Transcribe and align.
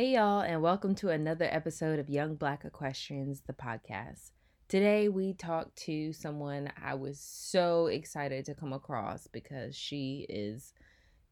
Hey, 0.00 0.14
y'all, 0.14 0.40
and 0.40 0.62
welcome 0.62 0.94
to 0.94 1.10
another 1.10 1.44
episode 1.44 1.98
of 1.98 2.08
Young 2.08 2.34
Black 2.34 2.64
Equestrians, 2.64 3.42
the 3.46 3.52
podcast. 3.52 4.30
Today, 4.66 5.10
we 5.10 5.34
talk 5.34 5.74
to 5.74 6.14
someone 6.14 6.72
I 6.82 6.94
was 6.94 7.20
so 7.20 7.88
excited 7.88 8.46
to 8.46 8.54
come 8.54 8.72
across 8.72 9.26
because 9.26 9.76
she 9.76 10.24
is 10.26 10.72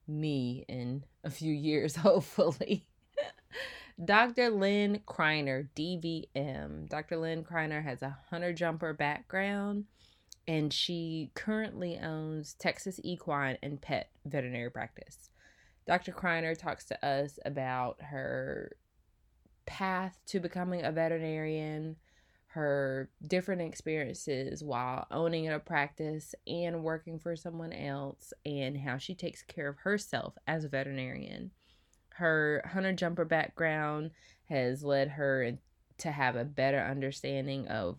me 0.07 0.67
in 0.69 1.05
a 1.25 1.31
few 1.31 1.51
years, 1.51 1.97
hopefully. 1.97 2.87
Dr. 4.05 4.51
Lynn 4.51 5.01
Kreiner, 5.07 5.69
DVM. 5.75 6.91
Dr. 6.91 7.17
Lynn 7.17 7.45
Kreiner 7.45 7.83
has 7.83 8.03
a 8.03 8.19
hunter 8.29 8.53
jumper 8.53 8.93
background 8.93 9.87
and 10.47 10.75
she 10.75 11.31
currently 11.33 11.99
owns 11.99 12.53
Texas 12.53 13.01
Equine 13.03 13.57
and 13.63 13.81
Pet 13.81 14.11
Veterinary 14.27 14.71
Practice. 14.71 15.31
Dr. 15.89 16.13
Kreiner 16.13 16.57
talks 16.57 16.85
to 16.85 17.05
us 17.05 17.39
about 17.47 17.97
her 18.03 18.77
path 19.65 20.19
to 20.27 20.39
becoming 20.39 20.85
a 20.85 20.93
veterinarian, 20.93 21.97
her 22.49 23.09
different 23.27 23.63
experiences 23.63 24.63
while 24.63 25.07
owning 25.11 25.49
a 25.49 25.59
practice 25.59 26.35
and 26.47 26.85
working 26.85 27.19
for 27.19 27.35
someone 27.37 27.73
else, 27.73 28.35
and 28.45 28.77
how 28.77 28.99
she 28.99 29.15
takes 29.15 29.43
care 29.43 29.69
of 29.69 29.79
herself 29.79 30.37
as 30.47 30.63
a 30.63 30.69
veterinarian. 30.69 31.53
Her 32.11 32.63
hunter 32.71 32.93
jumper 32.93 33.25
background 33.25 34.11
has 34.51 34.85
led 34.85 35.09
her 35.09 35.53
to 35.97 36.13
have 36.13 36.37
a 36.37 36.45
better 36.45 36.81
understanding 36.81 37.67
of 37.67 37.99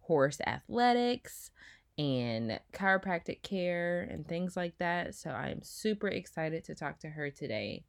horse 0.00 0.42
athletics 0.46 1.52
and 2.00 2.58
chiropractic 2.72 3.42
care 3.42 4.08
and 4.10 4.26
things 4.26 4.56
like 4.56 4.78
that. 4.78 5.14
So 5.14 5.28
I'm 5.28 5.60
super 5.62 6.08
excited 6.08 6.64
to 6.64 6.74
talk 6.74 6.98
to 7.00 7.10
her 7.10 7.28
today. 7.28 7.84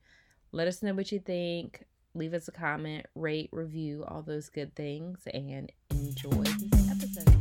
Let 0.51 0.67
us 0.67 0.84
know 0.84 0.93
what 0.93 1.13
you 1.13 1.20
think. 1.20 1.85
Leave 2.13 2.34
us 2.34 2.49
a 2.49 2.51
comment, 2.51 3.05
rate, 3.15 3.47
review, 3.53 4.03
all 4.05 4.21
those 4.21 4.49
good 4.49 4.75
things, 4.75 5.25
and 5.34 5.71
enjoy 5.91 6.43
this 6.43 6.90
episode. 6.91 7.37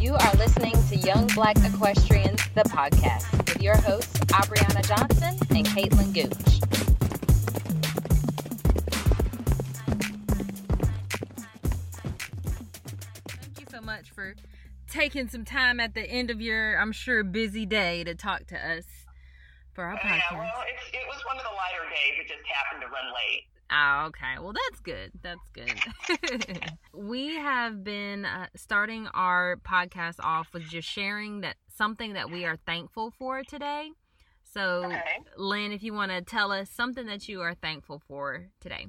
You 0.00 0.14
are 0.14 0.34
listening 0.34 0.74
to 0.88 0.96
Young 0.96 1.28
Black 1.28 1.56
Equestrians, 1.58 2.42
the 2.56 2.64
podcast, 2.64 3.30
with 3.36 3.62
your 3.62 3.76
hosts, 3.76 4.18
Aubriana 4.32 4.84
Johnson 4.84 5.38
and 5.56 5.66
Caitlin 5.68 6.12
Gooch. 6.12 6.60
Thank 13.28 13.60
you 13.60 13.66
so 13.70 13.80
much 13.80 14.10
for 14.10 14.34
taking 14.88 15.28
some 15.28 15.44
time 15.44 15.80
at 15.80 15.94
the 15.94 16.02
end 16.02 16.30
of 16.30 16.40
your, 16.40 16.78
I'm 16.78 16.92
sure, 16.92 17.22
busy 17.24 17.66
day 17.66 18.04
to 18.04 18.14
talk 18.14 18.46
to 18.46 18.56
us 18.56 18.84
for 19.72 19.84
our 19.84 19.96
podcast. 19.96 20.20
Yeah, 20.30 20.38
well, 20.38 20.64
it 20.92 21.06
was 21.08 21.22
one 21.26 21.36
of 21.36 21.42
the 21.42 21.50
lighter 21.50 21.88
days. 21.90 22.20
It 22.20 22.28
just 22.28 22.46
happened 22.46 22.82
to 22.82 22.88
run 22.88 23.12
late. 23.14 23.44
Oh, 23.70 24.06
okay. 24.06 24.40
Well, 24.40 24.54
that's 24.54 24.80
good. 24.80 25.12
That's 25.22 25.50
good. 25.52 26.72
we 26.94 27.34
have 27.36 27.84
been 27.84 28.24
uh, 28.24 28.46
starting 28.56 29.08
our 29.12 29.56
podcast 29.56 30.16
off 30.20 30.48
with 30.54 30.68
just 30.68 30.88
sharing 30.88 31.42
that 31.42 31.56
something 31.74 32.14
that 32.14 32.30
we 32.30 32.44
are 32.44 32.56
thankful 32.56 33.12
for 33.18 33.42
today. 33.44 33.90
So, 34.42 34.84
okay. 34.86 35.18
Lynn, 35.36 35.72
if 35.72 35.82
you 35.82 35.92
want 35.92 36.12
to 36.12 36.22
tell 36.22 36.50
us 36.50 36.70
something 36.70 37.06
that 37.06 37.28
you 37.28 37.42
are 37.42 37.54
thankful 37.54 38.00
for 38.08 38.46
today. 38.60 38.86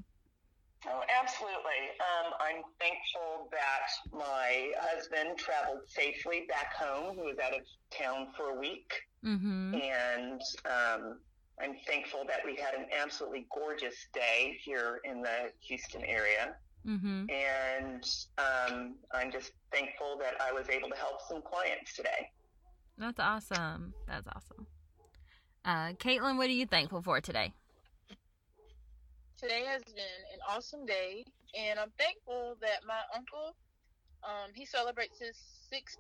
Oh, 0.92 1.02
absolutely. 1.22 1.82
Um, 2.00 2.34
I'm 2.40 2.64
thankful 2.80 3.48
that 3.52 3.90
my 4.12 4.72
husband 4.80 5.38
traveled 5.38 5.82
safely 5.88 6.46
back 6.50 6.74
home. 6.74 7.16
He 7.16 7.22
was 7.22 7.38
out 7.44 7.54
of 7.54 7.62
town 7.92 8.28
for 8.36 8.58
a 8.58 8.60
week. 8.60 8.92
Mm-hmm. 9.24 9.76
And 9.76 10.42
um, 10.66 11.20
I'm 11.62 11.76
thankful 11.86 12.22
that 12.28 12.40
we 12.44 12.56
had 12.56 12.74
an 12.74 12.88
absolutely 13.00 13.46
gorgeous 13.54 14.08
day 14.14 14.58
here 14.64 15.00
in 15.04 15.22
the 15.22 15.52
Houston 15.62 16.04
area. 16.04 16.56
Mm-hmm. 16.88 17.26
And 17.30 18.04
um, 18.38 18.96
I'm 19.14 19.32
just 19.32 19.52
thankful 19.72 20.18
that 20.22 20.42
I 20.42 20.52
was 20.54 20.70
able 20.70 20.90
to 20.90 20.96
help 20.96 21.22
some 21.28 21.42
clients 21.42 21.96
today. 21.96 22.32
That's 22.98 23.20
awesome. 23.20 23.94
That's 24.08 24.28
awesome. 24.28 24.66
Uh, 25.64 25.94
Caitlin, 25.94 26.38
what 26.38 26.48
are 26.48 26.54
you 26.54 26.66
thankful 26.66 27.02
for 27.02 27.22
today? 27.22 27.54
Today 29.40 29.64
has 29.66 29.84
been 29.84 30.20
an 30.34 30.40
awesome 30.48 30.86
day, 30.86 31.24
and 31.58 31.80
I'm 31.80 31.92
thankful 31.98 32.58
that 32.62 32.84
my 32.86 33.00
uncle, 33.16 33.56
um, 34.24 34.52
he 34.54 34.66
celebrates 34.66 35.20
his 35.20 35.38
six, 35.70 35.98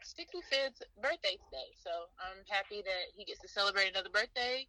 65th 0.00 0.80
birthday 1.02 1.36
today. 1.36 1.70
So 1.76 1.90
I'm 2.18 2.40
happy 2.48 2.82
that 2.82 3.12
he 3.14 3.24
gets 3.24 3.40
to 3.40 3.48
celebrate 3.48 3.90
another 3.90 4.08
birthday. 4.08 4.66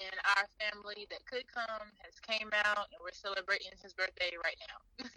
And 0.00 0.14
our 0.36 0.46
family 0.60 1.08
that 1.10 1.26
could 1.26 1.42
come 1.52 1.88
has 1.98 2.20
came 2.20 2.50
out, 2.64 2.86
and 2.92 3.00
we're 3.02 3.10
celebrating 3.12 3.72
his 3.82 3.92
birthday 3.92 4.30
right 4.44 4.56
now. 4.70 5.10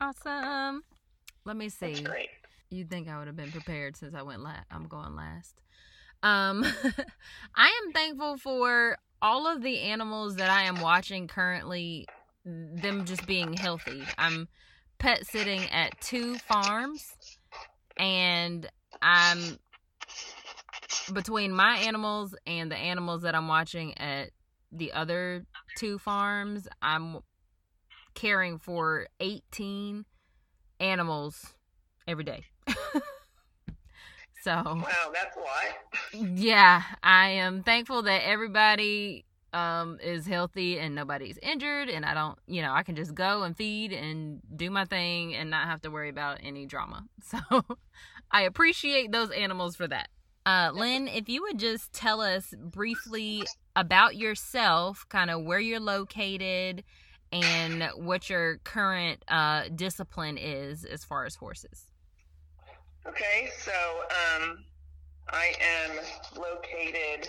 awesome. 0.00 0.82
Let 1.44 1.56
me 1.56 1.68
see. 1.68 1.94
That's 1.94 2.00
great. 2.00 2.28
You 2.70 2.84
think 2.84 3.08
I 3.08 3.16
would 3.16 3.28
have 3.28 3.36
been 3.36 3.52
prepared 3.52 3.96
since 3.96 4.12
I 4.12 4.22
went 4.22 4.42
last? 4.42 4.66
I'm 4.72 4.88
going 4.88 5.14
last. 5.14 5.60
Um, 6.24 6.64
I 7.54 7.68
am 7.84 7.92
thankful 7.92 8.38
for 8.38 8.98
all 9.22 9.46
of 9.46 9.62
the 9.62 9.80
animals 9.80 10.36
that 10.36 10.50
I 10.50 10.64
am 10.64 10.80
watching 10.80 11.28
currently, 11.28 12.06
them 12.44 13.04
just 13.04 13.26
being 13.26 13.52
healthy. 13.54 14.02
I'm 14.18 14.48
pet 14.98 15.26
sitting 15.26 15.62
at 15.70 16.00
two 16.00 16.36
farms, 16.36 17.16
and 17.98 18.68
I'm 19.02 19.58
between 21.12 21.52
my 21.52 21.76
animals 21.78 22.34
and 22.46 22.70
the 22.70 22.76
animals 22.76 23.22
that 23.22 23.34
I'm 23.34 23.48
watching 23.48 23.96
at 23.98 24.30
the 24.72 24.92
other 24.92 25.46
two 25.76 25.98
farms, 25.98 26.68
I'm 26.82 27.18
caring 28.14 28.58
for 28.58 29.06
18 29.20 30.04
animals 30.80 31.54
every 32.06 32.24
day. 32.24 32.44
So 34.46 34.52
Wow, 34.64 35.10
that's 35.12 35.36
lot. 35.36 36.36
yeah, 36.38 36.82
I 37.02 37.30
am 37.30 37.64
thankful 37.64 38.02
that 38.02 38.24
everybody 38.24 39.24
um 39.52 39.98
is 40.00 40.24
healthy 40.24 40.78
and 40.78 40.94
nobody's 40.94 41.36
injured 41.42 41.88
and 41.88 42.04
I 42.04 42.14
don't, 42.14 42.38
you 42.46 42.62
know, 42.62 42.72
I 42.72 42.84
can 42.84 42.94
just 42.94 43.12
go 43.12 43.42
and 43.42 43.56
feed 43.56 43.92
and 43.92 44.40
do 44.54 44.70
my 44.70 44.84
thing 44.84 45.34
and 45.34 45.50
not 45.50 45.66
have 45.66 45.82
to 45.82 45.90
worry 45.90 46.10
about 46.10 46.38
any 46.44 46.64
drama. 46.66 47.04
So 47.22 47.40
I 48.30 48.42
appreciate 48.42 49.10
those 49.10 49.30
animals 49.32 49.74
for 49.74 49.88
that. 49.88 50.10
Uh, 50.44 50.70
Lynn, 50.72 51.08
if 51.08 51.28
you 51.28 51.42
would 51.42 51.58
just 51.58 51.92
tell 51.92 52.20
us 52.20 52.54
briefly 52.56 53.42
about 53.74 54.14
yourself, 54.14 55.04
kind 55.08 55.28
of 55.28 55.42
where 55.42 55.58
you're 55.58 55.80
located 55.80 56.84
and 57.32 57.82
what 57.96 58.30
your 58.30 58.58
current 58.58 59.24
uh, 59.26 59.64
discipline 59.74 60.38
is 60.38 60.84
as 60.84 61.02
far 61.02 61.24
as 61.24 61.34
horses. 61.34 61.86
Okay, 63.08 63.48
so 63.56 63.70
um, 63.70 64.58
I 65.28 65.52
am 65.60 65.96
located 66.36 67.28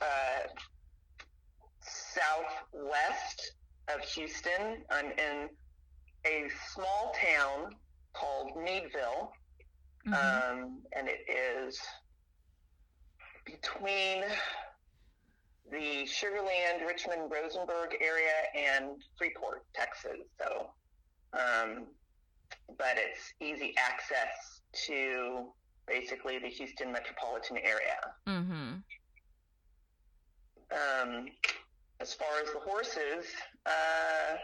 uh, 0.00 0.46
southwest 1.80 3.52
of 3.88 4.00
Houston. 4.02 4.84
I'm 4.90 5.06
in 5.06 5.48
a 6.26 6.48
small 6.74 7.14
town 7.14 7.74
called 8.12 8.52
Needville, 8.56 9.32
mm-hmm. 10.06 10.12
um, 10.12 10.82
and 10.94 11.08
it 11.08 11.20
is 11.28 11.80
between 13.46 14.22
the 15.72 16.04
Sugarland, 16.04 16.86
Richmond, 16.86 17.32
Rosenberg 17.32 17.96
area 18.02 18.32
and 18.54 19.02
Freeport, 19.16 19.64
Texas. 19.74 20.18
So, 20.38 20.70
um, 21.32 21.86
but 22.76 22.96
it's 22.96 23.32
easy 23.40 23.74
access 23.78 24.59
to 24.86 25.46
basically 25.86 26.38
the 26.38 26.48
Houston 26.48 26.92
metropolitan 26.92 27.58
area. 27.58 27.98
Mm-hmm. 28.28 28.74
Um, 30.72 31.26
as 32.00 32.14
far 32.14 32.28
as 32.42 32.52
the 32.52 32.60
horses, 32.60 33.26
uh, 33.66 34.36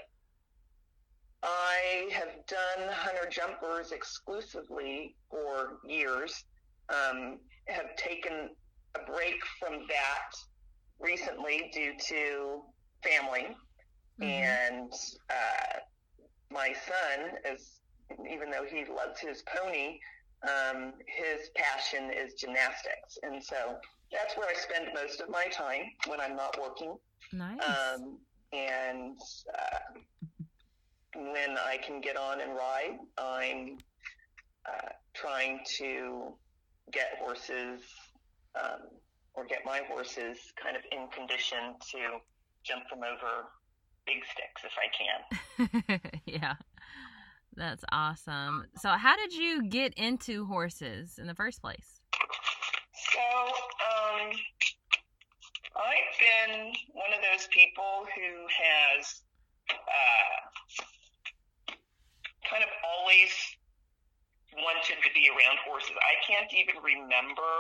I 1.42 2.08
have 2.12 2.30
done 2.46 2.88
hunter 2.90 3.28
jumpers 3.30 3.92
exclusively 3.92 5.14
for 5.30 5.78
years. 5.86 6.44
Um, 6.88 7.38
have 7.68 7.96
taken 7.96 8.50
a 8.94 9.10
break 9.10 9.36
from 9.58 9.86
that 9.88 10.30
recently 11.00 11.70
due 11.72 11.92
to 12.08 12.62
family, 13.02 13.48
mm-hmm. 14.20 14.24
and 14.24 14.92
uh, 15.30 15.78
my 16.52 16.72
son, 16.72 17.30
as 17.44 17.80
even 18.30 18.50
though 18.50 18.64
he 18.64 18.84
loves 18.84 19.20
his 19.20 19.42
pony, 19.42 19.98
um, 20.42 20.92
his 21.06 21.50
passion 21.54 22.10
is 22.10 22.34
gymnastics, 22.34 23.18
and 23.22 23.42
so 23.42 23.76
that's 24.12 24.36
where 24.36 24.48
I 24.48 24.54
spend 24.54 24.88
most 24.94 25.20
of 25.20 25.28
my 25.28 25.46
time 25.46 25.82
when 26.06 26.20
I'm 26.20 26.36
not 26.36 26.58
working. 26.60 26.96
Nice. 27.32 27.60
Um, 27.62 28.18
and 28.52 29.18
uh, 29.52 29.98
when 31.14 31.56
I 31.58 31.78
can 31.84 32.00
get 32.00 32.16
on 32.16 32.40
and 32.40 32.52
ride, 32.52 32.98
I'm 33.18 33.78
uh, 34.66 34.88
trying 35.14 35.60
to 35.78 36.34
get 36.92 37.18
horses 37.18 37.82
um, 38.54 38.88
or 39.34 39.44
get 39.44 39.60
my 39.64 39.80
horses 39.88 40.38
kind 40.62 40.76
of 40.76 40.82
in 40.92 41.08
condition 41.08 41.74
to 41.90 41.98
jump 42.64 42.88
them 42.90 43.00
over 43.00 43.48
big 44.06 44.22
sticks 44.24 44.62
if 44.64 44.72
I 44.78 45.98
can. 45.98 46.20
yeah. 46.26 46.54
That's 47.56 47.84
awesome. 47.90 48.66
So, 48.76 48.90
how 48.90 49.16
did 49.16 49.32
you 49.32 49.68
get 49.68 49.94
into 49.94 50.44
horses 50.44 51.18
in 51.18 51.26
the 51.26 51.34
first 51.34 51.62
place? 51.62 52.00
So, 52.92 53.20
um, 53.20 54.30
I've 55.76 56.12
been 56.20 56.72
one 56.92 57.12
of 57.16 57.20
those 57.32 57.48
people 57.48 58.04
who 58.14 58.44
has 58.44 59.22
uh, 59.70 60.36
kind 62.50 62.62
of 62.62 62.68
always 62.84 63.32
wanted 64.52 65.00
to 65.00 65.10
be 65.14 65.28
around 65.28 65.56
horses. 65.64 65.96
I 65.96 66.16
can't 66.24 66.52
even 66.52 66.76
remember 66.84 67.52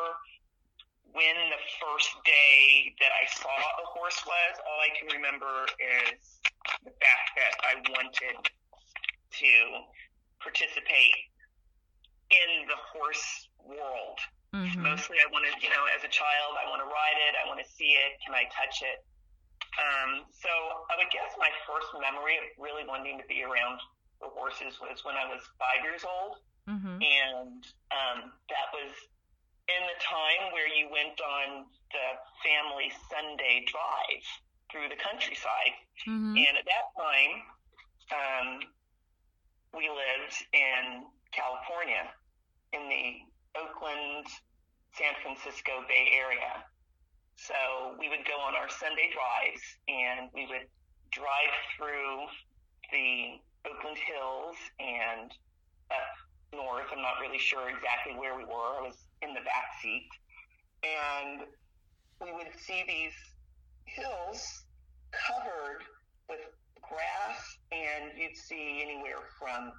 when 1.12 1.36
the 1.48 1.62
first 1.80 2.12
day 2.24 2.92
that 3.00 3.12
I 3.16 3.24
saw 3.32 3.48
a 3.48 3.86
horse 3.96 4.20
was. 4.28 4.52
All 4.60 4.80
I 4.84 4.92
can 4.92 5.08
remember 5.16 5.64
is 5.80 6.20
the 6.84 6.92
fact 7.00 7.28
that 7.40 7.54
I 7.64 7.72
wanted 7.88 8.44
to 9.40 9.52
participate 10.40 11.18
in 12.30 12.66
the 12.66 12.78
horse 12.92 13.48
world. 13.62 14.18
Mm-hmm. 14.54 14.82
Mostly, 14.82 15.20
I 15.20 15.28
wanted, 15.28 15.58
you 15.60 15.68
know, 15.68 15.84
as 15.92 16.02
a 16.06 16.12
child, 16.12 16.56
I 16.56 16.64
want 16.70 16.80
to 16.80 16.88
ride 16.88 17.18
it, 17.28 17.36
I 17.36 17.44
want 17.44 17.60
to 17.60 17.68
see 17.68 17.98
it, 17.98 18.16
can 18.24 18.32
I 18.32 18.48
touch 18.48 18.80
it? 18.80 19.04
Um, 19.76 20.24
so 20.32 20.48
I 20.88 20.96
would 20.96 21.12
guess 21.12 21.36
my 21.36 21.52
first 21.68 21.92
memory 22.00 22.40
of 22.40 22.48
really 22.56 22.88
wanting 22.88 23.20
to 23.20 23.26
be 23.28 23.44
around 23.44 23.76
the 24.24 24.32
horses 24.32 24.80
was 24.80 25.04
when 25.04 25.18
I 25.18 25.28
was 25.28 25.44
five 25.60 25.84
years 25.84 26.00
old. 26.06 26.40
Mm-hmm. 26.64 26.98
And 26.98 27.60
um, 27.92 28.18
that 28.48 28.68
was 28.72 28.90
in 29.68 29.82
the 29.86 29.98
time 30.00 30.56
where 30.56 30.66
you 30.66 30.88
went 30.88 31.20
on 31.20 31.68
the 31.92 32.06
family 32.40 32.88
Sunday 33.12 33.66
drive 33.68 34.24
through 34.72 34.88
the 34.88 34.98
countryside. 34.98 35.76
Mm-hmm. 36.08 36.40
And 36.40 36.54
at 36.56 36.66
that 36.66 36.86
time, 36.96 37.32
um, 38.14 38.48
we 39.76 39.92
lived 39.92 40.34
in 40.56 41.04
California 41.36 42.08
in 42.72 42.88
the 42.88 43.20
Oakland, 43.60 44.24
San 44.96 45.12
Francisco 45.20 45.84
Bay 45.86 46.16
Area. 46.16 46.64
So 47.36 47.54
we 48.00 48.08
would 48.08 48.24
go 48.24 48.40
on 48.40 48.56
our 48.56 48.72
Sunday 48.72 49.12
drives 49.12 49.60
and 49.86 50.32
we 50.32 50.48
would 50.48 50.64
drive 51.12 51.52
through 51.76 52.24
the 52.90 53.36
Oakland 53.68 54.00
Hills 54.00 54.56
and 54.80 55.28
up 55.92 56.08
north. 56.56 56.88
I'm 56.90 57.02
not 57.02 57.20
really 57.20 57.38
sure 57.38 57.68
exactly 57.68 58.16
where 58.16 58.36
we 58.36 58.44
were. 58.44 58.80
I 58.80 58.88
was 58.88 58.96
in 59.20 59.34
the 59.34 59.44
back 59.44 59.76
seat. 59.82 60.08
And 60.80 61.44
we 62.24 62.32
would 62.32 62.48
see 62.56 62.84
these 62.88 63.16
hills 63.84 64.64
covered 65.12 65.84
with 66.28 66.40
grass, 66.88 67.58
and 67.72 68.12
you'd 68.16 68.36
see 68.36 68.82
anywhere 68.82 69.22
from 69.38 69.72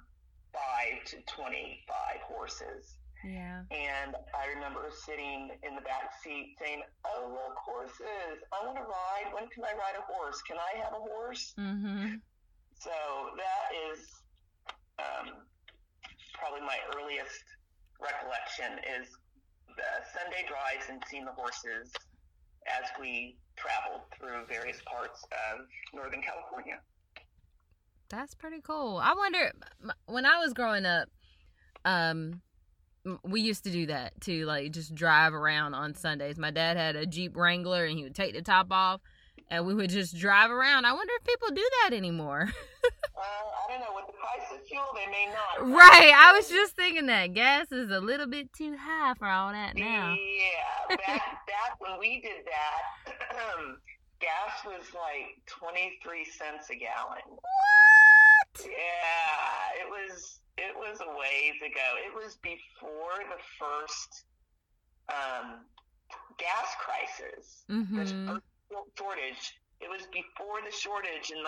five 0.52 1.04
to 1.06 1.16
25 1.26 2.20
horses. 2.22 2.96
Yeah. 3.24 3.66
And 3.70 4.14
I 4.30 4.54
remember 4.54 4.90
sitting 5.04 5.50
in 5.66 5.74
the 5.74 5.82
back 5.82 6.14
seat 6.22 6.54
saying, 6.62 6.82
Oh, 7.04 7.26
look, 7.28 7.56
horses. 7.58 8.38
I 8.52 8.64
want 8.64 8.78
to 8.78 8.86
ride. 8.86 9.34
When 9.34 9.48
can 9.50 9.64
I 9.64 9.74
ride 9.74 9.98
a 9.98 10.04
horse? 10.06 10.40
Can 10.46 10.56
I 10.56 10.78
have 10.78 10.92
a 10.92 11.02
horse? 11.02 11.54
Mm-hmm. 11.58 12.22
So 12.78 12.94
that 13.34 13.66
is 13.90 14.06
um, 15.02 15.42
probably 16.34 16.62
my 16.62 16.78
earliest 16.94 17.42
recollection 17.98 18.78
is 18.86 19.10
the 19.74 19.90
Sunday 20.14 20.46
drives 20.46 20.86
and 20.88 21.02
seeing 21.10 21.24
the 21.24 21.34
horses 21.34 21.90
as 22.70 22.86
we 23.00 23.36
traveled 23.56 24.06
through 24.14 24.46
various 24.46 24.78
parts 24.86 25.24
of 25.34 25.66
Northern 25.94 26.22
California. 26.22 26.78
That's 28.10 28.34
pretty 28.34 28.60
cool. 28.62 29.00
I 29.02 29.14
wonder 29.14 29.52
when 30.06 30.24
I 30.24 30.38
was 30.38 30.52
growing 30.52 30.86
up, 30.86 31.08
um, 31.84 32.40
we 33.22 33.40
used 33.40 33.64
to 33.64 33.70
do 33.70 33.86
that 33.86 34.20
too, 34.20 34.44
like 34.46 34.72
just 34.72 34.94
drive 34.94 35.34
around 35.34 35.74
on 35.74 35.94
Sundays. 35.94 36.38
My 36.38 36.50
dad 36.50 36.76
had 36.76 36.96
a 36.96 37.06
Jeep 37.06 37.36
Wrangler 37.36 37.84
and 37.84 37.96
he 37.96 38.04
would 38.04 38.14
take 38.14 38.34
the 38.34 38.42
top 38.42 38.68
off 38.70 39.00
and 39.50 39.66
we 39.66 39.74
would 39.74 39.90
just 39.90 40.16
drive 40.16 40.50
around. 40.50 40.84
I 40.84 40.92
wonder 40.92 41.12
if 41.16 41.24
people 41.24 41.48
do 41.54 41.68
that 41.82 41.96
anymore. 41.96 42.50
well, 43.14 43.24
I 43.68 43.72
don't 43.72 43.80
know. 43.80 43.94
With 43.94 44.06
the 44.06 44.12
price 44.12 44.58
of 44.58 44.66
fuel, 44.66 44.84
they 44.94 45.10
may 45.10 45.26
not. 45.26 45.68
Right. 45.70 46.12
I 46.14 46.32
was 46.36 46.48
just 46.48 46.76
thinking 46.76 47.06
that 47.06 47.34
gas 47.34 47.70
is 47.72 47.90
a 47.90 48.00
little 48.00 48.26
bit 48.26 48.52
too 48.52 48.76
high 48.78 49.14
for 49.18 49.26
all 49.26 49.52
that 49.52 49.76
now. 49.76 50.14
Yeah. 50.14 50.96
Back, 50.96 51.06
back 51.46 51.78
when 51.78 51.98
we 51.98 52.20
did 52.20 52.44
that, 52.46 53.14
gas 54.20 54.64
was 54.66 54.84
like 54.94 55.40
23 55.46 56.24
cents 56.24 56.70
a 56.70 56.74
gallon. 56.74 57.22
What? 57.26 57.87
Yeah. 58.64 59.80
It 59.80 59.88
was 59.88 60.40
it 60.58 60.74
was 60.74 60.98
a 61.00 61.10
ways 61.14 61.58
ago. 61.62 61.88
It 62.02 62.12
was 62.14 62.36
before 62.42 63.18
the 63.30 63.40
first 63.58 64.24
um, 65.08 65.64
gas 66.38 66.68
crisis, 66.82 67.64
mm-hmm. 67.70 67.96
the 67.96 68.42
shortage. 68.98 69.54
It 69.78 69.86
was 69.86 70.10
before 70.10 70.58
the 70.66 70.74
shortage 70.74 71.30
in 71.30 71.38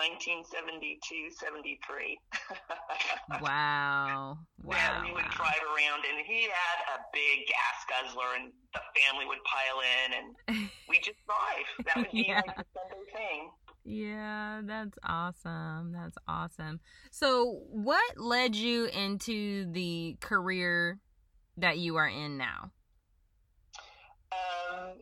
1972, 0.47 1.35
73. 1.35 2.15
wow. 3.43 4.39
Wow. 4.63 4.71
Yeah, 4.71 5.03
we 5.03 5.11
would 5.11 5.27
drive 5.35 5.59
around, 5.67 6.07
and 6.07 6.23
he 6.23 6.47
had 6.47 6.79
a 6.95 7.03
big 7.11 7.43
gas 7.51 7.77
guzzler, 7.91 8.39
and 8.39 8.55
the 8.71 8.79
family 8.95 9.27
would 9.27 9.43
pile 9.43 9.83
in, 9.83 10.07
and 10.15 10.71
we 10.89 11.03
just 11.03 11.19
drive. 11.27 11.67
That 11.83 12.07
would 12.07 12.11
be 12.15 12.31
yeah. 12.31 12.39
like 12.39 12.55
the 12.55 12.65
Sunday 12.71 13.03
thing. 13.11 13.51
Yeah, 13.83 14.61
that's 14.63 14.97
awesome. 15.03 15.91
That's 15.91 16.17
awesome. 16.27 16.79
So, 17.11 17.61
what 17.69 18.17
led 18.17 18.55
you 18.55 18.85
into 18.85 19.71
the 19.71 20.17
career 20.19 20.99
that 21.57 21.79
you 21.79 21.95
are 21.95 22.07
in 22.07 22.37
now? 22.37 22.71
Um, 24.31 24.93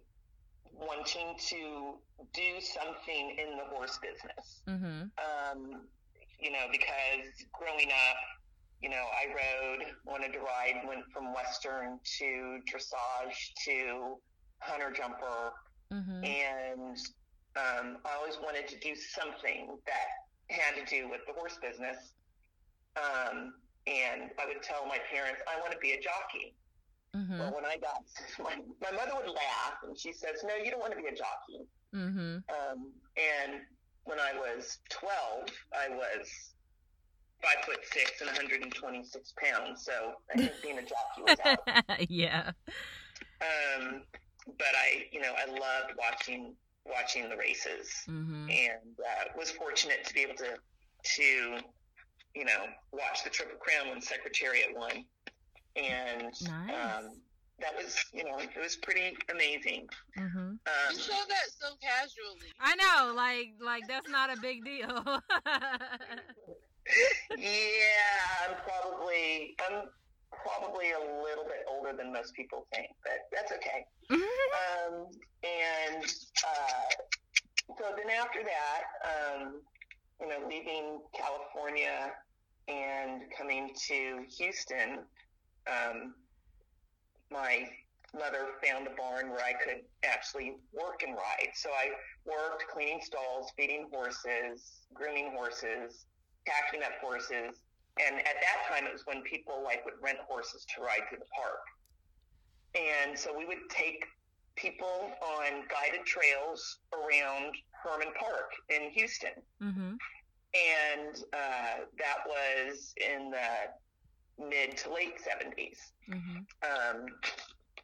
wanting 0.73 1.35
to 1.49 1.93
do 2.33 2.61
something 2.61 3.37
in 3.37 3.57
the 3.57 3.65
horse 3.75 3.99
business. 4.01 4.61
Mm-hmm. 4.67 5.01
Um, 5.17 5.81
you 6.39 6.51
know, 6.51 6.67
because 6.71 7.25
growing 7.51 7.89
up, 7.89 8.17
you 8.81 8.89
know, 8.89 8.95
I 8.95 9.27
rode, 9.27 9.85
wanted 10.05 10.31
to 10.33 10.39
ride, 10.39 10.87
went 10.87 11.03
from 11.13 11.33
Western 11.33 11.99
to 12.19 12.59
dressage 12.65 13.53
to 13.65 14.15
hunter 14.59 14.91
jumper, 14.91 15.51
mm-hmm. 15.91 16.23
and 16.23 16.97
um, 17.55 17.97
I 18.05 18.15
always 18.17 18.37
wanted 18.41 18.67
to 18.67 18.79
do 18.79 18.95
something 18.95 19.77
that 19.85 20.07
had 20.49 20.75
to 20.75 20.85
do 20.85 21.09
with 21.09 21.21
the 21.27 21.33
horse 21.33 21.57
business. 21.61 22.13
Um, 22.97 23.53
and 23.87 24.29
I 24.37 24.45
would 24.45 24.61
tell 24.61 24.85
my 24.85 24.97
parents, 25.11 25.41
I 25.47 25.59
want 25.59 25.71
to 25.71 25.79
be 25.79 25.91
a 25.91 26.01
jockey. 26.01 26.55
Mm-hmm. 27.15 27.39
Well, 27.39 27.55
when 27.55 27.65
I 27.65 27.77
got 27.77 28.03
my, 28.39 28.55
my 28.81 28.95
mother 28.95 29.13
would 29.15 29.29
laugh 29.29 29.81
and 29.87 29.97
she 29.97 30.13
says, 30.13 30.43
No, 30.43 30.55
you 30.55 30.69
don't 30.69 30.79
want 30.79 30.93
to 30.93 30.99
be 30.99 31.07
a 31.07 31.15
jockey. 31.15 31.65
Mm-hmm. 31.95 32.37
Um, 32.49 32.91
and 33.17 33.61
when 34.03 34.19
I 34.19 34.33
was 34.37 34.77
12, 34.89 35.49
I 35.73 35.89
was 35.89 36.53
five 37.41 37.63
foot 37.65 37.79
six 37.91 38.21
and 38.21 38.27
126 38.27 39.33
pounds. 39.37 39.85
So 39.85 40.13
I 40.33 40.37
think 40.37 40.51
being 40.61 40.77
a 40.77 40.81
jockey 40.81 41.23
was 41.25 41.37
out. 41.45 41.83
yeah. 42.09 42.51
Um, 43.41 44.03
but 44.45 44.73
I, 44.75 45.05
you 45.11 45.21
know, 45.21 45.33
I 45.33 45.49
loved 45.49 45.97
watching 45.97 46.53
watching 46.89 47.29
the 47.29 47.37
races, 47.37 47.89
mm-hmm. 48.09 48.49
and 48.49 48.97
uh, 48.99 49.25
was 49.37 49.51
fortunate 49.51 50.03
to 50.05 50.13
be 50.13 50.21
able 50.21 50.35
to 50.35 50.57
to 51.15 51.57
you 52.35 52.45
know 52.45 52.65
watch 52.91 53.23
the 53.23 53.29
Triple 53.29 53.57
Crown 53.57 53.89
when 53.89 54.01
Secretariat 54.01 54.75
won, 54.75 55.05
and 55.75 56.23
nice. 56.23 56.43
um, 56.43 57.11
that 57.59 57.75
was 57.75 57.95
you 58.13 58.23
know 58.23 58.37
it 58.39 58.61
was 58.61 58.75
pretty 58.77 59.15
amazing. 59.31 59.87
Mm-hmm. 60.17 60.37
Um, 60.37 60.57
you 60.91 60.99
show 60.99 61.13
that 61.27 61.49
so 61.59 61.75
casually. 61.81 62.53
I 62.59 62.75
know, 62.75 63.13
like 63.15 63.53
like 63.61 63.87
that's 63.87 64.09
not 64.09 64.35
a 64.35 64.39
big 64.41 64.63
deal. 64.63 64.87
yeah, 67.37 68.47
I'm 68.47 68.55
probably 68.65 69.55
I'm 69.69 69.89
probably 70.31 70.91
a 70.91 71.21
little 71.23 71.45
bit 71.45 71.65
older 71.69 71.95
than 71.95 72.13
most 72.13 72.33
people 72.33 72.67
think, 72.73 72.87
but 73.03 73.27
that's 73.31 73.51
okay. 73.51 73.85
um, 74.11 75.07
and 75.43 76.03
uh, 76.03 76.89
so 77.77 77.85
then 77.97 78.09
after 78.09 78.39
that, 78.43 78.81
um, 79.05 79.61
you 80.19 80.27
know, 80.27 80.47
leaving 80.47 80.99
California 81.13 82.11
and 82.67 83.23
coming 83.37 83.71
to 83.87 84.23
Houston, 84.37 84.99
um, 85.67 86.13
my 87.31 87.67
mother 88.13 88.47
found 88.65 88.87
a 88.87 88.91
barn 88.91 89.29
where 89.29 89.43
I 89.43 89.53
could 89.53 89.83
actually 90.03 90.55
work 90.73 91.03
and 91.05 91.15
ride. 91.15 91.51
So 91.53 91.69
I 91.69 91.89
worked 92.25 92.65
cleaning 92.73 93.01
stalls, 93.03 93.51
feeding 93.55 93.87
horses, 93.91 94.81
grooming 94.93 95.31
horses, 95.35 96.05
packing 96.45 96.83
up 96.83 96.93
horses, 97.01 97.61
and 98.05 98.17
at 98.19 98.35
that 98.41 98.67
time, 98.69 98.85
it 98.85 98.93
was 98.93 99.05
when 99.05 99.21
people 99.21 99.61
like 99.63 99.83
would 99.85 99.95
rent 100.01 100.19
horses 100.27 100.65
to 100.75 100.81
ride 100.81 101.07
through 101.09 101.19
the 101.19 101.31
park. 101.35 101.63
And 102.75 103.17
so 103.17 103.35
we 103.35 103.45
would 103.45 103.69
take 103.69 104.05
people 104.55 105.11
on 105.21 105.63
guided 105.69 106.05
trails 106.05 106.79
around 106.93 107.55
Hermann 107.71 108.13
Park 108.19 108.51
in 108.69 108.89
Houston. 108.91 109.31
Mm-hmm. 109.61 109.93
And 110.55 111.23
uh, 111.33 111.85
that 111.97 112.17
was 112.27 112.93
in 112.97 113.31
the 113.31 114.45
mid 114.47 114.77
to 114.77 114.93
late 114.93 115.15
70s. 115.17 115.77
Mm-hmm. 116.09 116.37
Um, 116.63 117.05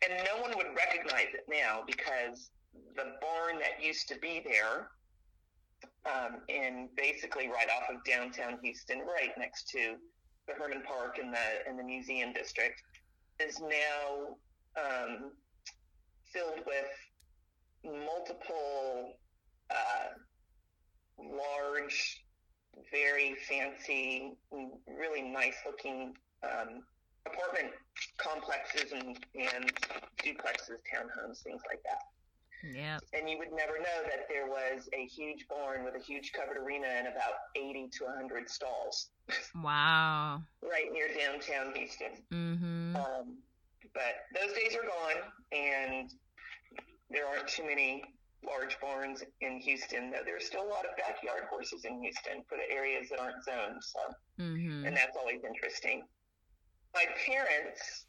and 0.03 0.23
no 0.25 0.41
one 0.41 0.55
would 0.57 0.75
recognize 0.75 1.33
it 1.33 1.45
now 1.49 1.83
because 1.85 2.49
the 2.95 3.13
barn 3.21 3.59
that 3.59 3.83
used 3.83 4.07
to 4.09 4.19
be 4.19 4.41
there, 4.45 4.89
um, 6.05 6.37
in 6.47 6.89
basically 6.95 7.47
right 7.47 7.67
off 7.75 7.95
of 7.95 8.03
downtown 8.03 8.59
Houston, 8.61 8.99
right 8.99 9.31
next 9.37 9.69
to 9.69 9.95
the 10.47 10.53
Hermann 10.53 10.83
Park 10.83 11.17
and 11.21 11.33
the 11.33 11.67
and 11.67 11.77
the 11.79 11.83
museum 11.83 12.33
district, 12.33 12.81
is 13.39 13.59
now 13.59 14.37
um, 14.77 15.31
filled 16.31 16.61
with 16.65 17.93
multiple 18.05 19.13
uh, 19.69 20.13
large, 21.19 22.23
very 22.91 23.35
fancy, 23.47 24.33
really 24.87 25.21
nice 25.21 25.55
looking 25.65 26.13
um, 26.43 26.83
apartment 27.25 27.73
complexes 28.17 28.91
and, 28.91 29.17
and 29.35 29.71
duplexes, 30.23 30.77
townhomes, 30.93 31.41
things 31.43 31.61
like 31.69 31.81
that. 31.83 32.14
Yeah. 32.73 32.97
And 33.13 33.29
you 33.29 33.37
would 33.37 33.51
never 33.51 33.77
know 33.77 34.01
that 34.09 34.27
there 34.29 34.47
was 34.47 34.87
a 34.93 35.05
huge 35.05 35.47
barn 35.47 35.83
with 35.83 35.95
a 35.95 35.99
huge 35.99 36.31
covered 36.33 36.57
arena 36.57 36.87
and 36.87 37.07
about 37.07 37.33
80 37.55 37.89
to 37.99 38.05
100 38.05 38.49
stalls 38.49 39.09
Wow. 39.55 40.41
right 40.63 40.91
near 40.91 41.07
downtown 41.09 41.73
Houston. 41.75 42.11
Mm-hmm. 42.33 42.95
Um, 42.95 43.37
but 43.93 44.25
those 44.33 44.53
days 44.53 44.75
are 44.75 44.83
gone, 44.87 45.21
and 45.51 46.11
there 47.09 47.27
aren't 47.27 47.47
too 47.47 47.65
many 47.65 48.03
large 48.45 48.79
barns 48.79 49.23
in 49.41 49.57
Houston. 49.59 50.11
Though 50.11 50.21
there's 50.25 50.45
still 50.45 50.63
a 50.63 50.69
lot 50.69 50.85
of 50.85 50.95
backyard 50.97 51.43
horses 51.49 51.85
in 51.85 52.01
Houston 52.01 52.43
for 52.47 52.57
the 52.57 52.73
areas 52.75 53.09
that 53.09 53.19
aren't 53.19 53.43
zoned. 53.43 53.81
So, 53.81 53.99
Mm-hmm. 54.39 54.85
and 54.85 54.97
that's 54.97 55.15
always 55.17 55.41
interesting. 55.47 56.03
My 56.93 57.05
parents 57.25 58.04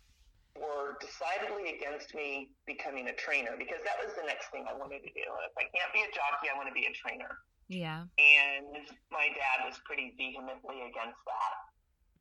were 0.61 0.97
decidedly 1.01 1.77
against 1.77 2.15
me 2.15 2.51
becoming 2.67 3.09
a 3.09 3.17
trainer 3.17 3.55
because 3.57 3.81
that 3.85 3.97
was 4.01 4.15
the 4.17 4.27
next 4.27 4.51
thing 4.51 4.65
I 4.69 4.75
wanted 4.75 5.05
to 5.05 5.13
do. 5.13 5.27
If 5.47 5.55
I 5.57 5.69
can't 5.71 5.93
be 5.93 6.03
a 6.05 6.11
jockey, 6.13 6.49
I 6.53 6.55
want 6.57 6.69
to 6.69 6.77
be 6.77 6.89
a 6.89 6.95
trainer. 6.95 7.41
Yeah. 7.69 8.07
And 8.19 8.87
my 9.11 9.27
dad 9.35 9.67
was 9.67 9.79
pretty 9.85 10.15
vehemently 10.15 10.87
against 10.87 11.19
that. 11.27 11.57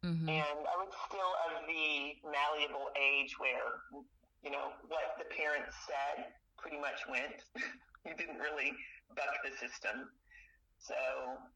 Mm-hmm. 0.10 0.30
And 0.30 0.60
I 0.66 0.76
was 0.78 0.94
still 1.10 1.34
of 1.50 1.66
the 1.66 2.18
malleable 2.26 2.94
age 2.98 3.34
where, 3.42 3.82
you 4.46 4.52
know, 4.54 4.74
what 4.90 5.18
the 5.18 5.26
parents 5.34 5.74
said 5.86 6.30
pretty 6.58 6.78
much 6.78 7.02
went. 7.10 7.42
you 8.06 8.14
didn't 8.18 8.42
really 8.42 8.74
buck 9.14 9.34
the 9.42 9.54
system. 9.58 10.10
So 10.78 10.98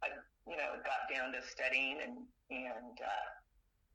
I, 0.01 0.09
you 0.49 0.57
know, 0.57 0.81
got 0.81 1.05
down 1.09 1.33
to 1.33 1.41
studying 1.45 2.01
and, 2.01 2.25
and, 2.49 2.95
uh, 2.97 3.27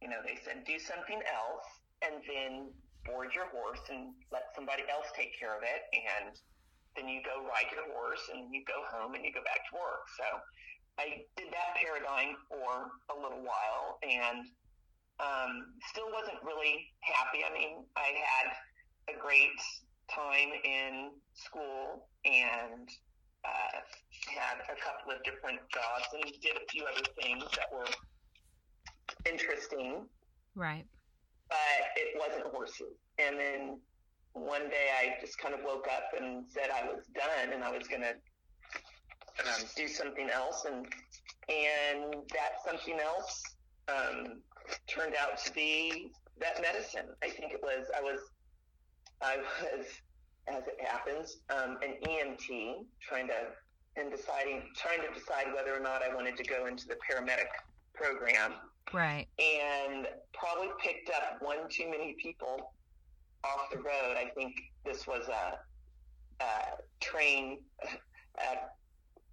you 0.03 0.09
know, 0.09 0.23
they 0.23 0.39
said, 0.45 0.63
do 0.67 0.79
something 0.79 1.19
else 1.27 1.67
and 2.03 2.23
then 2.27 2.73
board 3.07 3.35
your 3.35 3.47
horse 3.53 3.83
and 3.91 4.17
let 4.33 4.51
somebody 4.55 4.83
else 4.91 5.07
take 5.15 5.39
care 5.39 5.57
of 5.57 5.63
it. 5.63 5.83
And 5.93 6.35
then 6.97 7.09
you 7.09 7.21
go 7.23 7.45
ride 7.45 7.69
your 7.75 7.85
horse 7.93 8.23
and 8.33 8.49
you 8.55 8.65
go 8.67 8.83
home 8.91 9.15
and 9.15 9.25
you 9.25 9.33
go 9.33 9.45
back 9.45 9.61
to 9.71 9.73
work. 9.77 10.09
So 10.17 10.27
I 10.99 11.27
did 11.37 11.53
that 11.53 11.77
paradigm 11.77 12.39
for 12.49 12.91
a 13.11 13.17
little 13.19 13.43
while 13.43 13.99
and 14.03 14.47
um, 15.21 15.75
still 15.91 16.11
wasn't 16.11 16.39
really 16.43 16.91
happy. 17.01 17.45
I 17.45 17.53
mean, 17.53 17.85
I 17.97 18.15
had 18.15 18.49
a 19.15 19.19
great 19.21 19.59
time 20.11 20.51
in 20.65 21.11
school 21.35 22.09
and 22.25 22.89
uh, 23.45 23.79
had 24.33 24.65
a 24.65 24.77
couple 24.81 25.13
of 25.13 25.23
different 25.25 25.61
jobs 25.69 26.09
and 26.15 26.25
did 26.41 26.57
a 26.57 26.67
few 26.71 26.85
other 26.85 27.05
things 27.21 27.45
that 27.57 27.69
were 27.73 27.87
interesting, 29.27 30.07
Right. 30.55 30.87
But 31.55 32.03
it 32.03 32.19
wasn't 32.19 32.53
horses. 32.53 32.99
And 33.19 33.39
then 33.39 33.79
one 34.33 34.69
day 34.69 34.89
I 35.01 35.21
just 35.21 35.39
kind 35.39 35.55
of 35.55 35.61
woke 35.65 35.87
up 35.87 36.21
and 36.21 36.45
said 36.49 36.69
I 36.71 36.85
was 36.85 37.05
done 37.15 37.53
and 37.53 37.63
I 37.63 37.71
was 37.71 37.87
going 37.87 38.03
to 38.03 38.15
um, 39.47 39.69
do 39.77 39.87
something 39.87 40.29
else. 40.31 40.65
And, 40.65 40.87
and 41.49 42.15
that 42.33 42.59
something 42.67 42.99
else 42.99 43.43
um, 43.89 44.41
turned 44.89 45.15
out 45.15 45.39
to 45.45 45.53
be 45.53 46.11
that 46.41 46.61
medicine. 46.61 47.07
I 47.23 47.29
think 47.29 47.53
it 47.53 47.61
was, 47.63 47.87
I 47.97 48.03
was, 48.03 48.21
I 49.23 49.37
was, 49.37 49.87
as 50.49 50.65
it 50.67 50.85
happens, 50.85 51.39
um, 51.51 51.79
an 51.83 51.95
EMT 52.03 52.85
trying 53.01 53.29
to, 53.29 53.35
and 53.97 54.11
deciding, 54.11 54.63
trying 54.77 55.01
to 55.01 55.19
decide 55.19 55.55
whether 55.55 55.73
or 55.73 55.81
not 55.81 56.03
I 56.03 56.13
wanted 56.13 56.37
to 56.39 56.43
go 56.43 56.67
into 56.67 56.89
the 56.89 56.97
paramedic 56.97 57.47
program 57.95 58.55
Right. 58.93 59.27
and 59.39 60.07
probably 60.33 60.69
picked 60.79 61.11
up 61.11 61.41
one 61.41 61.69
too 61.69 61.91
many 61.91 62.15
people 62.21 62.73
off 63.43 63.71
the 63.71 63.79
road. 63.79 64.17
I 64.17 64.31
think 64.35 64.55
this 64.85 65.07
was 65.07 65.29
a, 65.29 65.59
a 66.45 66.49
train, 67.01 67.59
a 68.39 68.57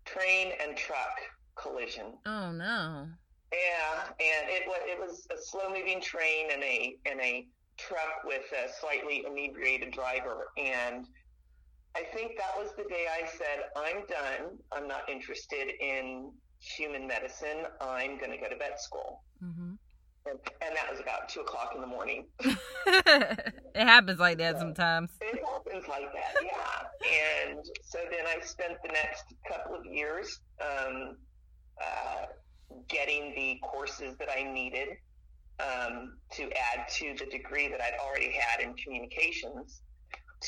train 0.05 0.53
and 0.61 0.75
truck 0.75 1.19
collision. 1.55 2.13
Oh 2.25 2.51
no. 2.51 3.07
Yeah, 3.51 4.03
and 4.19 4.49
it 4.49 4.63
was 4.65 4.79
it 4.83 4.99
was 4.99 5.27
a 5.31 5.41
slow 5.41 5.69
moving 5.69 6.01
train 6.01 6.47
and 6.53 6.63
a 6.63 6.95
and 7.05 7.19
a 7.19 7.45
truck 7.77 8.23
with 8.25 8.43
a 8.53 8.71
slightly 8.79 9.25
inebriated 9.27 9.91
driver 9.91 10.47
and 10.57 11.07
I 11.95 12.03
think 12.13 12.37
that 12.37 12.57
was 12.57 12.71
the 12.77 12.83
day 12.83 13.05
I 13.11 13.27
said, 13.27 13.65
I'm 13.75 14.05
done. 14.07 14.57
I'm 14.71 14.87
not 14.87 15.09
interested 15.09 15.71
in 15.81 16.31
human 16.59 17.05
medicine. 17.05 17.65
I'm 17.81 18.17
going 18.17 18.31
to 18.31 18.37
go 18.37 18.47
to 18.47 18.55
vet 18.55 18.79
school. 18.81 19.23
And, 20.25 20.37
and 20.61 20.75
that 20.75 20.91
was 20.91 20.99
about 20.99 21.29
two 21.29 21.41
o'clock 21.41 21.71
in 21.73 21.81
the 21.81 21.87
morning. 21.87 22.27
it 22.43 23.53
happens 23.75 24.19
like 24.19 24.37
that 24.37 24.59
sometimes. 24.59 25.09
It 25.19 25.41
happens 25.43 25.87
like 25.87 26.13
that, 26.13 26.35
yeah. 26.43 27.49
And 27.49 27.65
so 27.83 27.99
then 28.09 28.25
I 28.27 28.39
spent 28.45 28.73
the 28.83 28.91
next 28.91 29.25
couple 29.47 29.75
of 29.75 29.85
years 29.85 30.39
um, 30.61 31.17
uh, 31.83 32.25
getting 32.87 33.33
the 33.35 33.59
courses 33.63 34.15
that 34.17 34.29
I 34.29 34.43
needed 34.43 34.89
um, 35.59 36.17
to 36.33 36.43
add 36.43 36.87
to 36.97 37.15
the 37.17 37.25
degree 37.29 37.67
that 37.67 37.81
I'd 37.81 37.97
already 37.99 38.31
had 38.31 38.61
in 38.61 38.73
communications 38.75 39.81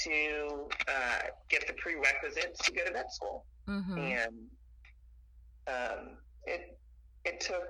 to 0.03 0.67
uh, 0.87 1.27
get 1.49 1.67
the 1.67 1.73
prerequisites 1.73 2.59
to 2.65 2.71
go 2.71 2.83
to 2.85 2.91
vet 2.91 3.11
school. 3.11 3.45
Mm-hmm. 3.67 3.97
And 3.97 4.33
um, 5.67 6.17
it 6.45 6.77
it 7.25 7.39
took 7.39 7.63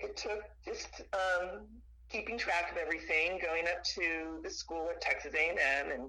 it 0.00 0.16
took 0.16 0.42
just 0.64 1.02
um, 1.12 1.66
keeping 2.08 2.38
track 2.38 2.72
of 2.72 2.78
everything, 2.78 3.38
going 3.42 3.64
up 3.66 3.82
to 3.84 4.40
the 4.42 4.50
school 4.50 4.88
at 4.90 5.00
Texas 5.00 5.32
A&M 5.34 5.90
and 5.92 6.08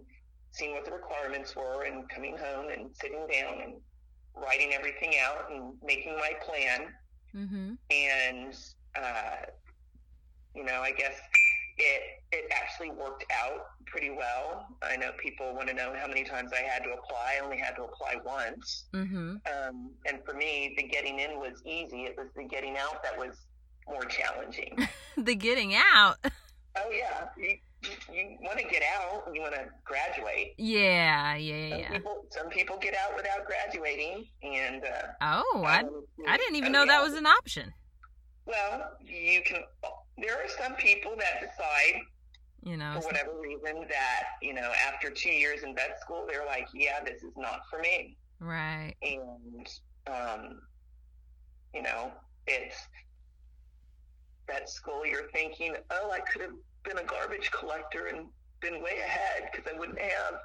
seeing 0.51 0.73
what 0.73 0.85
the 0.85 0.91
requirements 0.91 1.55
were, 1.55 1.83
and 1.83 2.09
coming 2.09 2.37
home 2.37 2.69
and 2.69 2.89
sitting 2.93 3.25
down 3.31 3.61
and 3.61 3.73
writing 4.35 4.73
everything 4.73 5.13
out 5.23 5.51
and 5.51 5.73
making 5.83 6.15
my 6.17 6.31
plan. 6.45 6.87
Mm-hmm. 7.35 7.73
And 7.89 8.55
uh, 8.95 9.45
you 10.55 10.65
know, 10.65 10.81
I 10.81 10.91
guess 10.91 11.13
it 11.77 12.01
it 12.31 12.51
actually 12.51 12.91
worked 12.91 13.25
out 13.31 13.67
pretty 13.85 14.09
well. 14.09 14.67
I 14.81 14.95
know 14.95 15.11
people 15.21 15.53
want 15.53 15.67
to 15.67 15.73
know 15.73 15.93
how 15.97 16.07
many 16.07 16.23
times 16.23 16.51
I 16.53 16.61
had 16.61 16.83
to 16.83 16.91
apply. 16.91 17.37
I 17.37 17.43
only 17.43 17.57
had 17.57 17.75
to 17.75 17.83
apply 17.83 18.15
once. 18.25 18.85
Mm-hmm. 18.93 19.35
Um, 19.45 19.91
and 20.05 20.19
for 20.25 20.33
me, 20.33 20.73
the 20.77 20.83
getting 20.83 21.19
in 21.19 21.39
was 21.39 21.61
easy. 21.65 22.03
It 22.03 22.15
was 22.17 22.27
the 22.35 22.43
getting 22.43 22.77
out 22.77 23.03
that 23.03 23.17
was 23.17 23.35
more 23.87 24.03
challenging. 24.05 24.77
the 25.17 25.35
getting 25.35 25.73
out. 25.75 26.15
oh 26.25 26.89
yeah, 26.91 27.27
you, 27.37 27.57
you, 27.83 28.13
you 28.13 28.37
want 28.41 28.59
to 28.59 28.65
get 28.65 28.83
out. 28.95 29.23
You 29.33 29.41
want 29.41 29.53
to 29.55 29.65
graduate. 29.83 30.53
Yeah, 30.57 31.35
yeah, 31.35 31.69
Some 31.69 31.79
yeah. 31.79 31.89
people, 31.91 32.25
some 32.29 32.49
people 32.49 32.77
get 32.77 32.95
out 32.95 33.15
without 33.15 33.45
graduating, 33.45 34.25
and 34.43 34.83
uh, 34.83 35.07
Oh, 35.21 35.63
I 35.65 35.83
I 36.27 36.37
didn't 36.37 36.55
even 36.55 36.75
oh, 36.75 36.79
know 36.79 36.85
that 36.87 37.01
was 37.01 37.13
an 37.13 37.25
option. 37.25 37.73
Well, 38.45 38.91
you 39.05 39.41
can. 39.43 39.63
There 40.17 40.35
are 40.35 40.49
some 40.61 40.75
people 40.75 41.13
that 41.17 41.41
decide 41.41 42.01
You 42.63 42.77
know. 42.77 42.93
for 42.99 43.07
whatever 43.07 43.39
reason 43.39 43.85
that 43.89 44.23
you 44.41 44.53
know 44.53 44.71
after 44.87 45.09
two 45.09 45.29
years 45.31 45.63
in 45.63 45.73
vet 45.75 45.99
school, 46.01 46.25
they're 46.29 46.45
like, 46.45 46.67
yeah, 46.73 47.03
this 47.03 47.23
is 47.23 47.33
not 47.37 47.61
for 47.69 47.79
me. 47.79 48.17
Right. 48.39 48.95
and 49.03 49.67
um, 50.07 50.61
you 51.75 51.83
know 51.83 52.11
it's 52.47 52.75
that 54.51 54.69
school 54.69 55.05
you're 55.05 55.29
thinking 55.33 55.75
oh 55.91 56.11
i 56.11 56.19
could 56.31 56.41
have 56.41 56.57
been 56.85 56.97
a 56.99 57.07
garbage 57.07 57.51
collector 57.51 58.07
and 58.07 58.27
been 58.61 58.81
way 58.83 58.97
ahead 59.05 59.49
because 59.51 59.67
i 59.73 59.77
wouldn't 59.79 59.99
have 59.99 60.35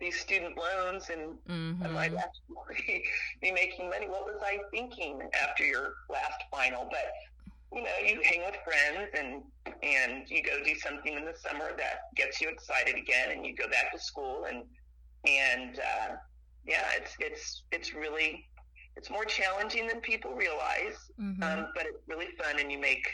these 0.00 0.18
student 0.20 0.56
loans 0.56 1.10
and 1.10 1.34
I 1.82 1.88
might 1.88 2.12
Mm-hmm. 2.12 2.16
actually 2.18 3.04
be 3.42 3.52
making 3.52 3.88
money. 3.90 4.08
What 4.08 4.24
was 4.26 4.40
I 4.42 4.58
thinking 4.70 5.20
after 5.42 5.64
your 5.64 5.94
last 6.10 6.40
final? 6.50 6.88
But 6.90 7.06
you 7.72 7.82
know, 7.82 7.90
you 8.06 8.20
hang 8.24 8.40
with 8.44 8.56
friends 8.64 9.10
and 9.18 9.42
and 9.82 10.28
you 10.28 10.42
go 10.42 10.62
do 10.64 10.74
something 10.76 11.14
in 11.14 11.24
the 11.24 11.34
summer 11.34 11.70
that 11.76 12.00
gets 12.16 12.40
you 12.40 12.48
excited 12.48 12.96
again, 12.96 13.30
and 13.32 13.44
you 13.46 13.54
go 13.54 13.68
back 13.68 13.92
to 13.92 13.98
school 13.98 14.44
and 14.48 14.64
and 15.26 15.78
uh, 15.78 16.14
yeah, 16.64 16.84
it's 16.96 17.14
it's 17.20 17.64
it's 17.72 17.94
really 17.94 18.44
it's 18.96 19.10
more 19.10 19.24
challenging 19.24 19.86
than 19.86 20.00
people 20.00 20.32
realize, 20.34 20.96
Mhm. 21.18 21.42
um, 21.42 21.66
but 21.74 21.86
it's 21.86 22.02
really 22.08 22.28
fun, 22.42 22.58
and 22.60 22.70
you 22.72 22.78
make 22.78 23.06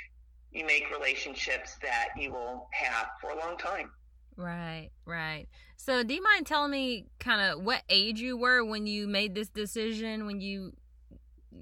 you 0.56 0.64
make 0.66 0.90
relationships 0.90 1.76
that 1.82 2.08
you 2.18 2.32
will 2.32 2.68
have 2.72 3.08
for 3.20 3.30
a 3.30 3.38
long 3.38 3.56
time. 3.58 3.90
Right, 4.36 4.90
right. 5.04 5.46
So, 5.76 6.02
do 6.02 6.14
you 6.14 6.22
mind 6.22 6.46
telling 6.46 6.70
me 6.70 7.06
kind 7.18 7.40
of 7.40 7.62
what 7.64 7.82
age 7.88 8.20
you 8.20 8.36
were 8.36 8.64
when 8.64 8.86
you 8.86 9.06
made 9.06 9.34
this 9.34 9.48
decision 9.48 10.26
when 10.26 10.40
you 10.40 10.72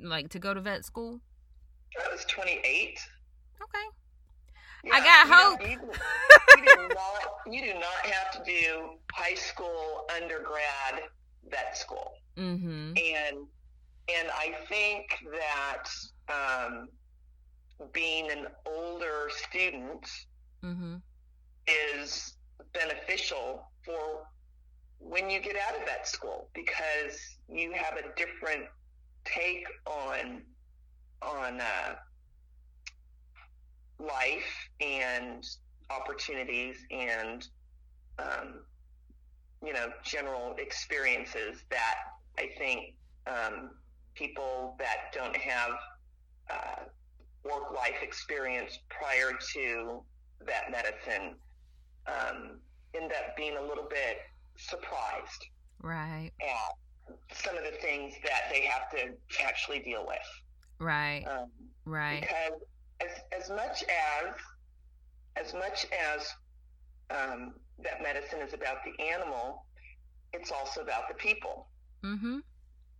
like 0.02 0.30
to 0.30 0.38
go 0.38 0.54
to 0.54 0.60
vet 0.60 0.84
school? 0.84 1.20
I 2.04 2.10
was 2.12 2.24
28. 2.24 2.98
Okay. 3.62 3.78
Yeah, 4.84 4.90
I 4.94 5.00
got 5.00 5.28
hope. 5.28 5.60
don't- 5.60 5.70
You, 5.70 5.78
do- 5.78 6.62
you 6.62 6.76
do 6.88 6.88
not 6.94 7.20
you 7.46 7.62
do 7.62 7.74
not 7.74 8.06
have 8.06 8.32
to 8.32 8.50
do 8.50 8.90
high 9.12 9.34
school 9.34 10.04
undergrad 10.16 11.02
vet 11.50 11.76
school. 11.76 12.12
Mm-hmm. 12.36 12.94
and 12.96 13.46
and 14.16 14.28
I 14.34 14.52
think 14.68 15.06
that 15.32 15.84
um, 16.28 16.88
being 17.92 18.30
an 18.30 18.46
older 18.66 19.30
student 19.30 20.06
Mhm. 20.62 21.02
is 21.66 22.36
beneficial 22.72 23.70
for 23.84 24.28
when 24.98 25.28
you 25.30 25.40
get 25.40 25.56
out 25.56 25.78
of 25.78 25.86
that 25.86 26.06
school 26.08 26.48
because 26.54 27.38
you 27.48 27.72
have 27.72 27.96
a 27.96 28.14
different 28.14 28.66
take 29.24 29.66
on 29.86 30.42
on 31.22 31.60
uh, 31.60 31.96
life 33.98 34.68
and 34.80 35.44
opportunities 35.90 36.76
and 36.90 37.48
um, 38.18 38.64
you 39.64 39.72
know 39.72 39.92
general 40.04 40.54
experiences 40.58 41.62
that 41.70 41.96
I 42.38 42.48
think 42.58 42.94
um, 43.26 43.70
people 44.14 44.76
that 44.78 45.12
don't 45.12 45.36
have 45.36 45.70
uh, 46.50 46.82
work 47.44 47.72
life 47.74 48.02
experience 48.02 48.78
prior 48.88 49.32
to 49.54 50.02
that 50.46 50.70
medicine 50.70 51.36
um, 52.06 52.58
end 52.94 53.12
up 53.12 53.36
being 53.36 53.56
a 53.56 53.62
little 53.62 53.86
bit 53.88 54.18
surprised 54.56 55.46
Right, 55.82 56.30
at 56.40 57.16
some 57.36 57.56
of 57.56 57.64
the 57.64 57.76
things 57.82 58.14
that 58.24 58.42
they 58.50 58.62
have 58.62 58.90
to 58.92 59.14
actually 59.44 59.80
deal 59.80 60.04
with. 60.06 60.18
right, 60.78 61.24
Um, 61.26 61.50
right. 61.84 62.20
because 62.20 62.60
as, 63.00 63.42
as 63.42 63.50
much 63.50 63.84
as 63.84 64.34
as 65.36 65.52
much 65.54 65.86
as 65.92 66.32
um, 67.10 67.54
that 67.82 68.02
medicine 68.02 68.40
is 68.40 68.54
about 68.54 68.78
the 68.84 69.02
animal, 69.04 69.66
it's 70.32 70.50
also 70.50 70.80
about 70.82 71.08
the 71.08 71.14
people. 71.14 71.68
Mhm. 72.04 72.42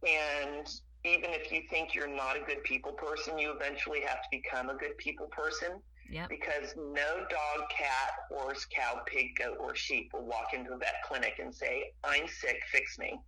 And 0.07 0.67
even 1.05 1.31
if 1.31 1.53
you 1.53 1.63
think 1.69 1.95
you're 1.95 2.09
not 2.09 2.37
a 2.37 2.41
good 2.41 2.63
people 2.65 2.93
person, 2.93 3.39
you 3.39 3.53
eventually 3.53 4.01
have 4.01 4.23
to 4.23 4.29
become 4.31 4.71
a 4.71 4.75
good 4.75 4.97
people 4.99 5.27
person 5.27 5.81
Yep. 6.11 6.29
because 6.29 6.75
no 6.77 7.25
dog, 7.31 7.69
cat, 7.71 8.11
horse, 8.31 8.67
cow, 8.67 9.01
pig, 9.07 9.29
goat, 9.39 9.57
or 9.59 9.75
sheep 9.75 10.11
will 10.13 10.25
walk 10.27 10.53
into 10.55 10.73
a 10.73 10.79
vet 10.79 10.97
clinic 11.07 11.35
and 11.39 11.55
say, 11.55 11.93
"I'm 12.05 12.27
sick, 12.29 12.59
fix 12.71 12.99
me." 12.99 13.19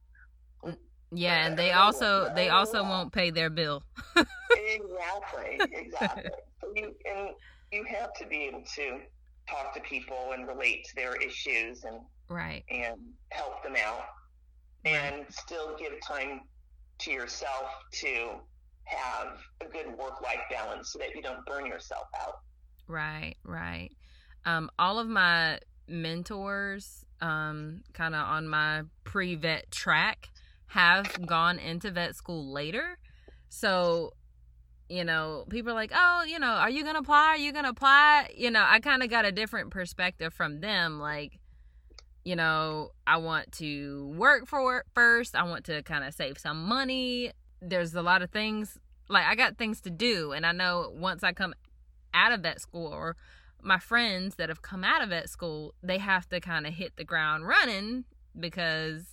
Mm, 0.65 0.77
yeah, 1.13 1.47
and 1.47 1.59
they 1.59 1.73
also 1.73 2.31
they 2.35 2.49
also 2.51 2.83
won't 2.83 3.13
pay 3.13 3.31
their 3.31 3.51
bill. 3.51 3.83
exactly, 4.17 5.69
exactly. 5.73 6.31
so 6.61 6.73
you 6.75 6.95
and 7.11 7.31
you 7.73 7.85
have 7.85 8.13
to 8.21 8.27
be 8.27 8.45
able 8.45 8.63
to 8.75 9.01
talk 9.49 9.75
to 9.75 9.81
people 9.81 10.33
and 10.33 10.47
relate 10.47 10.85
to 10.85 10.95
their 10.97 11.17
issues 11.17 11.85
and 11.85 12.01
Right. 12.29 12.65
and 12.71 12.97
help 13.31 13.63
them 13.63 13.77
out, 13.77 14.05
and 14.85 15.25
still 15.31 15.77
give 15.79 15.93
time 16.07 16.41
to 16.99 17.11
yourself 17.11 17.71
to 17.93 18.31
have 18.85 19.39
a 19.61 19.67
good 19.67 19.87
work 19.99 20.21
life 20.23 20.41
balance 20.51 20.93
so 20.93 20.99
that 20.99 21.15
you 21.15 21.23
don't 21.23 21.45
burn 21.47 21.67
yourself 21.67 22.07
out. 22.21 22.41
Right, 22.89 23.35
right. 23.45 23.91
Um, 24.45 24.71
all 24.79 24.99
of 24.99 25.09
my 25.09 25.59
mentors, 25.89 27.05
um, 27.21 27.83
kind 27.93 28.15
of 28.15 28.21
on 28.21 28.49
my 28.49 28.83
pre 29.05 29.35
vet 29.35 29.71
track, 29.71 30.29
have 30.69 31.27
gone 31.27 31.59
into 31.59 31.91
vet 31.91 32.15
school 32.15 32.53
later. 32.53 32.99
So, 33.49 34.13
you 34.89 35.05
know, 35.05 35.47
people 35.49 35.73
are 35.73 35.75
like, 35.75 35.93
oh, 35.95 36.25
you 36.27 36.39
know, 36.39 36.47
are 36.47 36.71
you 36.71 36.83
going 36.83 36.95
to 36.95 37.01
apply? 37.01 37.29
Are 37.31 37.37
you 37.37 37.53
going 37.53 37.65
to 37.65 37.71
apply? 37.71 38.31
You 38.37 38.51
know, 38.51 38.65
I 38.65 38.79
kind 38.81 39.03
of 39.03 39.11
got 39.11 39.25
a 39.25 39.33
different 39.33 39.71
perspective 39.71 40.33
from 40.33 40.61
them. 40.61 41.01
Like, 41.01 41.41
you 42.27 42.35
know, 42.35 42.91
I 43.07 43.19
want 43.19 43.53
to 43.53 44.13
work 44.19 44.49
for 44.49 44.79
it 44.79 44.87
first. 44.93 45.37
I 45.37 45.45
want 45.45 45.65
to 45.67 45.81
kind 45.85 46.03
of 46.03 46.13
save 46.13 46.39
some 46.39 46.65
money. 46.65 47.31
There's 47.63 47.95
a 47.95 48.03
lot 48.03 48.21
of 48.21 48.31
things, 48.31 48.77
like, 49.09 49.25
I 49.25 49.37
got 49.37 49.59
things 49.59 49.81
to 49.83 49.91
do. 49.91 50.33
And 50.33 50.45
I 50.45 50.51
know 50.51 50.93
once 50.93 51.23
I 51.23 51.33
come 51.33 51.55
out 52.13 52.33
of 52.33 52.41
vet 52.41 52.61
school 52.61 52.89
or 52.89 53.15
my 53.63 53.79
friends 53.79 54.35
that 54.35 54.49
have 54.49 54.61
come 54.61 54.83
out 54.83 55.05
of 55.05 55.11
vet 55.11 55.31
school, 55.31 55.73
they 55.85 55.99
have 55.99 56.29
to 56.31 56.41
kind 56.41 56.67
of 56.67 56.75
hit 56.75 56.97
the 56.97 57.05
ground 57.05 57.47
running 57.47 58.07
because, 58.37 59.05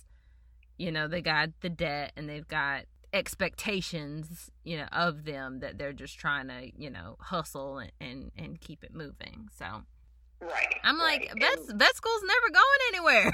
you 0.76 0.90
know, 0.90 1.06
they 1.06 1.22
got 1.22 1.50
the 1.60 1.70
debt 1.70 2.10
and 2.16 2.28
they've 2.28 2.48
got 2.48 2.86
expectations, 3.12 4.50
you 4.64 4.76
know, 4.76 4.88
of 4.90 5.24
them 5.24 5.60
that 5.60 5.78
they're 5.78 5.92
just 5.92 6.18
trying 6.18 6.48
to, 6.48 6.68
you 6.76 6.90
know, 6.90 7.14
hustle 7.20 7.78
and, 7.78 7.92
and, 8.00 8.32
and 8.36 8.60
keep 8.60 8.82
it 8.82 8.92
moving. 8.92 9.48
So 9.56 9.84
Right. 10.40 10.78
I'm 10.82 10.98
like, 10.98 11.20
right. 11.32 11.40
vet, 11.40 11.58
And- 11.70 11.78
vet 11.78 11.96
school's 11.96 12.22
never 12.22 12.50
going 12.52 12.80
anywhere. 12.88 13.32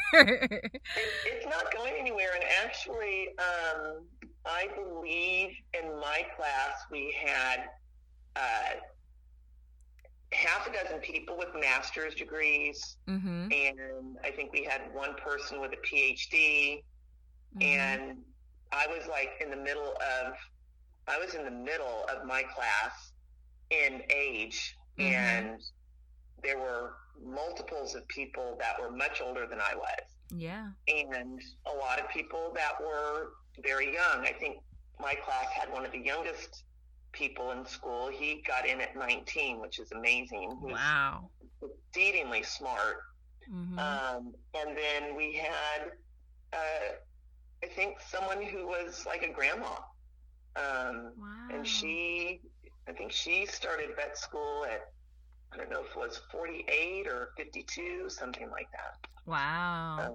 It's 1.27 1.47
not 1.47 1.73
going 1.75 1.95
anywhere. 1.99 2.31
And 2.35 2.45
actually, 2.65 3.29
um, 3.39 4.05
I 4.47 4.69
believe 4.75 5.51
in 5.75 5.99
my 6.01 6.25
class 6.37 6.75
we 6.91 7.15
had 7.21 7.65
uh, 8.37 8.77
half 10.33 10.69
a 10.69 10.73
dozen 10.73 10.99
people 11.01 11.37
with 11.37 11.49
master's 11.61 12.15
degrees, 12.15 12.97
mm-hmm. 13.09 13.49
and 13.53 14.17
I 14.25 14.31
think 14.31 14.53
we 14.53 14.63
had 14.65 14.83
one 14.95 15.15
person 15.17 15.61
with 15.61 15.73
a 15.73 15.77
PhD. 15.87 16.83
Mm-hmm. 17.59 17.63
And 17.63 18.19
I 18.73 18.87
was 18.87 19.09
like 19.09 19.31
in 19.43 19.51
the 19.51 19.57
middle 19.57 19.93
of, 19.95 20.35
I 21.09 21.19
was 21.19 21.35
in 21.35 21.45
the 21.45 21.51
middle 21.51 22.07
of 22.15 22.25
my 22.25 22.43
class 22.45 23.13
in 23.71 24.03
age, 24.11 24.77
Mhm. 24.99 25.13
and 25.13 25.61
there 26.43 26.59
were 26.59 26.95
multiples 27.25 27.95
of 27.95 28.07
people 28.09 28.57
that 28.61 28.81
were 28.81 28.91
much 28.91 29.21
older 29.21 29.47
than 29.47 29.61
I 29.61 29.75
was 29.77 30.11
yeah. 30.37 30.69
and 30.89 31.41
a 31.67 31.77
lot 31.77 31.99
of 32.01 32.09
people 32.09 32.53
that 32.55 32.81
were 32.81 33.31
very 33.63 33.93
young. 33.93 34.25
I 34.25 34.33
think 34.39 34.59
my 35.01 35.15
class 35.15 35.47
had 35.53 35.73
one 35.73 35.85
of 35.85 35.93
the 35.93 35.99
youngest 35.99 36.65
people 37.13 37.51
in 37.53 37.67
school. 37.67 38.09
He 38.09 38.43
got 38.47 38.67
in 38.67 38.81
at 38.81 38.97
19, 38.97 39.61
which 39.61 39.79
is 39.79 39.91
amazing. 39.93 40.57
He 40.61 40.67
was 40.67 40.75
Wow. 40.75 41.31
exceedingly 41.63 42.43
smart. 42.43 42.99
Mm-hmm. 43.53 43.79
Um, 43.79 44.35
and 44.55 44.77
then 44.77 45.17
we 45.17 45.35
had, 45.35 45.91
uh, 46.53 46.93
I 47.63 47.67
think, 47.67 47.99
someone 48.01 48.43
who 48.43 48.67
was 48.67 49.05
like 49.07 49.23
a 49.23 49.33
grandma. 49.33 49.77
Um, 50.57 51.13
wow. 51.17 51.49
and 51.53 51.67
she, 51.67 52.41
I 52.89 52.93
think 52.93 53.13
she 53.13 53.47
started 53.47 53.91
vet 53.97 54.17
school 54.17 54.65
at, 54.65 54.93
I 55.53 55.57
don't 55.57 55.71
know 55.71 55.81
if 55.81 55.97
it 55.97 55.99
was 55.99 56.21
48 56.31 57.07
or 57.09 57.31
52, 57.37 58.09
something 58.09 58.51
like 58.51 58.69
that. 58.73 59.09
Wow. 59.27 59.99
Um, 60.01 60.15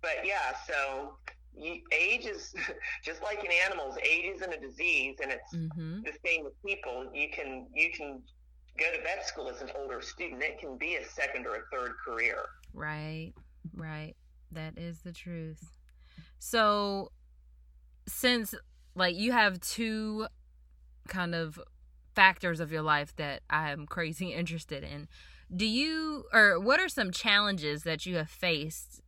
but 0.00 0.24
yeah, 0.24 0.54
so 0.66 1.16
you, 1.56 1.80
age 1.92 2.26
is 2.26 2.54
just 3.04 3.22
like 3.22 3.44
in 3.44 3.50
animals. 3.66 3.96
Age 3.98 4.36
isn't 4.36 4.52
a 4.52 4.60
disease, 4.60 5.16
and 5.22 5.32
it's 5.32 5.54
mm-hmm. 5.54 6.02
the 6.02 6.12
same 6.24 6.44
with 6.44 6.52
people. 6.64 7.06
You 7.12 7.28
can 7.30 7.66
you 7.74 7.90
can 7.92 8.22
go 8.78 8.84
to 8.94 9.02
vet 9.02 9.26
school 9.26 9.48
as 9.48 9.62
an 9.62 9.70
older 9.78 10.00
student. 10.02 10.42
It 10.42 10.58
can 10.58 10.76
be 10.76 10.96
a 10.96 11.04
second 11.04 11.46
or 11.46 11.56
a 11.56 11.62
third 11.72 11.92
career. 12.04 12.38
Right, 12.72 13.32
right. 13.74 14.14
That 14.52 14.78
is 14.78 15.00
the 15.00 15.12
truth. 15.12 15.64
So, 16.38 17.10
since 18.06 18.54
like 18.94 19.16
you 19.16 19.32
have 19.32 19.60
two 19.60 20.26
kind 21.08 21.34
of 21.34 21.58
factors 22.16 22.58
of 22.58 22.72
your 22.72 22.82
life 22.82 23.14
that 23.16 23.42
I 23.48 23.70
am 23.70 23.86
crazy 23.86 24.32
interested 24.32 24.82
in, 24.82 25.06
do 25.54 25.66
you 25.66 26.24
or 26.32 26.58
what 26.58 26.80
are 26.80 26.88
some 26.88 27.12
challenges 27.12 27.84
that 27.84 28.04
you 28.04 28.16
have 28.16 28.28
faced 28.28 29.00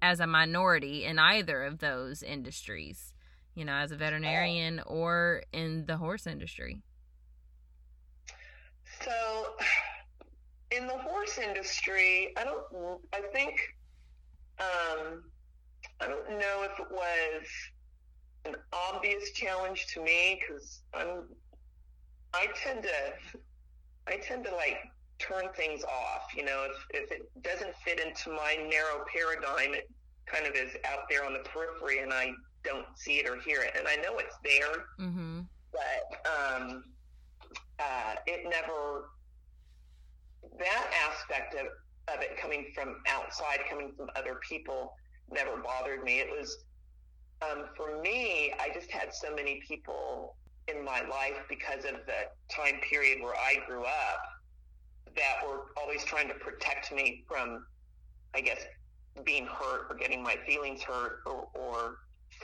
as 0.00 0.20
a 0.20 0.26
minority 0.26 1.04
in 1.04 1.18
either 1.18 1.62
of 1.62 1.80
those 1.80 2.22
industries? 2.22 3.12
You 3.54 3.64
know, 3.64 3.74
as 3.74 3.92
a 3.92 3.96
veterinarian 3.96 4.80
or 4.86 5.42
in 5.52 5.84
the 5.86 5.98
horse 5.98 6.26
industry? 6.26 6.82
So, 9.00 9.12
in 10.70 10.86
the 10.86 10.96
horse 10.98 11.38
industry, 11.38 12.32
I 12.36 12.44
don't. 12.44 13.00
I 13.12 13.20
think. 13.32 13.60
Um, 14.60 15.24
I 16.00 16.06
don't 16.06 16.30
know 16.30 16.62
if 16.62 16.78
it 16.78 16.90
was 16.90 17.42
an 18.44 18.54
obvious 18.72 19.32
challenge 19.32 19.86
to 19.94 20.02
me 20.02 20.40
because 20.40 20.82
I'm. 20.94 21.24
I 22.34 22.48
tend 22.62 22.82
to. 22.82 22.90
I 24.06 24.16
tend 24.18 24.44
to 24.44 24.54
like 24.54 24.78
turn 25.18 25.44
things 25.56 25.82
off. 25.84 26.34
You 26.36 26.44
know, 26.44 26.66
if 26.68 27.02
if 27.02 27.10
it 27.12 27.42
doesn't 27.42 27.74
fit 27.76 28.00
into 28.00 28.30
my 28.30 28.56
narrow 28.68 29.04
paradigm, 29.12 29.74
it 29.74 29.88
kind 30.26 30.46
of 30.46 30.54
is 30.54 30.72
out 30.84 31.04
there 31.08 31.24
on 31.24 31.32
the 31.32 31.40
periphery, 31.40 32.00
and 32.00 32.12
I 32.12 32.32
don't 32.64 32.86
see 32.96 33.18
it 33.18 33.28
or 33.28 33.38
hear 33.40 33.62
it. 33.62 33.72
And 33.78 33.86
I 33.86 33.96
know 33.96 34.18
it's 34.18 34.36
there, 34.42 34.84
Mm-hmm. 34.98 35.40
but 35.70 36.30
um, 36.30 36.84
uh, 37.78 38.14
it 38.26 38.48
never, 38.48 39.10
that 40.58 40.90
aspect 41.10 41.54
of, 41.54 41.66
of 42.14 42.22
it 42.22 42.38
coming 42.38 42.66
from 42.74 42.96
outside, 43.06 43.58
coming 43.68 43.92
from 43.96 44.08
other 44.16 44.40
people, 44.48 44.94
never 45.30 45.58
bothered 45.58 46.02
me. 46.04 46.20
It 46.20 46.28
was, 46.30 46.56
um, 47.42 47.66
for 47.76 48.00
me, 48.00 48.54
I 48.58 48.70
just 48.72 48.90
had 48.90 49.12
so 49.12 49.34
many 49.34 49.60
people 49.68 50.36
in 50.68 50.84
my 50.84 51.00
life 51.02 51.44
because 51.48 51.84
of 51.84 51.94
the 52.06 52.28
time 52.50 52.80
period 52.88 53.22
where 53.22 53.34
I 53.34 53.56
grew 53.66 53.84
up 53.84 54.20
that 55.16 55.46
were 55.46 55.66
always 55.76 56.04
trying 56.04 56.28
to 56.28 56.34
protect 56.34 56.92
me 56.92 57.24
from, 57.28 57.64
I 58.34 58.40
guess, 58.40 58.64
being 59.24 59.46
hurt 59.46 59.86
or 59.90 59.96
getting 59.96 60.22
my 60.22 60.36
feelings 60.46 60.82
hurt 60.82 61.20
or, 61.26 61.48
or 61.54 61.96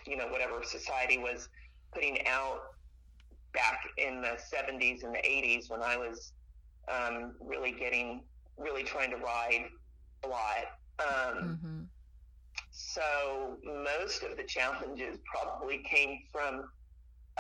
you 0.07 0.17
know, 0.17 0.29
whatever 0.29 0.63
society 0.63 1.19
was 1.19 1.49
putting 1.93 2.19
out 2.27 2.59
back 3.53 3.81
in 3.97 4.21
the 4.23 4.39
70s 4.53 5.03
and 5.05 5.15
the 5.15 5.19
80s 5.19 5.71
when 5.71 5.83
I 5.83 5.97
was 5.97 6.33
um, 6.89 7.35
really 7.41 7.73
getting, 7.73 8.25
really 8.59 8.85
trying 8.85 9.11
to 9.11 9.17
ride 9.17 9.67
a 10.25 10.29
lot. 10.29 10.67
Um, 10.99 11.59
Mm-hmm. 11.61 11.83
so 12.71 13.57
most 13.65 14.23
of 14.23 14.37
the 14.37 14.45
challenges 14.45 15.19
probably 15.33 15.83
came 15.89 16.19
from 16.33 16.65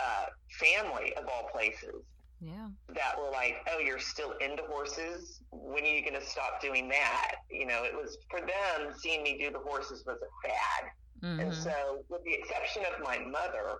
uh, 0.02 0.26
family 0.58 1.12
of 1.14 1.24
all 1.28 1.48
places 1.52 2.02
Yeah. 2.40 2.68
that 2.94 3.18
were 3.18 3.30
like, 3.30 3.56
"Oh, 3.70 3.78
you're 3.78 3.98
still 3.98 4.32
into 4.40 4.62
horses? 4.64 5.40
When 5.50 5.82
are 5.84 5.86
you 5.86 6.02
going 6.02 6.20
to 6.20 6.26
stop 6.26 6.60
doing 6.60 6.88
that?" 6.88 7.36
You 7.50 7.66
know, 7.66 7.84
it 7.84 7.94
was 7.94 8.18
for 8.30 8.40
them 8.40 8.94
seeing 8.98 9.22
me 9.22 9.38
do 9.38 9.50
the 9.50 9.58
horses 9.60 10.04
was 10.06 10.18
a 10.22 10.48
fad, 10.48 10.90
Mm-hmm. 11.22 11.40
and 11.40 11.54
so 11.54 12.02
with 12.08 12.24
the 12.24 12.32
exception 12.32 12.82
of 12.86 13.02
my 13.04 13.18
mother, 13.18 13.72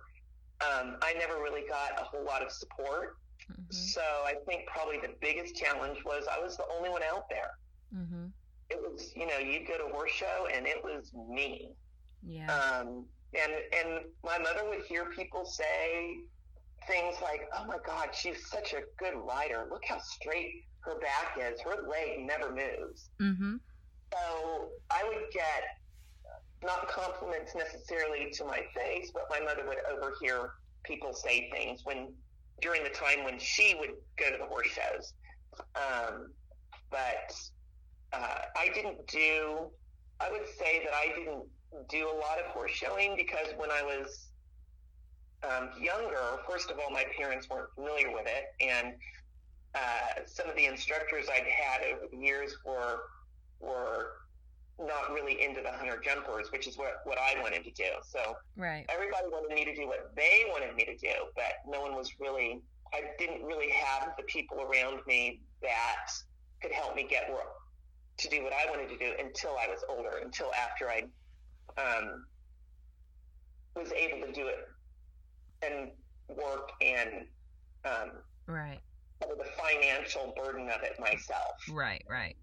um, 0.61 0.97
I 1.01 1.13
never 1.17 1.41
really 1.41 1.67
got 1.67 1.99
a 1.99 2.03
whole 2.03 2.23
lot 2.23 2.43
of 2.43 2.51
support. 2.51 3.15
Mm-hmm. 3.51 3.71
So 3.71 4.01
I 4.01 4.35
think 4.45 4.67
probably 4.67 4.99
the 4.99 5.15
biggest 5.19 5.55
challenge 5.55 5.97
was 6.05 6.25
I 6.31 6.37
was 6.39 6.55
the 6.55 6.65
only 6.77 6.89
one 6.89 7.01
out 7.01 7.27
there. 7.29 7.49
Mm-hmm. 7.95 8.27
It 8.69 8.79
was, 8.79 9.11
you 9.15 9.25
know, 9.25 9.39
you'd 9.39 9.67
go 9.67 9.77
to 9.79 9.85
a 9.85 9.91
horse 9.91 10.11
show 10.11 10.47
and 10.53 10.67
it 10.67 10.83
was 10.83 11.11
me. 11.29 11.71
Yeah. 12.23 12.45
Um, 12.53 13.05
and 13.33 13.51
and 13.73 14.05
my 14.23 14.37
mother 14.37 14.67
would 14.69 14.83
hear 14.85 15.05
people 15.05 15.45
say 15.45 16.17
things 16.87 17.15
like, 17.21 17.47
"Oh 17.55 17.65
my 17.65 17.77
God, 17.85 18.09
she's 18.13 18.49
such 18.49 18.73
a 18.73 18.81
good 18.97 19.15
rider. 19.15 19.67
Look 19.69 19.83
how 19.85 19.99
straight 19.99 20.65
her 20.81 20.99
back 20.99 21.37
is. 21.39 21.61
Her 21.61 21.87
leg 21.87 22.19
never 22.25 22.49
moves." 22.49 23.09
mm-hmm. 23.21 23.57
So 24.11 24.69
I 24.89 25.03
would 25.07 25.31
get 25.33 25.63
not 26.63 26.87
compliments 26.89 27.55
necessarily 27.55 28.29
to 28.31 28.45
my 28.45 28.61
face, 28.75 29.11
but 29.13 29.23
my 29.29 29.39
mother 29.39 29.65
would 29.67 29.77
overhear 29.89 30.51
people 30.83 31.13
say 31.13 31.49
things 31.51 31.81
when 31.85 32.13
during 32.61 32.83
the 32.83 32.89
time 32.89 33.23
when 33.23 33.39
she 33.39 33.75
would 33.79 33.91
go 34.17 34.31
to 34.31 34.37
the 34.37 34.45
horse 34.45 34.67
shows. 34.67 35.13
Um, 35.75 36.31
but 36.89 37.33
uh, 38.13 38.41
I 38.55 38.69
didn't 38.73 39.07
do. 39.07 39.69
I 40.19 40.31
would 40.31 40.47
say 40.59 40.83
that 40.83 40.93
I 40.93 41.17
didn't 41.17 41.43
do 41.89 42.07
a 42.09 42.17
lot 42.17 42.39
of 42.39 42.45
horse 42.47 42.71
showing 42.71 43.15
because 43.15 43.47
when 43.57 43.71
I 43.71 43.81
was 43.83 44.27
um, 45.43 45.69
younger, 45.81 46.39
first 46.47 46.69
of 46.69 46.77
all, 46.79 46.91
my 46.91 47.05
parents 47.17 47.49
weren't 47.49 47.69
familiar 47.75 48.11
with 48.13 48.27
it, 48.27 48.45
and 48.59 48.93
uh, 49.73 50.23
some 50.25 50.49
of 50.49 50.55
the 50.55 50.65
instructors 50.65 51.27
I'd 51.31 51.47
had 51.47 51.81
over 51.93 52.07
the 52.11 52.17
years 52.17 52.55
were 52.65 52.99
were 53.59 54.13
not 54.79 55.11
really 55.13 55.43
into 55.43 55.61
the 55.61 55.71
hunter 55.71 56.01
jumpers, 56.03 56.51
which 56.51 56.67
is 56.67 56.77
what 56.77 57.01
what 57.05 57.17
I 57.17 57.39
wanted 57.41 57.63
to 57.63 57.71
do. 57.71 57.89
So 58.03 58.35
Right. 58.55 58.85
everybody 58.89 59.27
wanted 59.31 59.55
me 59.55 59.65
to 59.65 59.75
do 59.75 59.87
what 59.87 60.11
they 60.15 60.45
wanted 60.49 60.75
me 60.75 60.85
to 60.85 60.95
do, 60.97 61.13
but 61.35 61.53
no 61.67 61.81
one 61.81 61.95
was 61.95 62.11
really. 62.19 62.61
I 62.93 63.03
didn't 63.17 63.43
really 63.45 63.69
have 63.69 64.11
the 64.17 64.23
people 64.23 64.59
around 64.61 64.99
me 65.07 65.39
that 65.61 66.07
could 66.61 66.73
help 66.73 66.93
me 66.93 67.07
get 67.09 67.29
where, 67.29 67.45
to 68.17 68.27
do 68.27 68.43
what 68.43 68.51
I 68.51 68.69
wanted 68.69 68.89
to 68.89 68.97
do 68.97 69.13
until 69.17 69.51
I 69.51 69.67
was 69.67 69.79
older, 69.87 70.19
until 70.21 70.51
after 70.53 70.89
I 70.89 71.05
um, 71.77 72.25
was 73.75 73.91
able 73.93 74.25
to 74.27 74.33
do 74.33 74.47
it 74.47 74.67
and 75.63 75.91
work 76.37 76.71
and 76.81 77.25
um, 77.85 78.11
Right. 78.47 78.79
the 79.19 79.45
financial 79.57 80.33
burden 80.35 80.69
of 80.69 80.83
it 80.83 80.99
myself. 80.99 81.55
Right. 81.71 82.03
Right. 82.09 82.35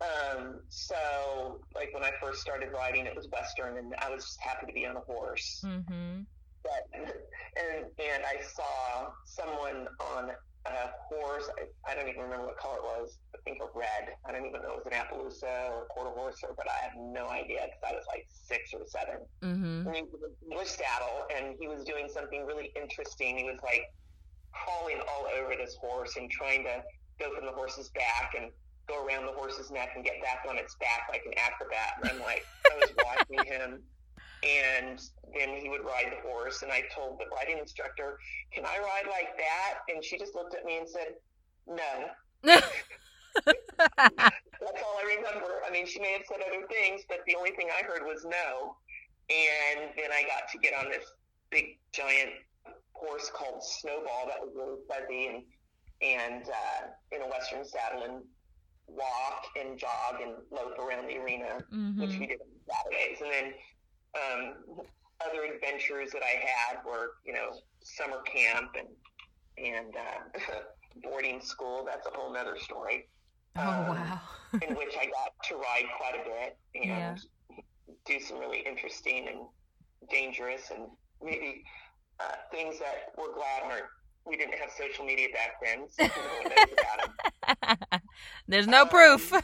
Um, 0.00 0.60
so, 0.68 1.60
like 1.74 1.92
when 1.92 2.04
I 2.04 2.12
first 2.22 2.40
started 2.40 2.70
riding, 2.72 3.06
it 3.06 3.16
was 3.16 3.26
Western, 3.32 3.78
and 3.78 3.94
I 3.98 4.10
was 4.10 4.24
just 4.24 4.40
happy 4.40 4.66
to 4.66 4.72
be 4.72 4.86
on 4.86 4.96
a 4.96 5.00
horse. 5.00 5.60
Mm-hmm. 5.66 6.20
But 6.62 6.86
and 6.94 7.84
and 7.98 8.22
I 8.24 8.40
saw 8.42 9.08
someone 9.24 9.88
on 10.14 10.30
a 10.72 10.92
horse. 11.14 11.48
I, 11.58 11.92
I 11.92 11.94
don't 11.94 12.08
even 12.08 12.22
remember 12.22 12.46
what 12.46 12.58
color 12.58 12.76
it 12.76 12.82
was. 12.82 13.18
I 13.34 13.38
think 13.44 13.58
a 13.62 13.68
red. 13.76 14.14
I 14.26 14.32
don't 14.32 14.46
even 14.46 14.60
know 14.62 14.80
if 14.80 14.86
it 14.86 14.90
was 14.90 14.92
an 14.92 14.98
Appaloosa 14.98 15.70
or 15.70 15.82
a 15.84 15.86
quarter 15.86 16.10
horse, 16.10 16.40
or, 16.42 16.54
but 16.56 16.66
I 16.68 16.84
have 16.84 16.92
no 16.96 17.28
idea 17.28 17.66
because 17.66 17.82
I 17.86 17.92
was 17.94 18.04
like 18.08 18.26
six 18.28 18.72
or 18.74 18.80
seven. 18.86 19.22
Mm-hmm. 19.42 19.86
And 19.86 19.96
he 19.96 20.02
was 20.02 20.22
a 20.22 20.30
English 20.50 20.68
saddle, 20.68 21.26
and 21.34 21.56
he 21.58 21.68
was 21.68 21.84
doing 21.84 22.08
something 22.08 22.44
really 22.46 22.72
interesting. 22.76 23.38
He 23.38 23.44
was 23.44 23.58
like 23.62 23.92
crawling 24.52 25.00
all 25.08 25.26
over 25.38 25.54
this 25.56 25.76
horse 25.80 26.16
and 26.16 26.30
trying 26.30 26.64
to 26.64 26.82
go 27.18 27.34
from 27.34 27.46
the 27.46 27.52
horse's 27.52 27.90
back 27.90 28.34
and 28.36 28.50
go 28.88 29.04
around 29.04 29.26
the 29.26 29.32
horse's 29.32 29.70
neck 29.70 29.90
and 29.94 30.04
get 30.04 30.20
back 30.22 30.46
on 30.48 30.56
its 30.56 30.74
back 30.80 31.08
like 31.10 31.22
an 31.26 31.34
acrobat. 31.36 32.00
And 32.00 32.10
I'm 32.10 32.20
like, 32.20 32.46
I 32.72 32.76
was 32.78 32.90
watching 33.04 33.44
him, 33.44 33.82
and 34.42 35.00
then 35.36 35.56
he 35.56 35.68
would 35.68 35.84
ride 35.84 36.12
the 36.12 36.28
horse. 36.28 36.62
And 36.62 36.72
I 36.72 36.82
told 36.94 37.18
the 37.18 37.26
riding 37.34 37.58
instructor, 37.58 38.18
"Can 38.52 38.64
I 38.64 38.78
ride 38.78 39.06
like 39.10 39.36
that?" 39.36 39.80
And 39.88 40.04
she 40.04 40.18
just 40.18 40.34
looked 40.34 40.54
at 40.54 40.64
me 40.64 40.78
and 40.78 40.88
said, 40.88 41.14
"No." 41.66 42.10
That's 43.44 44.82
all 44.82 44.98
I 44.98 45.16
remember. 45.16 45.62
I 45.66 45.70
mean, 45.70 45.86
she 45.86 46.00
may 46.00 46.12
have 46.12 46.22
said 46.28 46.38
other 46.46 46.66
things, 46.66 47.02
but 47.08 47.18
the 47.26 47.36
only 47.36 47.52
thing 47.52 47.68
I 47.70 47.84
heard 47.84 48.02
was 48.04 48.24
no. 48.24 48.76
And 49.30 49.90
then 49.96 50.10
I 50.10 50.22
got 50.22 50.50
to 50.52 50.58
get 50.58 50.72
on 50.74 50.90
this 50.90 51.04
big 51.50 51.78
giant 51.92 52.30
horse 52.92 53.30
called 53.32 53.62
Snowball 53.62 54.26
that 54.26 54.40
was 54.40 54.52
really 54.56 54.78
fuzzy 54.88 55.26
and 55.28 55.42
and 56.00 56.44
uh, 56.44 56.86
in 57.10 57.22
a 57.22 57.26
western 57.26 57.64
saddle 57.64 58.04
and 58.04 58.22
walk 58.86 59.46
and 59.58 59.78
jog 59.78 60.20
and 60.22 60.34
lope 60.50 60.78
around 60.78 61.08
the 61.08 61.18
arena, 61.18 61.56
which 61.56 62.10
mm-hmm. 62.10 62.20
we 62.20 62.26
did 62.26 62.40
on 62.40 62.46
Saturdays. 62.70 63.20
And 63.20 63.30
then 63.30 63.54
um, 64.16 64.54
other 65.24 65.44
adventures 65.44 66.10
that 66.12 66.22
I 66.22 66.40
had 66.44 66.84
were, 66.84 67.10
you 67.24 67.32
know, 67.32 67.60
summer 67.82 68.22
camp 68.22 68.70
and 68.76 68.88
and 69.58 69.96
uh, 69.96 70.40
boarding 71.02 71.40
school. 71.40 71.84
That's 71.86 72.06
a 72.06 72.10
whole 72.10 72.32
nother 72.32 72.56
story 72.58 73.08
Oh 73.56 73.84
um, 73.88 73.88
wow. 73.88 74.20
in 74.68 74.76
which 74.76 74.94
I 75.00 75.06
got 75.06 75.32
to 75.48 75.56
ride 75.56 75.86
quite 75.98 76.14
a 76.14 76.24
bit 76.24 76.56
and 76.74 77.16
Yeah. 77.16 77.16
do 78.06 78.20
some 78.20 78.38
really 78.38 78.60
interesting 78.60 79.28
and 79.28 79.40
dangerous 80.10 80.70
and 80.70 80.88
maybe 81.22 81.62
uh, 82.20 82.34
things 82.52 82.78
that 82.78 83.12
we're 83.18 83.34
glad 83.34 83.62
aren't. 83.64 83.86
We 84.26 84.36
didn't 84.36 84.58
have 84.58 84.70
social 84.76 85.04
media 85.06 85.28
back 85.34 85.52
then, 85.64 85.86
so 85.88 86.04
no 86.24 86.34
one 86.34 86.48
knows 86.48 86.68
about. 86.72 87.08
There's 88.46 88.66
no 88.66 88.84
Um, 88.84 88.88
proof. 88.88 89.32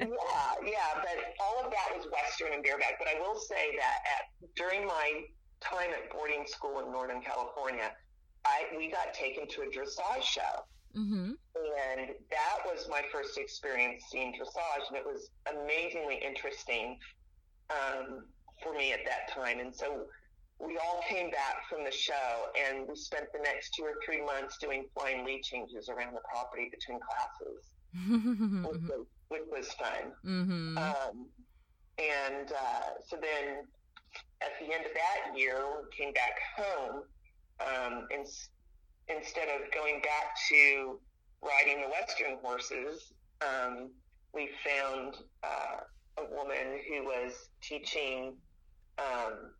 Yeah, 0.00 0.54
yeah, 0.64 0.94
but 1.02 1.16
all 1.40 1.64
of 1.64 1.70
that 1.70 1.96
was 1.96 2.06
Western 2.12 2.52
and 2.52 2.62
bareback. 2.62 2.98
But 2.98 3.08
I 3.08 3.18
will 3.20 3.38
say 3.38 3.76
that 3.76 3.98
at, 4.16 4.54
during 4.56 4.86
my 4.86 5.22
time 5.60 5.90
at 5.92 6.10
boarding 6.12 6.44
school 6.46 6.80
in 6.80 6.92
Northern 6.92 7.20
California, 7.22 7.90
I 8.44 8.66
we 8.76 8.90
got 8.90 9.14
taken 9.14 9.48
to 9.48 9.62
a 9.62 9.66
dressage 9.66 10.22
show. 10.22 10.64
mm-hmm. 10.96 11.32
And 11.96 12.10
that 12.30 12.58
was 12.66 12.88
my 12.88 13.02
first 13.12 13.38
experience 13.38 14.04
seeing 14.10 14.32
dressage, 14.32 14.88
and 14.88 14.96
it 14.96 15.04
was 15.06 15.30
amazingly 15.50 16.16
interesting 16.24 16.98
um, 17.70 18.24
for 18.62 18.72
me 18.74 18.92
at 18.92 19.00
that 19.06 19.32
time. 19.34 19.58
And 19.60 19.74
so 19.74 20.06
we 20.60 20.76
all 20.78 21.02
came 21.08 21.30
back 21.30 21.68
from 21.70 21.84
the 21.84 21.90
show, 21.92 22.46
and 22.68 22.86
we 22.88 22.96
spent 22.96 23.26
the 23.32 23.40
next 23.40 23.74
two 23.76 23.84
or 23.84 23.94
three 24.04 24.22
months 24.24 24.58
doing 24.58 24.86
flying 24.94 25.24
lead 25.24 25.42
changes 25.42 25.88
around 25.88 26.14
the 26.14 26.20
property 26.30 26.68
between 26.70 26.98
classes, 27.00 27.64
which 28.08 28.82
was, 28.82 29.06
which 29.28 29.42
was 29.50 29.72
fun. 29.72 30.12
mm-hmm. 30.24 30.78
Um, 30.78 31.26
and 31.98 32.52
uh, 32.52 33.00
so 33.06 33.16
then 33.16 33.64
at 34.40 34.50
the 34.60 34.72
end 34.72 34.86
of 34.86 34.92
that 34.94 35.36
year, 35.36 35.64
we 35.76 35.96
came 35.96 36.12
back 36.12 36.38
home, 36.56 37.02
um, 37.60 38.06
in, 38.10 38.24
instead 39.08 39.48
of 39.48 39.70
going 39.72 40.00
back 40.00 40.36
to 40.48 41.00
riding 41.42 41.82
the 41.82 41.88
Western 41.88 42.38
horses, 42.42 43.12
um, 43.40 43.90
we 44.32 44.50
found 44.64 45.16
uh, 45.42 45.80
a 46.18 46.34
woman 46.34 46.78
who 46.88 47.04
was 47.04 47.32
teaching, 47.62 48.34
um, 48.98 49.52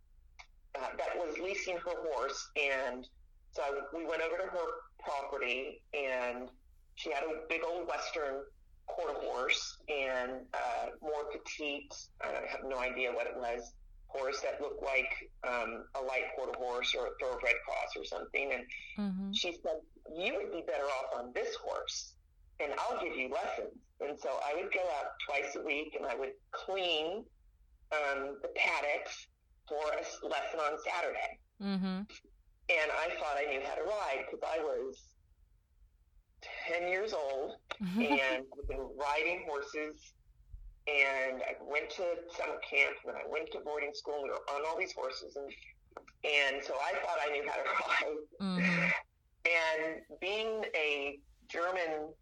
uh, 0.74 0.88
that 0.96 1.16
was 1.16 1.36
leasing 1.38 1.76
her 1.76 2.12
horse. 2.12 2.50
And 2.56 3.08
so 3.52 3.62
we 3.94 4.04
went 4.04 4.22
over 4.22 4.36
to 4.36 4.44
her 4.44 4.66
property 5.00 5.82
and 5.94 6.50
she 6.98 7.10
had 7.14 7.22
a 7.22 7.46
big 7.48 7.62
old 7.64 7.86
Western 7.88 8.42
quarter 8.86 9.14
horse 9.20 9.78
and 9.88 10.32
uh, 10.54 10.86
more 11.02 11.24
petite. 11.32 11.94
I 12.22 12.28
have 12.52 12.64
no 12.66 12.78
idea 12.78 13.12
what 13.12 13.26
it 13.26 13.36
was. 13.36 13.62
horse 14.08 14.40
that 14.40 14.56
looked 14.60 14.82
like 14.82 15.12
um, 15.46 15.84
a 15.94 16.02
light 16.10 16.26
quarter 16.34 16.56
horse 16.58 16.94
or 16.96 17.06
a 17.06 17.14
thoroughbred 17.20 17.58
cross 17.66 17.90
or 17.96 18.04
something. 18.04 18.52
And 18.54 18.64
Mm-hmm. 18.98 19.30
she 19.32 19.52
said, 19.62 19.78
You 20.16 20.34
would 20.36 20.50
be 20.50 20.62
better 20.66 20.88
off 20.96 21.08
on 21.18 21.24
this 21.34 21.54
horse, 21.62 22.14
and 22.58 22.72
I'll 22.80 22.98
give 23.04 23.14
you 23.16 23.28
lessons. 23.30 23.76
And 24.00 24.18
so 24.18 24.30
I 24.48 24.54
would 24.56 24.72
go 24.72 24.80
out 24.98 25.08
twice 25.26 25.54
a 25.56 25.62
week 25.62 25.94
and 25.96 26.04
I 26.06 26.14
would 26.16 26.32
clean 26.52 27.24
um, 27.92 28.38
the 28.42 28.48
paddocks 28.56 29.28
for 29.68 29.76
a 29.92 30.02
lesson 30.26 30.58
on 30.66 30.72
Saturday. 30.88 31.30
Mm-hmm. 31.62 31.98
And 32.78 32.88
I 33.04 33.06
thought 33.18 33.36
I 33.38 33.46
knew 33.50 33.60
how 33.68 33.76
to 33.76 33.82
ride 33.82 34.24
because 34.26 34.42
I 34.46 34.58
was 34.62 34.96
10 36.68 36.88
years 36.88 37.12
old 37.12 37.56
and 37.80 38.44
I've 38.58 38.68
been 38.68 38.88
riding 38.98 39.44
horses. 39.48 40.12
And 40.86 41.42
I 41.42 41.54
went 41.60 41.90
to 41.90 42.04
summer 42.34 42.58
camp 42.68 42.96
and 43.06 43.16
I 43.16 43.30
went 43.30 43.50
to 43.52 43.58
boarding 43.60 43.92
school 43.92 44.14
and 44.14 44.24
we 44.24 44.30
were 44.30 44.56
on 44.56 44.62
all 44.66 44.78
these 44.78 44.92
horses. 44.92 45.36
And, 45.36 45.52
and 46.24 46.64
so 46.64 46.74
I 46.74 46.92
thought 46.92 47.18
I 47.26 47.32
knew 47.32 47.44
how 47.46 47.56
to 47.56 47.62
ride. 48.48 48.60
mm-hmm. 48.60 48.84
And 49.44 50.20
being 50.20 50.64
a 50.74 51.18
German 51.48 52.12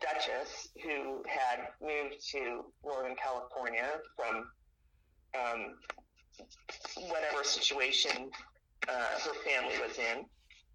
duchess 0.00 0.68
who 0.82 1.22
had 1.28 1.68
moved 1.80 2.24
to 2.30 2.64
Northern 2.84 3.16
California 3.16 3.88
from 4.16 4.46
um, 5.34 5.74
whatever 7.08 7.44
situation 7.44 8.30
uh, 8.88 9.18
her 9.24 9.34
family 9.44 9.74
was 9.86 9.98
in, 9.98 10.24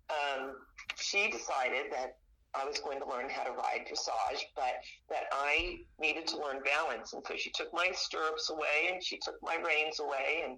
um, 0.10 0.55
she 0.95 1.29
decided 1.29 1.91
that 1.91 2.17
I 2.57 2.65
was 2.65 2.79
going 2.79 2.99
to 2.99 3.07
learn 3.07 3.29
how 3.29 3.43
to 3.43 3.51
ride 3.51 3.85
dressage, 3.87 4.41
but 4.55 4.81
that 5.09 5.23
I 5.31 5.77
needed 5.99 6.27
to 6.27 6.37
learn 6.37 6.61
balance. 6.63 7.13
And 7.13 7.23
so 7.25 7.35
she 7.35 7.51
took 7.51 7.73
my 7.73 7.89
stirrups 7.93 8.49
away 8.49 8.89
and 8.91 9.03
she 9.03 9.19
took 9.19 9.35
my 9.41 9.55
reins 9.55 9.99
away, 9.99 10.43
and 10.45 10.57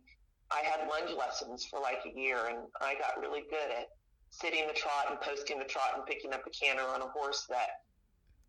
I 0.51 0.61
had 0.61 0.87
lunge 0.87 1.15
lessons 1.17 1.65
for 1.69 1.79
like 1.79 1.99
a 2.05 2.17
year, 2.17 2.47
and 2.47 2.59
I 2.81 2.95
got 2.95 3.19
really 3.19 3.43
good 3.49 3.71
at 3.77 3.87
sitting 4.29 4.67
the 4.67 4.73
trot 4.73 5.07
and 5.09 5.19
posting 5.21 5.59
the 5.59 5.65
trot 5.65 5.91
and 5.95 6.05
picking 6.05 6.33
up 6.33 6.41
a 6.45 6.49
canter 6.49 6.83
on 6.83 7.01
a 7.01 7.07
horse 7.07 7.45
that 7.49 7.69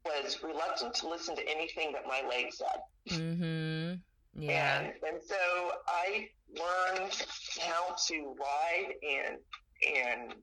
was 0.04 0.38
reluctant 0.42 0.94
to 0.94 1.08
listen 1.08 1.36
to 1.36 1.48
anything 1.48 1.92
that 1.92 2.06
my 2.06 2.22
leg 2.28 2.52
said. 2.52 3.18
Mm-hmm. 3.18 3.94
Yeah. 4.42 4.80
And, 4.80 4.92
and 5.06 5.22
so 5.22 5.72
I 5.88 6.28
learned 6.54 7.26
how 7.60 7.94
to 8.06 8.34
ride 8.38 8.94
and 9.02 9.36
and 9.96 10.34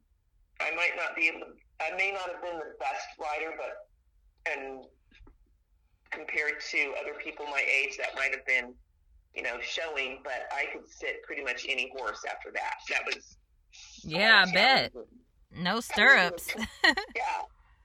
I 0.60 0.76
might 0.76 0.96
not 0.96 1.16
be 1.16 1.28
able 1.28 1.42
to 1.42 1.54
I 1.82 1.96
may 1.96 2.12
not 2.12 2.30
have 2.32 2.42
been 2.42 2.58
the 2.58 2.74
best 2.80 3.08
rider 3.20 3.54
but 3.58 4.52
and 4.52 4.86
compared 6.12 6.60
to 6.72 6.94
other 7.02 7.14
people 7.24 7.46
my 7.46 7.62
age 7.62 7.98
that 7.98 8.16
might 8.16 8.32
have 8.32 8.46
been, 8.46 8.74
you 9.36 9.44
know, 9.44 9.58
showing, 9.62 10.20
but 10.24 10.48
I 10.52 10.66
could 10.74 10.90
sit 10.90 11.22
pretty 11.24 11.44
much 11.44 11.66
any 11.70 11.92
horse 11.98 12.22
after 12.30 12.52
that. 12.54 12.76
That 12.90 13.02
was 13.06 13.38
Yeah, 14.04 14.46
I 14.48 14.52
bet. 14.52 14.94
No 15.56 15.80
stirrups. 15.80 16.54
Yeah. 17.16 17.42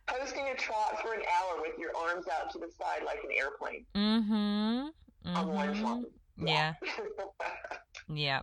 Posting 0.07 0.49
a 0.49 0.57
trot 0.57 1.01
for 1.01 1.15
an 1.15 1.21
hour 1.21 1.63
with 1.63 1.79
your 1.79 1.91
arms 1.97 2.27
out 2.29 2.51
to 2.53 2.59
the 2.59 2.69
side 2.79 3.03
like 3.05 3.21
an 3.25 3.31
airplane 3.37 3.87
mm-hmm. 3.95 5.37
on 5.37 5.49
one 5.49 5.75
Mm-hmm. 5.75 6.47
Yeah. 6.49 6.75
Yeah. 8.09 8.41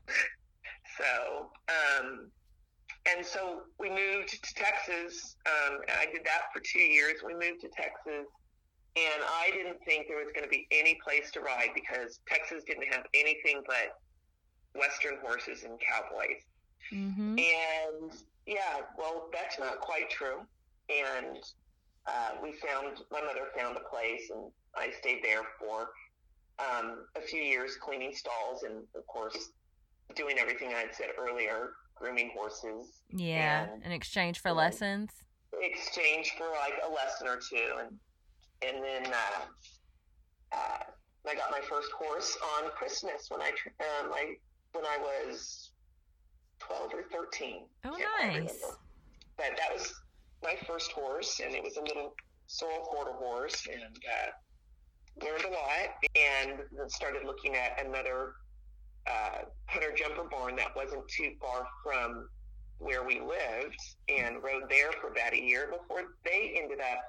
so, 0.97 1.51
um, 1.67 2.31
and 3.15 3.25
so 3.25 3.61
we 3.79 3.89
moved 3.89 4.29
to 4.29 4.53
Texas. 4.55 5.35
Um, 5.45 5.79
I 5.99 6.05
did 6.05 6.23
that 6.25 6.51
for 6.53 6.61
two 6.61 6.81
years. 6.83 7.15
We 7.25 7.33
moved 7.33 7.61
to 7.61 7.69
Texas, 7.69 8.27
and 8.95 9.23
I 9.23 9.51
didn't 9.53 9.77
think 9.85 10.07
there 10.07 10.17
was 10.17 10.31
going 10.33 10.43
to 10.43 10.49
be 10.49 10.67
any 10.71 10.97
place 11.03 11.31
to 11.31 11.41
ride 11.41 11.69
because 11.73 12.19
Texas 12.27 12.63
didn't 12.65 12.91
have 12.93 13.03
anything 13.13 13.61
but 13.67 13.99
Western 14.75 15.17
horses 15.21 15.63
and 15.63 15.79
cowboys. 15.79 16.41
Mm-hmm. 16.93 17.37
And 17.39 18.11
yeah, 18.45 18.81
well, 18.97 19.29
that's 19.31 19.59
not 19.59 19.79
quite 19.79 20.09
true. 20.09 20.41
And 20.89 21.37
uh, 22.07 22.31
we 22.41 22.53
found, 22.53 22.97
my 23.11 23.21
mother 23.21 23.47
found 23.55 23.77
a 23.77 23.89
place, 23.89 24.29
and 24.33 24.51
I 24.75 24.91
stayed 24.99 25.23
there 25.23 25.43
for 25.59 25.89
um, 26.59 27.05
a 27.15 27.21
few 27.21 27.41
years 27.41 27.75
cleaning 27.75 28.13
stalls 28.13 28.63
and, 28.63 28.83
of 28.95 29.05
course, 29.07 29.51
doing 30.15 30.37
everything 30.39 30.69
I 30.69 30.79
had 30.79 30.95
said 30.95 31.09
earlier, 31.19 31.73
grooming 31.99 32.31
horses, 32.35 33.01
Yeah. 33.09 33.67
And- 33.71 33.83
In 33.83 33.91
exchange 33.91 34.39
for 34.39 34.51
lessons. 34.51 35.11
exchange 35.53 36.33
for 36.37 36.47
like 36.49 36.73
a 36.85 36.89
lesson 36.89 37.27
or 37.27 37.37
two. 37.37 37.73
And, 37.81 37.99
and 38.65 38.83
then 38.83 39.13
uh, 39.13 40.55
uh, 40.55 40.83
I 41.27 41.35
got 41.35 41.51
my 41.51 41.61
first 41.61 41.91
horse 41.91 42.37
on 42.57 42.69
Christmas 42.71 43.27
when 43.29 43.41
I, 43.41 43.49
um, 43.49 44.11
I 44.13 44.35
when 44.73 44.85
I 44.85 44.97
was 44.99 45.71
12 46.59 46.91
or 46.93 47.03
13. 47.11 47.65
Oh, 47.85 47.89
nice. 47.89 48.27
remember. 48.27 48.51
But 49.37 49.51
that 49.57 49.73
was 49.73 49.93
my 50.43 50.55
first 50.67 50.91
horse, 50.91 51.39
and 51.43 51.53
it 51.55 51.63
was 51.63 51.77
a 51.77 51.81
little 51.81 52.13
sorrel 52.47 52.79
quarter 52.85 53.11
horse, 53.13 53.65
and 53.71 53.81
uh, 53.83 55.25
learned 55.25 55.45
a 55.45 55.49
lot. 55.49 55.89
And 56.15 56.59
then 56.77 56.89
started 56.89 57.25
looking 57.25 57.55
at 57.55 57.83
another 57.85 58.33
uh, 59.09 59.45
hunter 59.65 59.93
jumper 59.95 60.27
barn 60.29 60.55
that 60.55 60.75
wasn't 60.75 61.07
too 61.07 61.31
far 61.41 61.65
from 61.83 62.27
where 62.77 63.03
we 63.03 63.19
lived, 63.19 63.79
and 64.07 64.41
rode 64.41 64.69
there 64.69 64.91
for 65.01 65.09
about 65.09 65.33
a 65.33 65.41
year 65.41 65.67
before 65.69 66.15
they 66.23 66.57
ended 66.61 66.79
up 66.79 67.03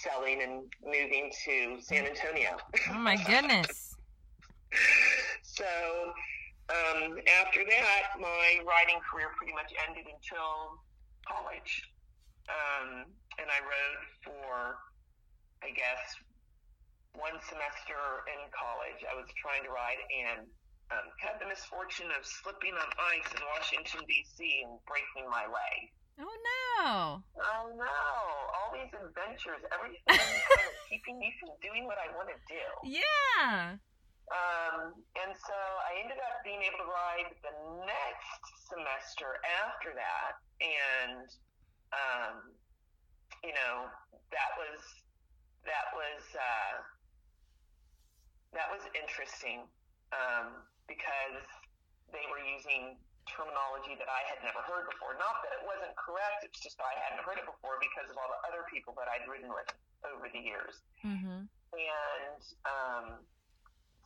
selling 0.00 0.42
and 0.42 0.62
moving 0.84 1.30
to 1.44 1.76
San 1.80 2.06
Antonio. 2.06 2.56
Oh 2.90 2.98
my 2.98 3.16
goodness. 3.16 3.94
so 5.42 5.64
um, 6.70 7.18
after 7.44 7.60
that, 7.68 8.16
my 8.18 8.60
writing 8.64 9.00
career 9.04 9.28
pretty 9.36 9.52
much 9.52 9.72
ended 9.86 10.06
until 10.08 10.80
college. 11.28 11.92
Um, 12.48 13.04
and 13.38 13.48
I 13.52 13.60
rode 13.60 14.02
for, 14.24 14.80
I 15.62 15.70
guess, 15.76 16.00
one 17.12 17.36
semester 17.44 18.24
in 18.32 18.40
college. 18.48 19.04
I 19.04 19.12
was 19.12 19.28
trying 19.36 19.62
to 19.64 19.70
ride 19.70 20.00
and 20.08 20.48
um, 20.92 21.08
had 21.16 21.40
the 21.40 21.48
misfortune 21.48 22.12
of 22.12 22.20
slipping 22.24 22.76
on 22.76 22.88
ice 23.16 23.28
in 23.32 23.40
Washington, 23.56 24.04
D.C. 24.04 24.64
and 24.68 24.76
breaking 24.84 25.24
my 25.32 25.48
leg. 25.48 25.80
Oh 26.20 26.28
no. 26.28 27.24
Oh 27.24 27.64
no, 27.72 27.96
all 28.52 28.70
these 28.76 28.92
adventures, 28.92 29.64
everything 29.72 30.04
kind 30.12 30.68
of 30.68 30.76
keeping 30.92 31.16
me 31.16 31.32
from 31.40 31.56
doing 31.64 31.88
what 31.88 31.96
I 31.96 32.12
want 32.12 32.28
to 32.28 32.38
do. 32.44 32.64
Yeah. 32.84 33.80
Um, 34.28 34.96
and 35.16 35.32
so 35.32 35.56
I 35.56 36.04
ended 36.04 36.20
up 36.20 36.44
being 36.44 36.60
able 36.60 36.84
to 36.84 36.88
ride 36.88 37.32
the 37.40 37.54
next 37.84 38.42
semester 38.68 39.40
after 39.64 39.96
that, 39.96 40.40
and 40.60 41.26
um, 41.92 42.36
you 43.40 43.52
know 43.56 43.88
that 44.32 44.52
was 44.60 44.80
that 45.64 45.92
was 45.96 46.22
uh, 46.36 46.74
that 48.52 48.68
was 48.72 48.84
interesting 48.92 49.64
um, 50.12 50.64
because 50.90 51.44
they 52.10 52.24
were 52.28 52.42
using 52.42 52.98
terminology 53.30 53.94
that 53.96 54.10
I 54.10 54.22
had 54.28 54.42
never 54.42 54.60
heard 54.66 54.90
before. 54.90 55.14
Not 55.16 55.40
that 55.46 55.52
it 55.56 55.64
wasn't 55.64 55.94
correct; 55.94 56.42
it's 56.42 56.58
just 56.58 56.76
I 56.82 56.92
hadn't 57.06 57.22
heard 57.22 57.38
it 57.38 57.46
before 57.46 57.78
because 57.78 58.10
of 58.10 58.18
all 58.18 58.28
the 58.28 58.40
other 58.50 58.66
people 58.68 58.92
that 58.98 59.06
I'd 59.08 59.24
ridden 59.30 59.48
with 59.48 59.70
over 60.02 60.26
the 60.26 60.42
years 60.42 60.82
Mm-hmm. 61.06 61.46
and 61.46 62.40
um, 62.66 63.06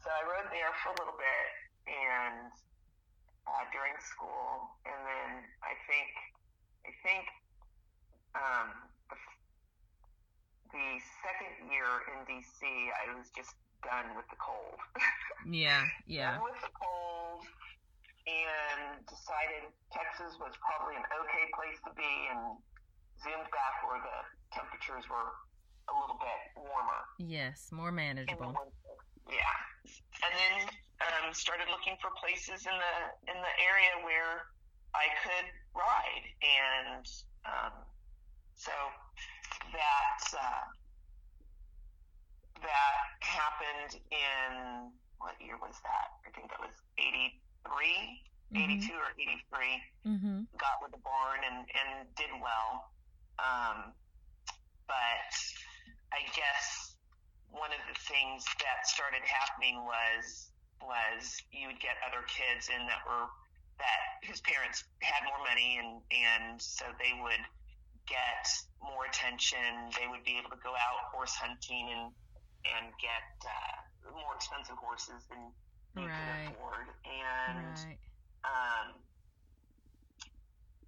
so 0.05 0.09
I 0.13 0.21
rode 0.29 0.49
there 0.53 0.73
for 0.85 0.93
a 0.93 0.97
little 1.01 1.17
bit 1.17 1.49
and 1.89 2.53
uh, 3.47 3.65
during 3.73 3.97
school, 4.03 4.77
and 4.85 4.99
then 5.07 5.31
I 5.65 5.73
think 5.89 6.11
I 6.85 6.93
think 7.03 7.25
um, 8.37 8.69
the, 9.11 9.19
the 10.73 10.89
second 11.25 11.71
year 11.71 11.89
in 12.13 12.19
DC, 12.29 12.61
I 12.65 13.15
was 13.17 13.31
just 13.35 13.55
done 13.83 14.17
with 14.17 14.29
the 14.31 14.39
cold. 14.41 14.79
Yeah. 15.47 15.87
Yeah. 16.11 16.43
done 16.43 16.43
with 16.43 16.59
the 16.59 16.75
cold, 16.75 17.47
and 18.27 18.99
decided 19.07 19.71
Texas 19.95 20.35
was 20.43 20.51
probably 20.59 20.99
an 20.99 21.07
okay 21.23 21.47
place 21.55 21.79
to 21.87 21.95
be, 21.95 22.13
and 22.35 22.59
zoomed 23.23 23.47
back 23.55 23.75
where 23.87 24.03
the 24.03 24.19
temperatures 24.51 25.07
were 25.07 25.31
a 25.87 25.95
little 25.95 26.19
bit 26.19 26.41
warmer 26.59 27.03
Yes. 27.23 27.71
More 27.71 27.93
manageable. 27.95 28.59
Yeah, 29.31 29.59
and 30.23 30.33
then 30.35 30.55
um, 31.03 31.35
started 31.35 31.67
looking 31.71 31.99
for 32.03 32.11
places 32.19 32.67
in 32.67 32.75
the 32.75 32.95
in 33.31 33.39
the 33.39 33.55
area 33.63 33.95
where 34.07 34.47
I 34.95 35.07
could 35.23 35.47
ride, 35.75 36.27
and 36.43 37.07
um, 37.43 37.75
so 38.55 38.71
that 39.75 40.23
uh, 40.35 40.63
that 42.63 42.95
happened 43.21 44.01
in 44.11 44.91
what 45.19 45.35
year 45.41 45.57
was 45.61 45.77
that? 45.83 46.09
I 46.27 46.31
think 46.37 46.51
that 46.53 46.61
was 46.61 46.77
83, 46.99 47.41
82 48.55 48.93
or 48.95 49.11
83 49.19 49.83
Mm-hmm. 50.07 50.47
got 50.55 50.79
with 50.79 50.95
the 50.95 51.03
barn 51.03 51.43
and, 51.43 51.67
and 51.67 52.07
did 52.15 52.31
well. 52.39 52.95
Um, 53.43 53.91
but 54.87 55.33
I 56.15 56.23
guess 56.31 56.95
one 57.51 57.75
of 57.75 57.83
the 57.91 57.99
things 58.07 58.47
that 58.63 58.87
started 58.87 59.27
happening 59.27 59.83
was 59.83 60.55
was 60.79 61.43
you 61.51 61.67
would 61.73 61.81
get 61.81 61.97
other 62.07 62.23
kids 62.29 62.69
in 62.71 62.87
that 62.87 63.03
were 63.09 63.27
that 63.83 64.01
whose 64.29 64.41
parents 64.47 64.85
had 65.03 65.27
more 65.27 65.41
money 65.43 65.81
and 65.83 65.99
and 66.15 66.61
so 66.63 66.85
they 67.03 67.13
would 67.19 67.43
get 68.07 68.47
more 68.79 69.11
attention. 69.11 69.91
They 69.99 70.07
would 70.07 70.23
be 70.23 70.39
able 70.39 70.55
to 70.55 70.61
go 70.63 70.71
out 70.71 71.11
horse 71.11 71.35
hunting 71.35 71.91
and 71.91 72.15
and 72.75 72.91
get 72.99 73.27
uh, 73.47 74.11
more 74.13 74.35
expensive 74.35 74.79
horses 74.79 75.27
than 75.31 75.53
you 75.97 76.07
Right. 76.07 76.13
could 76.13 76.31
afford. 76.53 76.87
And 77.07 77.77
Right. 77.77 77.99
um, 78.45 78.87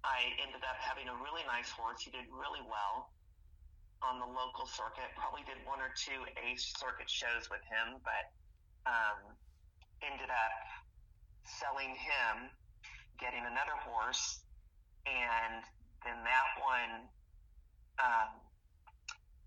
I 0.03 0.31
ended 0.41 0.63
up 0.63 0.77
having 0.79 1.07
a 1.09 1.15
really 1.15 1.43
nice 1.45 1.69
horse. 1.71 2.01
He 2.01 2.11
did 2.11 2.27
really 2.31 2.61
well 2.63 3.11
on 4.01 4.19
the 4.19 4.25
local 4.25 4.65
circuit. 4.65 5.11
Probably 5.15 5.43
did 5.43 5.59
one 5.67 5.81
or 5.81 5.91
two 5.95 6.23
A 6.39 6.55
circuit 6.55 7.09
shows 7.09 7.49
with 7.51 7.63
him, 7.67 7.99
but 8.03 8.25
um, 8.87 9.35
ended 10.01 10.29
up 10.31 10.55
selling 11.43 11.91
him, 11.95 12.49
getting 13.19 13.43
another 13.43 13.75
horse, 13.83 14.43
and 15.05 15.63
then 16.05 16.23
that 16.23 16.47
one, 16.63 16.93
um, 17.99 18.29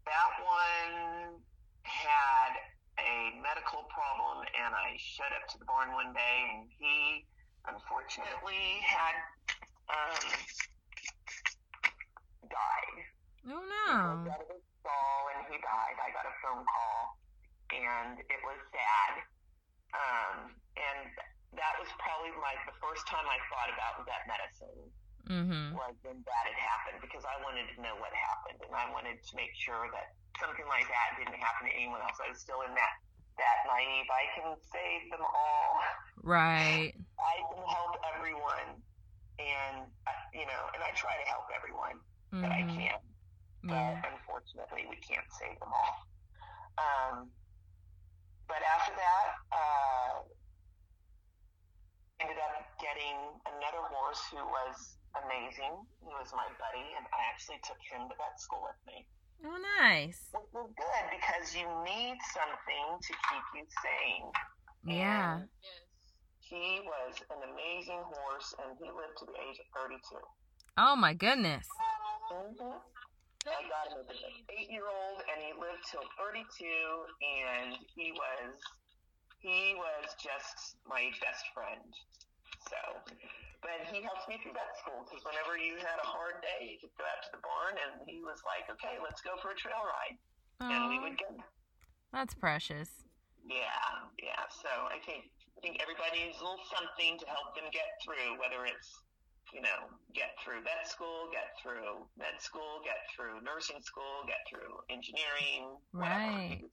that 0.05 0.31
one 0.45 1.41
had 1.83 2.53
a 2.99 3.37
medical 3.41 3.87
problem, 3.91 4.45
and 4.55 4.73
I 4.75 4.95
showed 4.99 5.33
up 5.37 5.49
to 5.53 5.57
the 5.59 5.65
barn 5.65 5.93
one 5.93 6.13
day, 6.13 6.37
and 6.55 6.69
he 6.79 7.27
unfortunately 7.67 8.83
had 8.83 9.17
um, 9.91 10.27
died. 12.51 12.99
Oh 13.51 13.63
no. 13.63 14.31
out 14.31 14.39
of 14.39 14.49
his 14.51 14.63
and 14.83 15.43
he 15.51 15.59
died. 15.63 15.97
I 15.99 16.11
got 16.15 16.27
a 16.27 16.35
phone 16.43 16.63
call 16.63 17.19
and 17.73 18.21
it 18.21 18.41
was 18.45 18.59
sad. 18.71 19.13
Um, 19.93 20.37
and 20.77 21.11
that 21.57 21.75
was 21.81 21.89
probably 22.01 22.33
like 22.41 22.61
the 22.69 22.77
first 22.81 23.05
time 23.09 23.25
I 23.29 23.39
thought 23.49 23.71
about 23.73 24.05
vet 24.09 24.25
medicine 24.29 24.81
mm-hmm. 25.29 25.77
was 25.77 25.95
when 26.05 26.21
that 26.25 26.45
had 26.49 26.59
happened 26.59 26.99
because 27.05 27.25
I 27.25 27.37
wanted 27.45 27.69
to 27.73 27.77
know 27.81 27.97
what 28.01 28.13
happened 28.15 28.61
and 28.65 28.73
I 28.73 28.89
wanted 28.93 29.21
to 29.21 29.33
make 29.37 29.53
sure 29.57 29.89
that 29.93 30.17
something 30.41 30.67
like 30.69 30.87
that 30.89 31.19
didn't 31.19 31.37
happen 31.39 31.69
to 31.69 31.75
anyone 31.75 32.01
else. 32.05 32.17
I 32.23 32.31
was 32.31 32.41
still 32.41 32.63
in 32.65 32.73
that 32.75 32.95
that 33.41 33.59
naive. 33.65 34.07
I 34.13 34.25
can 34.37 34.49
save 34.61 35.09
them 35.11 35.25
all. 35.25 35.71
Right. 36.23 36.93
I 37.33 37.37
can 37.49 37.65
help 37.65 37.97
everyone, 38.17 38.69
and 39.41 39.89
uh, 40.07 40.21
you 40.37 40.45
know, 40.45 40.63
and 40.77 40.81
I 40.85 40.93
try 40.95 41.13
to 41.17 41.27
help 41.29 41.49
everyone 41.53 41.97
that 42.33 42.49
I 42.49 42.65
can 42.65 42.97
but 43.63 43.77
Yeah. 43.77 44.03
unfortunately 44.11 44.87
we 44.91 44.97
can't 44.97 45.27
save 45.39 45.59
them 45.61 45.71
all. 45.71 45.95
Um, 46.79 47.31
but 48.49 48.59
after 48.65 48.93
that, 48.97 49.27
uh, 49.53 50.13
ended 52.21 52.39
up 52.39 52.67
getting 52.81 53.17
another 53.47 53.83
horse 53.87 54.23
who 54.31 54.43
was 54.43 54.97
amazing. 55.25 55.75
He 56.03 56.11
was 56.11 56.33
my 56.35 56.49
buddy, 56.59 56.87
and 56.97 57.07
I 57.13 57.21
actually 57.31 57.61
took 57.63 57.79
him 57.87 58.09
to 58.09 58.15
vet 58.17 58.35
school 58.41 58.63
with 58.67 58.81
me, 58.87 59.07
Oh 59.45 59.59
nice. 59.81 60.31
was 60.33 60.71
good 60.77 61.05
because 61.11 61.55
you 61.55 61.67
need 61.85 62.17
something 62.31 62.87
to 63.03 63.13
keep 63.13 63.47
you 63.55 63.65
sane. 63.83 64.31
Yeah. 64.85 65.35
And 65.37 65.49
Yes. 65.63 65.79
he 66.41 66.81
was 66.85 67.15
an 67.31 67.51
amazing 67.51 68.03
horse, 68.03 68.55
and 68.63 68.79
he 68.79 68.87
lived 68.91 69.19
to 69.19 69.27
the 69.27 69.37
age 69.49 69.59
of 69.59 69.67
32. 69.83 70.21
Oh 70.79 70.97
my 70.97 71.13
goodness. 71.15 71.67
Mm-hmm. 72.31 72.79
I 73.43 73.63
got 73.67 73.91
him 73.91 74.07
as 74.07 74.23
an 74.23 74.35
eight 74.55 74.71
year 74.71 74.87
old 74.87 75.19
and 75.27 75.43
he 75.43 75.51
lived 75.59 75.83
till 75.91 76.07
32 76.15 76.47
and 77.43 77.75
he 77.91 78.15
was 78.15 78.55
he 79.43 79.75
was 79.75 80.15
just 80.23 80.79
my 80.87 81.11
best 81.19 81.43
friend. 81.51 81.83
So, 82.71 82.79
but 83.63 83.87
he 83.89 84.03
helped 84.03 84.27
me 84.27 84.37
through 84.43 84.59
that 84.59 84.75
school 84.83 85.07
because 85.07 85.23
whenever 85.23 85.55
you 85.55 85.79
had 85.79 85.97
a 86.03 86.07
hard 86.07 86.43
day, 86.43 86.67
you 86.67 86.77
could 86.83 86.93
go 86.99 87.07
out 87.07 87.23
to 87.25 87.31
the 87.33 87.43
barn 87.43 87.79
and 87.79 88.03
he 88.05 88.19
was 88.21 88.43
like, 88.43 88.67
okay, 88.67 88.99
let's 88.99 89.23
go 89.23 89.39
for 89.39 89.55
a 89.55 89.59
trail 89.59 89.81
ride. 89.87 90.19
And 90.63 90.91
we 90.91 90.99
would 90.99 91.19
go. 91.19 91.31
that's 92.15 92.35
precious. 92.35 93.07
Yeah, 93.43 94.07
yeah. 94.23 94.47
So 94.51 94.71
I 94.71 95.03
think 95.03 95.31
I 95.59 95.59
think 95.59 95.83
everybody 95.83 96.31
needs 96.31 96.39
a 96.39 96.47
little 96.47 96.63
something 96.71 97.19
to 97.19 97.27
help 97.27 97.55
them 97.59 97.67
get 97.75 97.99
through, 98.03 98.39
whether 98.39 98.63
it's 98.67 99.03
you 99.53 99.61
know, 99.61 99.91
get 100.17 100.33
through 100.41 100.65
vet 100.65 100.89
school, 100.89 101.29
get 101.29 101.53
through 101.61 102.09
med 102.17 102.41
school, 102.41 102.81
get 102.87 103.05
through 103.13 103.45
nursing 103.45 103.85
school, 103.85 104.25
get 104.25 104.41
through 104.49 104.81
engineering, 104.89 105.77
whatever. 105.93 106.41
Right. 106.41 106.59
You 106.63 106.71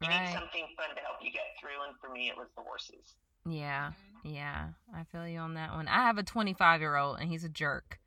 you 0.00 0.08
need 0.08 0.32
something 0.32 0.64
fun 0.78 0.96
to 0.96 1.02
help 1.04 1.20
you 1.20 1.28
get 1.28 1.52
through, 1.60 1.76
and 1.84 1.92
for 2.00 2.08
me, 2.08 2.32
it 2.32 2.36
was 2.38 2.48
the 2.56 2.64
horses. 2.64 3.20
Yeah. 3.48 3.92
Mhm. 4.24 4.34
Yeah. 4.34 4.68
I 4.94 5.04
feel 5.04 5.26
you 5.26 5.38
on 5.38 5.54
that 5.54 5.72
one. 5.72 5.88
I 5.88 6.02
have 6.06 6.18
a 6.18 6.22
25 6.22 6.80
year 6.80 6.96
old 6.96 7.18
and 7.20 7.28
he's 7.30 7.44
a 7.44 7.48
jerk. 7.48 7.98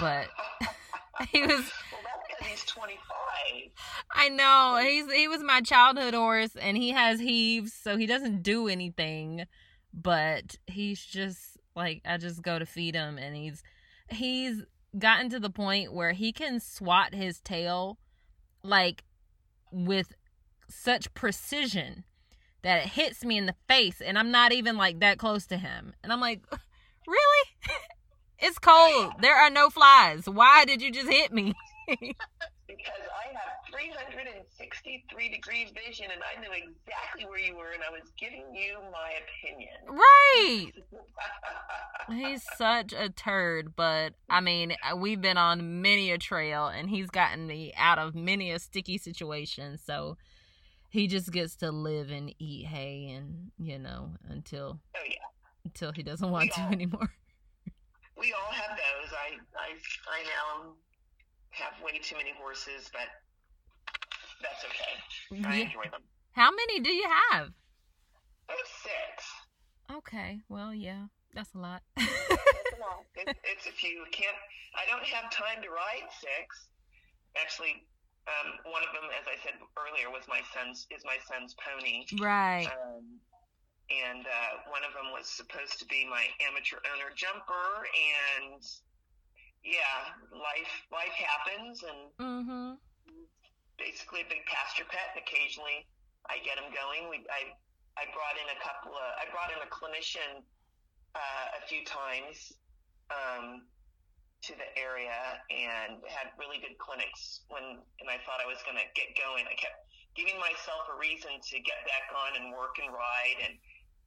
But 0.00 0.28
he 1.30 1.42
was 1.42 1.50
well, 1.92 2.48
he's 2.50 2.64
25. 2.64 2.98
I 4.14 4.28
know. 4.28 4.80
He's 4.82 5.10
he 5.12 5.28
was 5.28 5.42
my 5.42 5.60
childhood 5.60 6.14
horse 6.14 6.56
and 6.56 6.76
he 6.76 6.90
has 6.90 7.20
heaves, 7.20 7.72
so 7.72 7.96
he 7.96 8.06
doesn't 8.06 8.42
do 8.42 8.68
anything. 8.68 9.44
But 9.92 10.56
he's 10.66 11.04
just 11.04 11.58
like 11.76 12.02
I 12.04 12.16
just 12.16 12.42
go 12.42 12.58
to 12.58 12.66
feed 12.66 12.94
him 12.94 13.18
and 13.18 13.36
he's 13.36 13.62
he's 14.08 14.62
gotten 14.98 15.28
to 15.30 15.40
the 15.40 15.50
point 15.50 15.92
where 15.92 16.12
he 16.12 16.32
can 16.32 16.60
swat 16.60 17.14
his 17.14 17.40
tail 17.40 17.98
like 18.62 19.04
with 19.72 20.14
such 20.68 21.12
precision 21.14 22.04
that 22.64 22.84
it 22.84 22.88
hits 22.88 23.24
me 23.24 23.38
in 23.38 23.46
the 23.46 23.54
face 23.68 24.00
and 24.00 24.18
I'm 24.18 24.32
not 24.32 24.52
even 24.52 24.76
like 24.76 25.00
that 25.00 25.18
close 25.18 25.46
to 25.46 25.56
him. 25.56 25.94
And 26.02 26.12
I'm 26.12 26.20
like, 26.20 26.42
"Really? 27.06 27.46
it's 28.40 28.58
cold. 28.58 29.12
There 29.20 29.36
are 29.36 29.50
no 29.50 29.70
flies. 29.70 30.28
Why 30.28 30.64
did 30.64 30.82
you 30.82 30.90
just 30.90 31.08
hit 31.08 31.32
me?" 31.32 31.54
Because 32.66 33.06
I 33.14 33.28
have 33.34 33.70
363 33.70 35.28
degree 35.28 35.70
vision, 35.86 36.06
and 36.10 36.22
I 36.24 36.40
knew 36.40 36.48
exactly 36.50 37.24
where 37.26 37.38
you 37.38 37.54
were, 37.54 37.72
and 37.72 37.82
I 37.84 37.90
was 37.90 38.10
giving 38.18 38.42
you 38.54 38.78
my 38.90 39.12
opinion. 39.22 39.74
right. 39.86 40.72
He's 42.08 42.42
such 42.56 42.94
a 42.94 43.10
turd, 43.10 43.76
but 43.76 44.14
I 44.30 44.40
mean, 44.40 44.74
uh, 44.82 44.96
we've 44.96 45.20
been 45.20 45.36
on 45.36 45.82
many 45.82 46.10
a 46.10 46.18
trail 46.18 46.66
and 46.66 46.88
he's 46.90 47.10
gotten 47.10 47.46
me 47.46 47.72
out 47.76 47.98
of 47.98 48.14
many 48.14 48.50
a 48.50 48.58
sticky 48.58 48.98
situation. 48.98 49.78
So 49.78 50.16
he 50.94 51.08
just 51.08 51.32
gets 51.32 51.56
to 51.56 51.72
live 51.72 52.12
and 52.12 52.32
eat 52.38 52.66
hay 52.66 53.10
and, 53.16 53.50
you 53.58 53.80
know, 53.80 54.10
until 54.30 54.78
oh 54.96 55.00
yeah. 55.04 55.16
until 55.64 55.90
he 55.90 56.04
doesn't 56.04 56.30
want 56.30 56.52
to 56.52 56.60
Yeah. 56.60 56.70
anymore. 56.78 57.10
we 58.16 58.32
all 58.32 58.52
have 58.52 58.78
those. 58.78 59.10
I, 59.12 59.34
I, 59.58 59.74
I 60.06 60.22
now 60.22 60.72
have 61.50 61.72
way 61.84 61.98
too 61.98 62.14
many 62.16 62.30
horses, 62.40 62.88
but 62.92 63.08
that's 64.40 64.64
okay. 64.70 65.42
I 65.48 65.56
Yeah. 65.58 65.64
enjoy 65.66 65.90
them. 65.90 66.02
How 66.30 66.50
many 66.52 66.78
do 66.78 66.90
you 66.92 67.08
have? 67.30 67.48
I 68.48 68.52
have 68.52 68.70
six. 68.82 69.26
Okay, 69.98 70.40
well, 70.48 70.72
yeah, 70.72 71.06
that's 71.34 71.54
a 71.54 71.58
lot. 71.58 71.82
That's 71.96 72.08
a 72.08 72.80
lot. 72.80 73.02
It, 73.16 73.36
it's 73.44 73.66
a 73.66 73.72
few. 73.72 74.04
Can't. 74.12 74.36
I 74.76 74.86
don't 74.90 75.04
have 75.06 75.30
time 75.30 75.62
to 75.62 75.70
ride 75.70 76.06
six. 76.20 76.68
Actually, 77.40 77.86
um, 78.24 78.48
one 78.72 78.80
of 78.82 78.92
them, 78.96 79.04
as 79.20 79.26
I 79.28 79.36
said 79.44 79.60
earlier, 79.76 80.08
was 80.08 80.24
my 80.28 80.40
son's. 80.56 80.86
Is 80.90 81.04
my 81.04 81.20
son's 81.28 81.54
pony. 81.60 82.08
right. 82.20 82.68
Um, 82.68 83.20
and 83.92 84.24
uh, 84.24 84.64
one 84.72 84.80
of 84.80 84.96
them 84.96 85.12
was 85.12 85.28
supposed 85.28 85.76
to 85.80 85.86
be 85.92 86.08
my 86.08 86.24
amateur 86.40 86.80
owner 86.88 87.12
jumper, 87.12 87.84
and 87.84 88.60
yeah, 89.60 90.16
life 90.32 90.72
life 90.92 91.12
happens, 91.20 91.84
and 91.84 92.00
Mm-hmm. 92.16 92.80
basically 93.76 94.24
a 94.24 94.28
big 94.32 94.44
pasture 94.48 94.88
pet. 94.88 95.12
And 95.12 95.20
occasionally, 95.20 95.84
I 96.32 96.40
get 96.40 96.56
him 96.56 96.72
going. 96.72 97.12
We 97.12 97.28
I 97.28 97.52
I 98.00 98.08
brought 98.16 98.40
in 98.40 98.48
a 98.56 98.58
couple 98.64 98.96
of 98.96 99.08
I 99.20 99.28
brought 99.28 99.52
in 99.52 99.60
a 99.60 99.68
clinician 99.68 100.40
uh, 101.14 101.46
a 101.60 101.62
few 101.68 101.84
times 101.84 102.56
um, 103.12 103.68
to 104.50 104.52
the 104.56 104.68
area 104.76 105.40
and 105.48 106.04
had 106.04 106.32
really 106.36 106.60
good 106.60 106.76
clinics 106.76 107.44
when 107.48 107.80
and 108.00 108.08
I 108.08 108.20
thought 108.28 108.44
I 108.44 108.48
was 108.48 108.60
going 108.68 108.76
to 108.76 108.88
get 108.92 109.16
going. 109.16 109.48
I 109.48 109.56
kept 109.56 109.80
giving 110.12 110.36
myself 110.36 110.84
a 110.92 110.96
reason 111.00 111.40
to 111.40 111.56
get 111.64 111.80
back 111.88 112.12
on 112.12 112.36
and 112.36 112.52
work 112.52 112.76
and 112.78 112.92
ride 112.92 113.38
and 113.40 113.56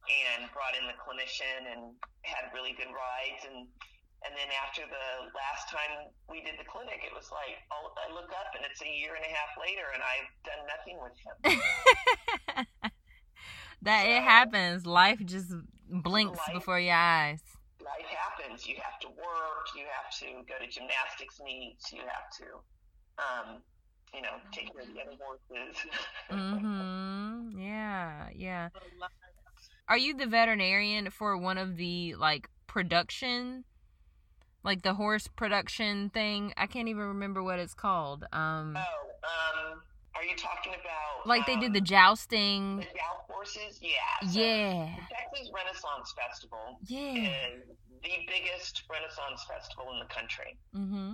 and 0.07 0.47
brought 0.55 0.77
in 0.77 0.87
the 0.87 0.95
clinician 0.95 1.67
and 1.67 1.97
had 2.23 2.53
really 2.53 2.77
good 2.77 2.93
rides 2.93 3.43
and 3.49 3.67
and 4.25 4.33
then 4.33 4.49
after 4.65 4.81
the 4.81 5.29
last 5.37 5.69
time 5.69 6.09
we 6.29 6.41
did 6.41 6.55
the 6.57 6.65
clinic, 6.65 7.05
it 7.05 7.13
was 7.13 7.29
like 7.29 7.61
I'll, 7.69 7.93
I 8.01 8.13
look 8.13 8.29
up 8.33 8.49
and 8.55 8.65
it's 8.65 8.81
a 8.81 8.89
year 8.89 9.13
and 9.13 9.23
a 9.23 9.29
half 9.29 9.53
later, 9.61 9.85
and 9.93 10.01
I've 10.01 10.29
done 10.41 10.65
nothing 10.65 10.97
with 10.97 11.13
him. 11.21 12.81
that 13.83 14.05
it 14.07 14.23
happens. 14.23 14.87
Life 14.87 15.21
just 15.23 15.53
blinks 15.89 16.39
Life- 16.39 16.53
before 16.53 16.79
your 16.79 16.95
eyes. 16.95 17.41
Life 17.87 18.09
happens. 18.09 18.67
You 18.67 18.75
have 18.81 18.99
to 19.01 19.07
work. 19.07 19.65
You 19.75 19.85
have 19.85 20.11
to 20.19 20.43
go 20.47 20.63
to 20.63 20.69
gymnastics 20.69 21.39
meets. 21.43 21.91
You 21.91 22.01
have 22.01 22.29
to, 22.39 22.45
um, 23.17 23.61
you 24.13 24.21
know, 24.21 24.35
take 24.51 24.73
care 24.73 24.81
of 24.81 24.87
the 24.93 25.01
other 25.01 25.17
horses. 25.19 25.77
Mm-hmm. 26.29 27.57
Yeah, 27.57 28.27
yeah. 28.35 28.67
are 29.87 29.97
you 29.97 30.13
the 30.13 30.25
veterinarian 30.25 31.09
for 31.09 31.37
one 31.37 31.57
of 31.57 31.77
the 31.77 32.15
like 32.15 32.49
production 32.67 33.63
like 34.61 34.81
the 34.81 34.95
horse 34.95 35.29
production 35.29 36.09
thing? 36.09 36.53
I 36.57 36.67
can't 36.67 36.89
even 36.89 37.03
remember 37.03 37.41
what 37.41 37.59
it's 37.59 37.73
called. 37.73 38.25
Um 38.33 38.77
Oh, 38.77 39.71
um, 39.71 39.81
are 40.17 40.23
you 40.25 40.35
talking 40.35 40.73
about 40.73 41.27
like 41.27 41.45
they 41.45 41.55
did 41.57 41.73
the 41.73 41.79
um, 41.79 41.85
jousting. 41.85 42.77
the 42.77 42.83
joust 42.83 43.29
horses? 43.29 43.79
Yeah. 43.81 43.91
so 44.25 44.39
Yeah. 44.39 44.95
The 44.95 45.13
Texas 45.13 45.51
Renaissance 45.53 46.13
Festival 46.17 46.79
Yeah. 46.85 47.53
is 47.53 47.61
the 48.01 48.17
biggest 48.25 48.83
Renaissance 48.89 49.45
festival 49.47 49.93
in 49.93 49.99
the 49.99 50.07
country, 50.13 50.57
mm-hmm. 50.75 51.13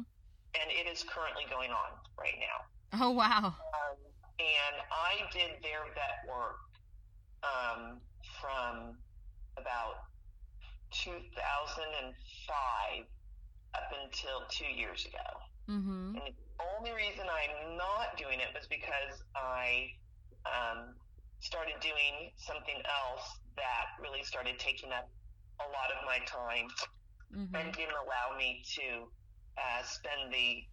and 0.56 0.68
it 0.72 0.88
is 0.88 1.04
currently 1.04 1.44
going 1.50 1.72
on 1.72 1.92
right 2.18 2.40
now. 2.40 3.04
Oh 3.04 3.12
wow. 3.12 3.48
Um, 3.48 3.98
and 4.40 4.76
I 4.92 5.28
did 5.32 5.62
their 5.62 5.84
vet 5.94 6.26
work 6.30 6.58
um, 7.44 8.00
from 8.40 8.96
about 9.58 10.06
2005 10.92 13.06
up 13.76 13.92
until 14.04 14.44
two 14.50 14.66
years 14.66 15.06
ago. 15.06 15.18
mm-hmm. 15.70 16.16
And 16.16 16.34
the 16.36 16.53
only 16.78 16.92
reason 16.92 17.26
I'm 17.30 17.78
not 17.78 18.18
doing 18.18 18.40
it 18.40 18.54
was 18.54 18.68
because 18.68 19.24
I 19.36 19.90
um, 20.46 20.96
started 21.40 21.76
doing 21.82 22.32
something 22.38 22.78
else 22.88 23.28
that 23.56 23.86
really 24.02 24.24
started 24.24 24.60
taking 24.60 24.92
up 24.92 25.10
a 25.62 25.68
lot 25.70 25.90
of 25.94 26.06
my 26.06 26.20
time 26.26 26.68
and 27.32 27.72
Mhm. 27.72 27.76
didn't 27.76 27.96
allow 27.96 28.38
me 28.38 28.64
to 28.76 29.12
uh, 29.58 29.84
spend 29.84 30.34
the 30.34 30.66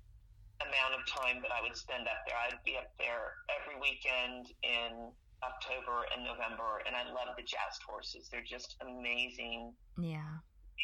amount 0.60 0.94
of 0.94 1.06
time 1.06 1.40
that 1.42 1.52
I 1.52 1.60
would 1.62 1.76
spend 1.76 2.08
up 2.08 2.20
there. 2.26 2.36
I'd 2.36 2.62
be 2.64 2.76
up 2.76 2.92
there 2.98 3.32
every 3.60 3.78
weekend 3.80 4.52
in 4.62 5.12
October 5.42 6.04
and 6.14 6.24
November, 6.24 6.82
and 6.86 6.94
I 6.96 7.04
love 7.04 7.36
the 7.36 7.42
joust 7.42 7.82
horses. 7.88 8.28
They're 8.28 8.42
just 8.44 8.76
amazing 8.80 9.76
Yeah. 9.96 10.38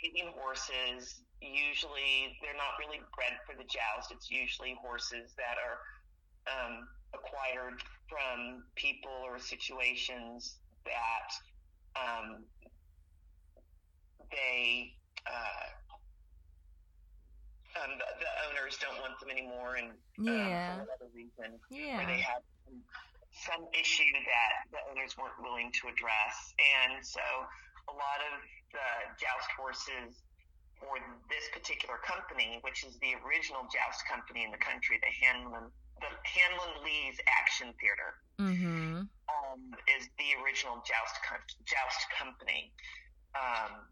amazing 0.04 0.32
horses. 0.32 1.25
Usually, 1.40 2.36
they're 2.42 2.56
not 2.56 2.78
really 2.80 3.00
bred 3.14 3.36
for 3.46 3.54
the 3.56 3.64
joust. 3.64 4.10
It's 4.10 4.30
usually 4.30 4.74
horses 4.80 5.34
that 5.36 5.56
are 5.60 5.78
um, 6.48 6.88
acquired 7.14 7.82
from 8.08 8.64
people 8.76 9.12
or 9.24 9.38
situations 9.38 10.56
that 10.84 11.28
um, 11.98 12.44
they 14.32 14.92
uh, 15.26 15.66
um, 17.82 17.90
the, 17.98 18.08
the 18.24 18.30
owners 18.48 18.78
don't 18.80 18.96
want 19.04 19.20
them 19.20 19.28
anymore, 19.30 19.76
and 19.76 19.90
um, 19.92 20.24
Yeah. 20.24 20.72
for 20.72 20.88
whatever 20.88 21.08
reason, 21.12 21.60
or 22.00 22.04
they 22.08 22.20
have 22.24 22.40
some 23.44 23.68
issue 23.76 24.08
that 24.24 24.52
the 24.72 24.80
owners 24.90 25.12
weren't 25.20 25.36
willing 25.42 25.70
to 25.82 25.88
address. 25.92 26.36
And 26.56 27.04
so 27.04 27.20
a 27.20 27.94
lot 27.94 28.20
of 28.32 28.40
the 28.72 28.88
joust 29.20 29.50
horses 29.58 30.24
for 30.80 30.98
this 31.28 31.48
particular 31.52 31.98
company, 32.04 32.58
which 32.62 32.84
is 32.84 32.98
the 33.00 33.14
original 33.26 33.62
joust 33.72 34.06
company 34.08 34.44
in 34.44 34.50
the 34.50 34.58
country, 34.58 35.00
the 35.00 35.12
Hanlon, 35.26 35.72
the 36.00 36.10
Hanlon 36.24 36.84
Lee's 36.84 37.18
Action 37.26 37.72
Theater, 37.80 38.20
Mhm. 38.38 39.08
um, 39.28 39.74
is 39.88 40.08
the 40.18 40.34
original 40.42 40.82
joust 40.82 41.16
joust 41.64 42.10
company, 42.10 42.72
um, 43.34 43.88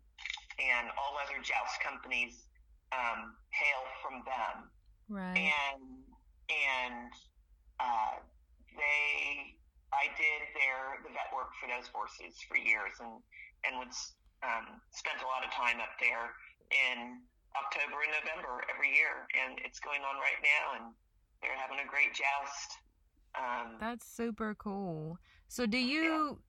and 0.59 0.91
all 0.97 1.17
other 1.19 1.41
joust 1.41 1.81
companies 1.81 2.47
um, 2.93 3.37
hail 3.51 3.83
from 4.03 4.23
them 4.25 4.71
Right. 5.09 5.37
and 5.37 6.05
and 6.49 7.13
uh, 7.81 8.21
they 8.77 9.57
I 9.93 10.07
did 10.17 10.41
their 10.55 11.03
the 11.03 11.11
vet 11.11 11.33
work 11.35 11.51
for 11.61 11.67
those 11.69 11.89
horses 11.89 12.41
for 12.49 12.57
years 12.57 12.95
and 13.01 13.23
and 13.65 13.79
would 13.79 13.93
um, 14.43 14.81
spent 14.93 15.23
a 15.23 15.27
lot 15.27 15.45
of 15.45 15.51
time 15.51 15.81
up 15.81 15.99
there 15.99 16.35
in 16.75 17.23
October 17.57 18.03
and 18.03 18.13
November 18.19 18.63
every 18.75 18.91
year 18.91 19.27
and 19.39 19.59
it's 19.65 19.79
going 19.79 20.03
on 20.03 20.17
right 20.19 20.41
now 20.43 20.85
and 20.85 20.95
they're 21.41 21.57
having 21.57 21.79
a 21.79 21.89
great 21.89 22.13
joust. 22.15 22.79
Um, 23.35 23.77
That's 23.81 24.07
super 24.07 24.55
cool. 24.55 25.19
So 25.49 25.67
do 25.67 25.79
you 25.79 26.41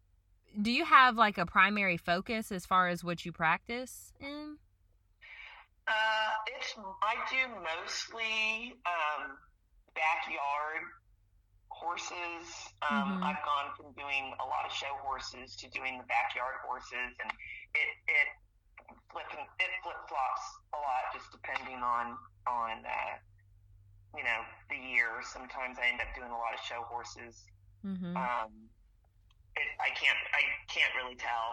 do 0.61 0.71
you 0.71 0.85
have 0.85 1.15
like 1.17 1.37
a 1.37 1.45
primary 1.45 1.97
focus 1.97 2.51
as 2.51 2.65
far 2.65 2.87
as 2.87 3.03
what 3.03 3.25
you 3.25 3.31
practice 3.31 4.13
in? 4.19 4.57
Uh, 5.87 6.31
it's 6.47 6.73
I 7.03 7.15
do 7.29 7.45
mostly 7.61 8.73
um, 8.85 9.37
backyard 9.93 10.81
horses. 11.69 12.73
Um, 12.81 13.19
Mhm. 13.19 13.23
I've 13.23 13.43
gone 13.43 13.75
from 13.75 13.93
doing 13.93 14.33
a 14.39 14.45
lot 14.45 14.65
of 14.65 14.71
show 14.71 14.95
horses 15.03 15.55
to 15.57 15.69
doing 15.69 15.97
the 15.97 16.05
backyard 16.05 16.55
horses, 16.65 17.13
and 17.21 17.31
it 17.75 17.89
it 18.07 18.27
flip 19.15 19.47
it 19.63 19.71
flip 19.83 20.01
flops 20.11 20.45
a 20.75 20.79
lot 20.83 21.03
just 21.15 21.31
depending 21.31 21.79
on 21.79 22.19
on 22.47 22.83
uh, 22.83 23.13
you 24.17 24.23
know 24.27 24.41
the 24.67 24.75
year. 24.75 25.23
Sometimes 25.23 25.79
I 25.79 25.87
end 25.87 26.03
up 26.03 26.11
doing 26.15 26.27
a 26.31 26.35
lot 26.37 26.51
of 26.53 26.59
show 26.67 26.83
horses. 26.91 27.39
Mhm. 27.83 28.11
Um, 28.19 28.51
it, 29.55 29.67
I 29.79 29.89
can't 29.95 30.19
I 30.35 30.43
can't 30.67 30.91
really 30.99 31.15
tell 31.15 31.47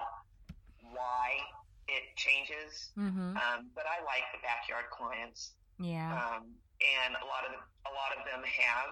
why 0.90 1.38
it 1.86 2.02
changes. 2.16 2.90
Mhm. 2.98 3.38
Um, 3.38 3.70
but 3.74 3.86
I 3.86 4.02
like 4.02 4.26
the 4.34 4.42
backyard 4.42 4.90
clients, 4.90 5.54
Yeah. 5.78 6.10
um, 6.10 6.50
and 6.82 7.14
a 7.14 7.26
lot 7.26 7.46
of 7.46 7.52
a 7.54 7.92
lot 7.94 8.10
of 8.18 8.24
them 8.26 8.42
have 8.42 8.90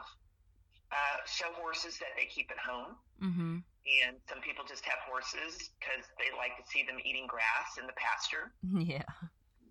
uh, 0.92 1.16
show 1.26 1.52
horses 1.54 1.98
that 1.98 2.10
they 2.16 2.26
keep 2.26 2.50
at 2.50 2.58
home, 2.58 2.98
Mhm. 3.22 3.62
And 3.88 4.20
some 4.28 4.40
people 4.44 4.64
just 4.68 4.84
have 4.84 5.00
horses 5.08 5.72
because 5.80 6.04
they 6.20 6.28
like 6.36 6.54
to 6.60 6.64
see 6.68 6.84
them 6.84 7.00
eating 7.00 7.24
grass 7.26 7.80
in 7.80 7.86
the 7.88 7.96
pasture. 7.96 8.52
Yeah. 8.80 9.06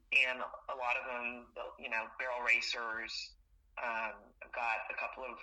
And 0.10 0.42
a 0.42 0.76
lot 0.82 0.98
of 0.98 1.06
them, 1.06 1.54
you 1.78 1.86
know, 1.86 2.10
barrel 2.18 2.42
racers. 2.42 3.14
Um, 3.78 4.18
I've 4.42 4.50
got 4.58 4.90
a 4.90 4.98
couple 4.98 5.22
of 5.22 5.38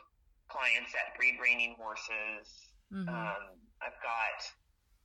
clients 0.50 0.90
that 0.90 1.14
breed 1.14 1.38
reining 1.38 1.78
horses. 1.78 2.50
Mhm. 2.90 3.06
Um, 3.06 3.54
I've 3.78 3.94
got 4.02 4.38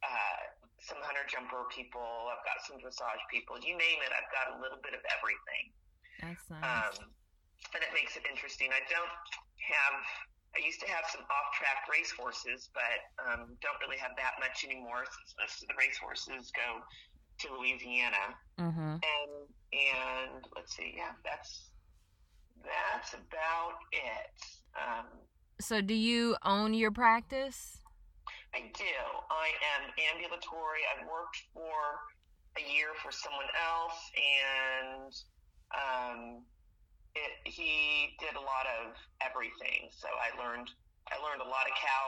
uh, 0.02 0.42
some 0.82 0.98
hunter 1.06 1.22
jumper 1.30 1.70
people. 1.70 2.02
I've 2.34 2.42
got 2.42 2.58
some 2.66 2.82
dressage 2.82 3.22
people. 3.30 3.62
You 3.62 3.78
name 3.78 4.02
it, 4.02 4.10
I've 4.10 4.32
got 4.34 4.58
a 4.58 4.58
little 4.58 4.82
bit 4.82 4.98
of 4.98 5.06
everything. 5.14 5.66
That's 6.26 6.42
nice. 6.50 6.66
Um, 6.66 7.14
and 7.78 7.86
it 7.86 7.94
makes 7.94 8.18
it 8.18 8.26
interesting. 8.26 8.74
I 8.74 8.82
don't 8.90 9.14
have. 9.62 10.02
I 10.56 10.60
used 10.66 10.80
to 10.82 10.88
have 10.92 11.06
some 11.08 11.22
off-track 11.22 11.88
race 11.90 12.12
horses, 12.12 12.70
but 12.74 13.00
um, 13.24 13.56
don't 13.62 13.80
really 13.80 13.98
have 13.98 14.12
that 14.18 14.36
much 14.40 14.66
anymore 14.68 15.06
since 15.08 15.36
most 15.40 15.64
of 15.64 15.70
the 15.70 15.76
race 15.80 15.98
horses 15.98 16.52
go 16.52 16.84
to 17.40 17.48
Louisiana. 17.58 18.36
mhm. 18.60 19.00
And 19.00 19.32
and 19.72 20.44
let's 20.56 20.76
see, 20.76 20.94
yeah, 20.98 21.14
that's 21.24 21.72
that's 22.64 23.14
about 23.14 23.80
it. 23.92 24.36
Um, 24.76 25.06
So 25.60 25.80
do 25.82 25.94
you 25.94 26.36
own 26.44 26.74
your 26.74 26.92
practice? 26.92 27.78
I 28.54 28.60
do. 28.76 28.98
I 29.32 29.48
am 29.78 29.90
ambulatory. 30.12 30.84
I 30.92 31.06
worked 31.08 31.40
for 31.54 31.80
a 32.58 32.64
year 32.74 32.90
for 33.02 33.12
someone 33.12 33.48
else, 33.56 34.00
and 34.20 35.14
um, 35.72 36.44
it, 37.16 37.32
he 37.44 38.16
did 38.20 38.36
a 38.36 38.44
lot 38.44 38.66
of 38.82 38.96
everything. 39.22 39.90
So 39.92 40.08
I 40.08 40.32
learned 40.40 40.70
I 41.12 41.18
learned 41.20 41.42
a 41.42 41.50
lot 41.50 41.68
of 41.68 41.74
cow 41.76 42.06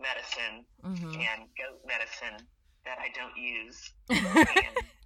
medicine 0.00 0.64
Mhm. 0.84 1.12
and 1.18 1.48
goat 1.56 1.80
medicine 1.84 2.46
that 2.84 2.98
I 3.00 3.08
don't 3.12 3.36
use, 3.36 3.92
and 4.08 4.22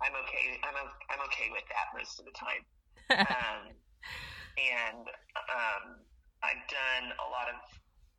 I'm 0.03 0.15
okay. 0.27 0.61
I'm 0.63 0.77
I'm 1.11 1.21
okay 1.27 1.49
with 1.51 1.65
that 1.69 1.87
most 1.97 2.19
of 2.21 2.27
the 2.27 2.33
time. 2.33 2.63
Um, 3.11 3.75
and 4.59 5.03
um, 5.51 5.85
I've 6.43 6.63
done 6.69 7.11
a 7.19 7.29
lot 7.31 7.49
of 7.49 7.59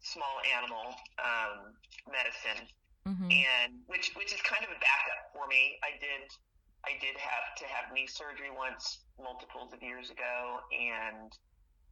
small 0.01 0.41
animal 0.57 0.95
um, 1.21 1.71
medicine 2.09 2.67
mhm. 3.07 3.29
and 3.31 3.79
which 3.87 4.11
which 4.15 4.33
is 4.33 4.41
kind 4.41 4.63
of 4.65 4.71
a 4.71 4.79
backup 4.81 5.31
for 5.33 5.47
me. 5.47 5.77
I 5.83 5.91
did 5.99 6.27
I 6.85 6.97
did 6.99 7.15
have 7.17 7.47
to 7.61 7.65
have 7.69 7.93
knee 7.93 8.07
surgery 8.07 8.49
once 8.49 9.05
multiples 9.21 9.73
of 9.73 9.81
years 9.83 10.09
ago, 10.09 10.59
and 10.73 11.31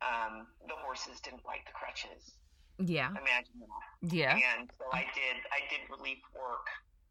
um, 0.01 0.47
the 0.67 0.75
horses 0.75 1.19
didn't 1.21 1.45
like 1.45 1.65
the 1.65 1.73
crutches. 1.73 2.33
Yeah. 2.79 3.09
Imagine 3.09 3.59
that. 3.59 4.13
Yeah. 4.15 4.33
And 4.33 4.71
so 4.79 4.85
I 4.93 5.03
did 5.13 5.43
I 5.51 5.67
did 5.67 5.83
relief 5.91 6.23
work 6.33 6.65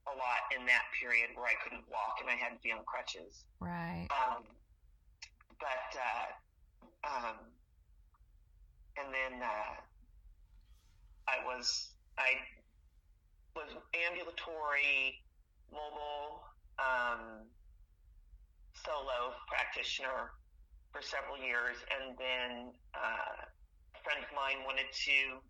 a 0.08 0.14
lot 0.16 0.48
in 0.56 0.64
that 0.64 0.88
period 0.96 1.30
where 1.36 1.46
I 1.46 1.56
couldn't 1.62 1.84
walk 1.92 2.16
and 2.20 2.30
I 2.30 2.34
had 2.40 2.56
to 2.56 2.60
be 2.64 2.72
on 2.72 2.80
crutches. 2.88 3.44
Right. 3.60 4.08
Um, 4.08 4.44
but 5.60 5.88
uh, 5.92 6.28
um, 7.04 7.36
and 8.96 9.12
then 9.12 9.42
uh, 9.42 9.76
I 11.28 11.44
was 11.44 11.92
I 12.16 12.40
was 13.54 13.68
ambulatory, 13.92 15.20
mobile, 15.70 16.48
um, 16.78 17.44
solo 18.84 19.34
practitioner 19.48 20.32
for 20.92 21.02
several 21.02 21.36
years, 21.36 21.76
and 21.92 22.16
then 22.16 22.72
uh, 22.94 23.44
a 23.44 24.00
friend 24.02 24.20
of 24.24 24.30
mine 24.32 24.64
wanted 24.64 24.88
to 24.92 25.42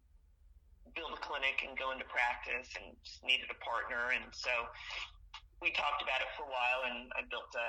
build 0.96 1.12
a 1.14 1.20
clinic 1.20 1.62
and 1.66 1.78
go 1.78 1.92
into 1.92 2.04
practice, 2.08 2.68
and 2.74 2.96
just 3.04 3.22
needed 3.22 3.46
a 3.50 3.58
partner, 3.62 4.10
and 4.16 4.26
so 4.32 4.50
we 5.60 5.70
talked 5.72 6.02
about 6.02 6.22
it 6.22 6.30
for 6.36 6.46
a 6.46 6.50
while, 6.50 6.86
and 6.90 7.10
I 7.18 7.22
built 7.30 7.50
a 7.54 7.68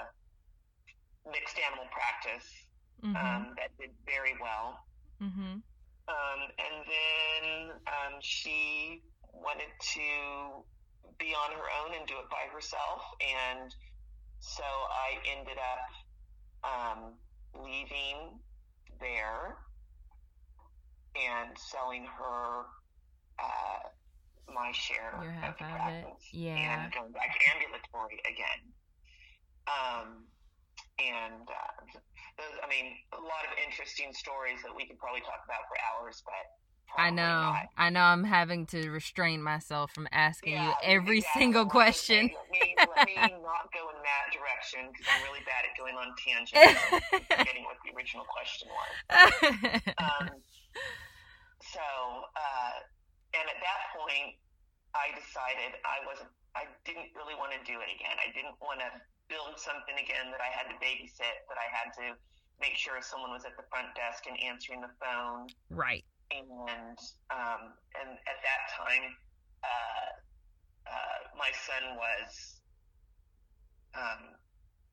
mixed 1.29 1.57
animal 1.59 1.85
practice 1.91 2.47
Mhm. 3.03 3.15
um, 3.15 3.55
that 3.55 3.75
did 3.77 3.95
very 4.05 4.35
well. 4.37 4.85
Mhm. 5.21 5.63
Um, 6.07 6.41
and 6.57 6.85
then 6.85 7.71
um, 7.87 8.21
she 8.21 9.03
wanted 9.33 9.71
to 9.79 10.65
be 11.17 11.33
on 11.35 11.51
her 11.51 11.69
own 11.81 11.93
and 11.93 12.07
do 12.07 12.17
it 12.19 12.29
by 12.29 12.47
herself. 12.51 13.03
And 13.21 13.73
so 14.39 14.63
I 14.63 15.19
ended 15.37 15.57
up 15.59 15.89
um, 16.63 16.99
leaving 17.55 18.39
there 18.99 19.57
and 21.15 21.57
selling 21.57 22.05
her 22.05 22.65
uh, 23.39 23.83
my 24.53 24.71
share 24.71 25.15
Your 25.21 25.33
of 25.45 25.55
the 25.57 25.65
of 25.65 25.93
it. 25.93 26.07
Yeah. 26.33 26.55
and 26.55 26.93
going 26.93 27.11
back 27.11 27.37
ambulatory 27.53 28.19
again. 28.25 28.61
Um, 29.69 30.25
and 30.99 31.45
uh, 31.45 31.79
those, 32.37 32.55
I 32.63 32.67
mean, 32.67 32.95
a 33.13 33.21
lot 33.21 33.45
of 33.47 33.53
interesting 33.61 34.11
stories 34.11 34.59
that 34.63 34.73
we 34.73 34.87
could 34.87 34.97
probably 34.97 35.21
talk 35.21 35.43
about 35.45 35.63
for 35.69 35.77
hours, 35.79 36.23
but 36.25 36.45
I 36.97 37.09
know. 37.09 37.53
not. 37.53 37.69
I 37.77 37.89
know. 37.89 38.01
I'm 38.01 38.23
having 38.23 38.65
to 38.67 38.89
restrain 38.89 39.41
myself 39.41 39.91
from 39.91 40.07
asking 40.11 40.53
you 40.53 40.71
every 40.83 41.19
exactly. 41.19 41.41
single 41.41 41.65
question. 41.65 42.29
Let 42.33 42.49
me, 42.51 42.75
let 42.95 43.05
me 43.07 43.15
not 43.43 43.71
go 43.73 43.89
in 43.89 43.99
that 44.03 44.33
direction 44.33 44.89
because 44.91 45.07
I'm 45.07 45.23
really 45.27 45.43
bad 45.45 45.67
at 45.67 45.73
going 45.77 45.95
on 45.95 46.15
tangents 46.17 46.55
and 46.55 47.23
forgetting 47.27 47.63
what 47.63 47.77
the 47.85 47.95
original 47.95 48.25
question 48.25 48.67
was. 48.69 48.89
Um, 49.99 50.29
so, 51.61 51.83
uh, 52.33 52.75
and 53.35 53.45
at 53.45 53.59
that 53.61 53.81
point, 53.93 54.39
I 54.97 55.13
decided 55.13 55.77
I 55.85 56.01
wasn't, 56.07 56.33
I 56.57 56.65
didn't 56.87 57.13
really 57.13 57.37
want 57.37 57.53
to 57.53 57.61
do 57.61 57.77
it 57.77 57.89
again. 57.93 58.17
I 58.17 58.33
didn't 58.33 58.57
want 58.57 58.81
to 58.81 58.89
build 59.29 59.61
something 59.61 59.93
again 59.93 60.33
that 60.33 60.41
I 60.41 60.49
had 60.49 60.65
to 60.73 60.75
babysit, 60.81 61.45
that 61.45 61.59
I 61.61 61.69
had 61.69 61.93
to 62.01 62.17
make 62.59 62.75
sure 62.75 62.97
someone 63.01 63.31
was 63.31 63.45
at 63.45 63.55
the 63.55 63.63
front 63.69 63.93
desk 63.95 64.25
and 64.27 64.35
answering 64.43 64.81
the 64.81 64.91
phone 64.99 65.47
right. 65.69 66.03
And 66.31 66.97
um, 67.33 67.61
and 67.97 68.09
at 68.13 68.39
that 68.45 68.61
time, 68.77 69.05
uh, 69.63 70.09
uh, 70.89 71.19
my 71.37 71.51
son 71.53 71.97
was 71.97 72.29
um, 73.97 74.21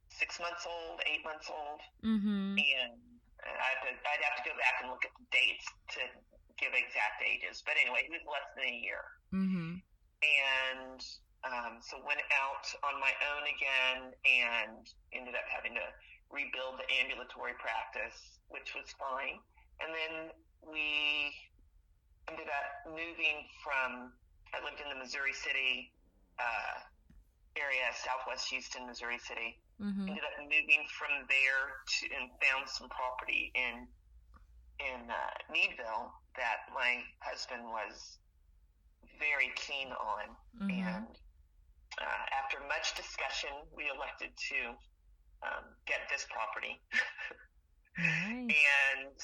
six 0.08 0.40
months 0.40 0.64
old, 0.66 1.00
eight 1.06 1.24
months 1.24 1.48
old, 1.50 1.80
Mhm. 2.04 2.56
and 2.56 2.96
I 3.44 3.68
have 3.76 3.82
to, 3.84 3.90
I'd 3.92 4.24
have 4.24 4.36
to 4.42 4.48
go 4.50 4.56
back 4.56 4.80
and 4.80 4.90
look 4.90 5.04
at 5.04 5.12
the 5.18 5.26
dates 5.30 5.66
to 5.96 6.00
give 6.58 6.72
exact 6.72 7.20
ages. 7.22 7.62
But 7.66 7.76
anyway, 7.80 8.04
he 8.04 8.10
was 8.10 8.24
less 8.24 8.48
than 8.56 8.64
a 8.64 8.76
year, 8.80 9.04
Mhm. 9.32 9.82
and 10.22 11.00
um, 11.44 11.78
so 11.82 12.02
went 12.02 12.22
out 12.32 12.66
on 12.82 12.98
my 12.98 13.12
own 13.36 13.44
again, 13.46 14.14
and 14.24 14.82
ended 15.12 15.34
up 15.36 15.46
having 15.52 15.74
to 15.74 15.86
rebuild 16.30 16.80
the 16.80 16.88
ambulatory 16.98 17.54
practice, 17.54 18.40
which 18.48 18.74
was 18.74 18.90
fine. 18.98 19.38
And 19.78 19.94
then 19.94 20.32
we 20.70 21.32
ended 22.28 22.46
up 22.48 22.92
moving 22.92 23.46
from. 23.62 24.12
I 24.54 24.62
lived 24.64 24.80
in 24.80 24.88
the 24.88 24.96
Missouri 24.98 25.32
City 25.32 25.92
uh, 26.38 26.76
area, 27.56 27.84
Southwest 27.94 28.48
Houston, 28.50 28.86
Missouri 28.86 29.18
City. 29.18 29.58
Mhm. 29.80 30.08
Ended 30.08 30.24
up 30.24 30.36
moving 30.40 30.86
from 30.98 31.26
there 31.28 31.62
to 31.86 32.02
and 32.16 32.30
found 32.42 32.68
some 32.68 32.88
property 32.88 33.52
in 33.54 33.86
in 34.80 35.10
uh, 35.10 35.34
Needville 35.52 36.12
that 36.36 36.68
my 36.74 37.02
husband 37.20 37.64
was 37.64 38.18
very 39.18 39.52
keen 39.56 39.88
on. 39.92 40.36
Mhm. 40.60 40.70
And 40.86 41.06
uh, 42.00 42.24
after 42.32 42.60
much 42.68 42.94
discussion, 42.94 43.50
we 43.74 43.88
elected 43.88 44.30
to 44.36 44.76
um, 45.42 45.64
get 45.86 46.00
this 46.10 46.26
property. 46.30 46.80
Nice. 47.98 48.52
and 48.52 49.16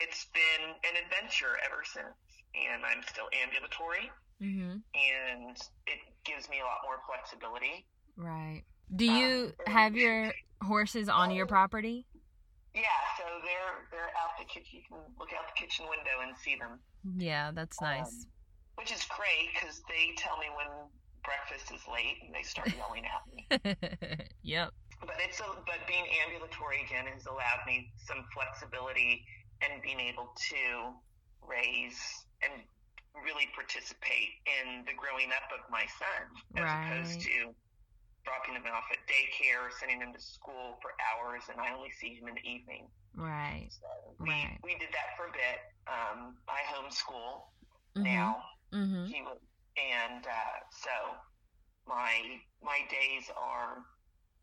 it's 0.00 0.26
been 0.32 0.62
an 0.84 0.94
adventure 1.04 1.56
ever 1.64 1.82
since. 1.84 2.16
And 2.54 2.84
I'm 2.84 3.02
still 3.02 3.28
ambulatory, 3.42 4.10
Mhm. 4.40 4.82
and 4.94 5.56
it 5.86 6.00
gives 6.24 6.48
me 6.48 6.60
a 6.60 6.64
lot 6.64 6.78
more 6.84 7.02
flexibility. 7.06 7.86
Right. 8.16 8.64
Do 8.94 9.04
you 9.04 9.52
have 9.66 9.94
your 9.96 10.32
horses 10.62 11.08
on 11.08 11.30
your 11.32 11.46
property? 11.46 12.06
Yeah, 12.74 12.82
so 13.18 13.24
they're 13.44 13.88
they're 13.90 14.12
out 14.16 14.38
the 14.38 14.44
kitchen. 14.44 14.80
You 14.80 14.82
can 14.88 14.98
look 15.18 15.32
out 15.32 15.44
the 15.48 15.60
kitchen 15.60 15.86
window 15.88 16.20
and 16.22 16.36
see 16.36 16.56
them, 16.56 16.80
Yeah, 17.16 17.50
that's 17.52 17.80
nice. 17.80 18.24
Um, 18.24 18.30
which 18.76 18.92
is 18.92 19.04
great 19.04 19.52
because 19.52 19.82
they 19.88 20.14
tell 20.16 20.36
me 20.38 20.46
when 20.56 20.68
breakfast 21.24 21.72
is 21.72 21.80
late 21.88 22.22
and 22.22 22.34
they 22.34 22.42
start 22.42 22.72
yelling 22.76 23.04
at 23.04 23.22
me. 23.32 24.28
yep. 24.42 24.70
but 25.00 25.16
it's 25.20 25.40
a, 25.40 25.44
but 25.66 25.80
being 25.88 26.06
ambulatory 26.24 26.82
again 26.84 27.06
has 27.06 27.26
allowed 27.26 27.60
me 27.66 27.90
some 27.96 28.24
flexibility 28.32 29.24
and 29.62 29.82
being 29.82 30.00
able 30.00 30.28
to 30.52 30.62
raise 31.42 31.98
and 32.42 32.52
really 33.24 33.48
participate 33.54 34.36
in 34.44 34.84
the 34.84 34.92
growing 34.92 35.32
up 35.32 35.48
of 35.54 35.64
my 35.70 35.84
son 35.96 36.22
as 36.60 36.68
opposed 36.68 37.20
to 37.22 37.54
dropping 38.24 38.54
him 38.54 38.66
off 38.74 38.84
at 38.92 38.98
daycare, 39.08 39.70
sending 39.78 40.00
him 40.00 40.12
to 40.12 40.20
school 40.20 40.76
for 40.82 40.90
hours, 41.00 41.42
and 41.48 41.60
I 41.60 41.72
only 41.72 41.90
see 41.90 42.14
him 42.14 42.28
in 42.28 42.34
the 42.34 42.44
evening. 42.48 42.88
Right. 43.14 43.68
So 43.70 43.86
we, 44.20 44.28
Right. 44.28 44.58
we 44.62 44.74
did 44.76 44.90
that 44.92 45.16
for 45.16 45.26
a 45.28 45.32
bit. 45.32 45.58
Um, 45.86 46.36
I 46.48 46.60
homeschool 46.74 47.46
Mhm. 47.96 48.02
now. 48.04 48.44
Mhm. 48.72 49.08
He 49.08 49.22
was, 49.22 49.38
and 49.76 50.26
uh, 50.26 50.58
so 50.72 50.90
my 51.86 52.40
my 52.62 52.80
days 52.90 53.30
are 53.36 53.84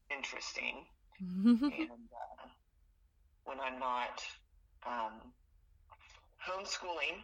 interesting 0.10 0.86
and 1.20 1.92
uh, 1.92 2.48
when 3.44 3.60
I'm 3.60 3.80
not 3.80 4.22
um, 4.86 5.34
homeschooling, 6.46 7.24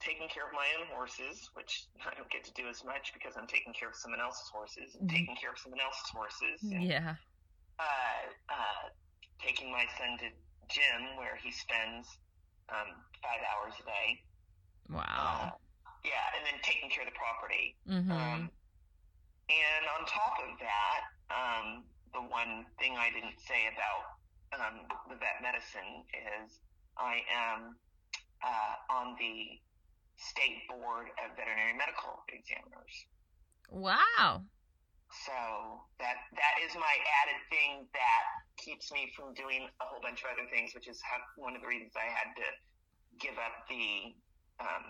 taking 0.00 0.28
care 0.28 0.46
of 0.46 0.52
my 0.52 0.66
own 0.80 0.86
horses, 0.94 1.50
which 1.54 1.86
I 2.06 2.14
don't 2.14 2.30
get 2.30 2.44
to 2.44 2.52
do 2.52 2.68
as 2.68 2.84
much 2.84 3.12
because 3.14 3.36
I'm 3.36 3.46
taking 3.46 3.72
care 3.74 3.88
of 3.88 3.96
someone 3.96 4.20
else's 4.20 4.48
horses, 4.52 4.94
and 4.94 5.08
Mhm. 5.08 5.12
taking 5.12 5.36
care 5.36 5.50
of 5.52 5.58
someone 5.58 5.80
else's 5.80 6.10
horses, 6.10 6.62
and 6.70 6.82
yeah. 6.84 7.16
uh, 7.78 8.32
uh, 8.48 8.88
taking 9.40 9.70
my 9.70 9.86
son 9.98 10.18
to 10.18 10.30
gym 10.68 11.16
where 11.16 11.36
he 11.36 11.50
spends 11.52 12.06
um, 12.68 13.04
five 13.22 13.40
hours 13.54 13.74
a 13.80 13.84
day. 13.84 14.22
Uh, 14.90 14.96
Wow. 14.96 15.60
yeah, 16.04 16.24
and 16.36 16.46
then 16.46 16.60
taking 16.62 16.90
care 16.90 17.04
of 17.06 17.10
the 17.12 17.16
property. 17.16 17.76
Mm-hmm. 17.88 18.10
Um, 18.12 18.50
and 19.48 19.84
on 19.98 20.06
top 20.06 20.34
of 20.44 20.58
that, 20.60 21.00
um, 21.30 21.84
the 22.12 22.20
one 22.20 22.66
thing 22.78 22.96
I 22.96 23.10
didn't 23.10 23.38
say 23.40 23.66
about 23.68 24.17
um, 24.56 24.86
the 25.08 25.16
vet 25.16 25.40
medicine 25.42 26.04
is 26.12 26.60
I 26.96 27.20
am 27.30 27.76
uh, 28.42 28.74
on 28.90 29.16
the 29.18 29.60
state 30.18 30.66
board 30.68 31.10
of 31.22 31.36
veterinary 31.38 31.74
medical 31.78 32.22
examiners. 32.32 32.94
wow. 33.70 34.42
So 35.24 35.32
that 36.00 36.20
that 36.36 36.54
is 36.60 36.76
my 36.76 36.94
added 37.24 37.40
thing 37.48 37.88
that 37.96 38.24
keeps 38.60 38.92
me 38.92 39.08
from 39.16 39.32
doing 39.32 39.64
a 39.80 39.84
whole 39.88 40.02
bunch 40.04 40.20
of 40.20 40.36
other 40.36 40.44
things, 40.52 40.76
which 40.76 40.84
is 40.88 41.00
how, 41.00 41.16
one 41.40 41.56
of 41.56 41.62
the 41.64 41.68
reasons 41.68 41.96
I 41.96 42.08
had 42.12 42.28
to 42.36 42.48
give 43.16 43.36
up 43.40 43.64
the 43.72 44.12
um, 44.60 44.84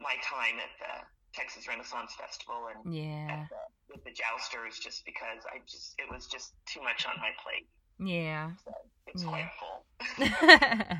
my 0.00 0.14
time 0.20 0.60
at 0.60 0.72
the 0.76 0.92
Texas 1.32 1.64
Renaissance 1.68 2.12
Festival 2.20 2.68
and 2.68 2.84
Yeah. 2.92 3.32
at 3.32 3.48
the, 3.48 3.62
with 3.88 4.04
the 4.04 4.12
jousters, 4.12 4.76
just 4.78 5.04
because 5.08 5.40
I 5.48 5.64
just 5.64 5.96
it 5.96 6.08
was 6.12 6.26
just 6.28 6.52
too 6.68 6.82
much 6.84 7.06
on 7.08 7.16
my 7.16 7.32
plate. 7.40 7.64
Yeah. 7.98 8.50
So 8.64 8.72
it's 9.06 9.22
Yeah. 9.24 9.48
full. 9.58 9.84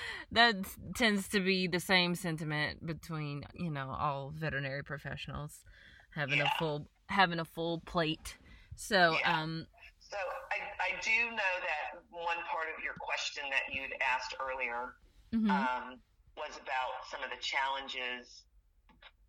that 0.32 0.54
tends 0.96 1.28
to 1.28 1.40
be 1.40 1.66
the 1.66 1.80
same 1.80 2.14
sentiment 2.14 2.84
between 2.84 3.44
you 3.54 3.70
know 3.70 3.90
all 3.90 4.32
veterinary 4.34 4.82
professionals 4.82 5.64
having 6.10 6.40
a 6.40 6.50
full 6.58 6.88
having 7.08 7.38
a 7.38 7.44
full 7.44 7.80
plate 7.80 8.36
so 8.74 9.16
Yeah. 9.20 9.40
um 9.40 9.66
So 10.00 10.16
I, 10.50 10.58
I 10.80 11.00
do 11.02 11.30
know 11.30 11.54
that 11.60 12.00
one 12.10 12.38
part 12.50 12.68
of 12.76 12.82
your 12.82 12.94
question 12.98 13.44
that 13.50 13.72
you'd 13.74 13.92
asked 14.00 14.34
earlier 14.40 14.94
mhm. 15.32 15.50
um, 15.50 16.00
was 16.36 16.56
about 16.56 17.04
some 17.10 17.22
of 17.22 17.30
the 17.30 17.40
challenges 17.42 18.44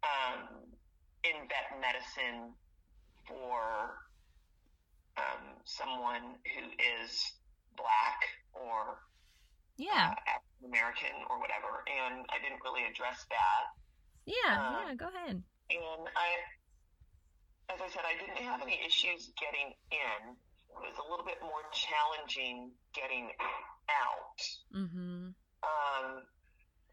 um, 0.03 0.47
in 1.23 1.35
vet 1.49 1.79
medicine 1.81 2.53
for 3.27 3.99
um, 5.19 5.59
someone 5.67 6.39
who 6.55 6.63
is 6.79 7.11
black 7.75 8.19
or 8.55 9.03
yeah 9.77 10.15
uh, 10.15 10.35
African 10.39 10.65
American 10.71 11.15
or 11.29 11.39
whatever. 11.39 11.83
And 11.87 12.23
I 12.31 12.39
didn't 12.39 12.63
really 12.63 12.87
address 12.87 13.27
that. 13.29 13.63
yeah 14.25 14.55
uh, 14.55 14.71
yeah 14.87 14.95
go 14.95 15.07
ahead 15.11 15.43
And 15.69 16.03
I, 16.15 16.29
as 17.69 17.79
I 17.83 17.89
said, 17.91 18.03
I 18.07 18.15
didn't 18.17 18.41
have 18.47 18.63
any 18.63 18.79
issues 18.81 19.29
getting 19.37 19.75
in. 19.91 20.21
It 20.33 20.81
was 20.81 20.97
a 20.97 21.05
little 21.09 21.25
bit 21.25 21.41
more 21.43 21.65
challenging 21.75 22.71
getting 22.95 23.29
out. 23.89 24.39
Mm-hmm. 24.73 25.33
Um, 25.61 26.07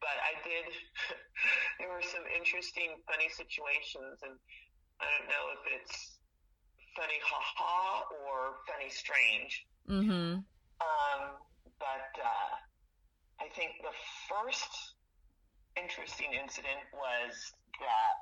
but 0.00 0.16
I 0.20 0.36
did. 0.42 0.66
there 1.78 1.88
were 1.88 2.02
some 2.04 2.24
interesting, 2.34 2.98
funny 3.06 3.28
situations, 3.30 4.20
and 4.24 4.34
I 5.00 5.06
don't 5.06 5.28
know 5.28 5.44
if 5.56 5.62
it's 5.80 6.15
funny 6.96 7.20
haha 7.22 8.02
or 8.24 8.56
funny 8.66 8.90
strange. 8.90 9.66
Mm-hmm. 9.88 10.40
Um, 10.80 11.22
but 11.78 12.10
uh, 12.18 12.52
I 13.40 13.48
think 13.54 13.78
the 13.84 13.94
first 14.28 14.96
interesting 15.76 16.32
incident 16.32 16.88
was 16.92 17.52
that 17.84 18.20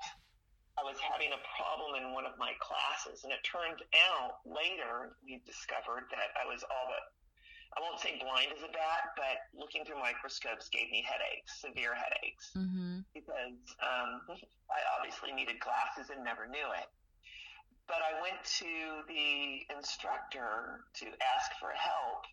I 0.75 0.83
was 0.83 0.99
having 0.99 1.31
a 1.31 1.41
problem 1.55 2.03
in 2.03 2.11
one 2.11 2.27
of 2.27 2.35
my 2.35 2.51
classes, 2.59 3.23
and 3.23 3.31
it 3.31 3.39
turned 3.47 3.79
out 4.11 4.43
later 4.43 5.15
we 5.23 5.39
discovered 5.47 6.11
that 6.11 6.35
I 6.35 6.45
was 6.51 6.67
all 6.67 6.87
but 6.91 7.15
I 7.75 7.83
won't 7.83 7.99
say 7.99 8.15
blind 8.23 8.55
as 8.55 8.63
a 8.63 8.71
bat, 8.71 9.15
but 9.19 9.51
looking 9.51 9.83
through 9.83 9.99
microscopes 9.99 10.71
gave 10.71 10.91
me 10.95 11.03
headaches, 11.03 11.59
severe 11.59 11.95
headaches, 11.95 12.55
Mm-hmm. 12.55 13.03
because 13.11 13.59
um, 13.83 14.23
I 14.71 14.79
obviously 14.99 15.35
needed 15.35 15.59
glasses 15.59 16.11
and 16.15 16.23
never 16.23 16.47
knew 16.47 16.71
it. 16.79 16.87
But 17.87 17.99
I 18.01 18.21
went 18.23 18.43
to 18.59 19.05
the 19.07 19.77
instructor 19.77 20.81
to 20.95 21.07
ask 21.07 21.51
for 21.61 21.71
help, 21.71 22.25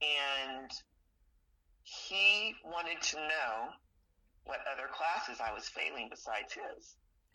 and 0.00 0.70
he 1.82 2.54
wanted 2.64 3.00
to 3.00 3.16
know 3.16 3.74
what 4.44 4.60
other 4.72 4.88
classes 4.92 5.40
I 5.40 5.52
was 5.52 5.68
failing 5.68 6.08
besides 6.10 6.54
his. 6.54 6.96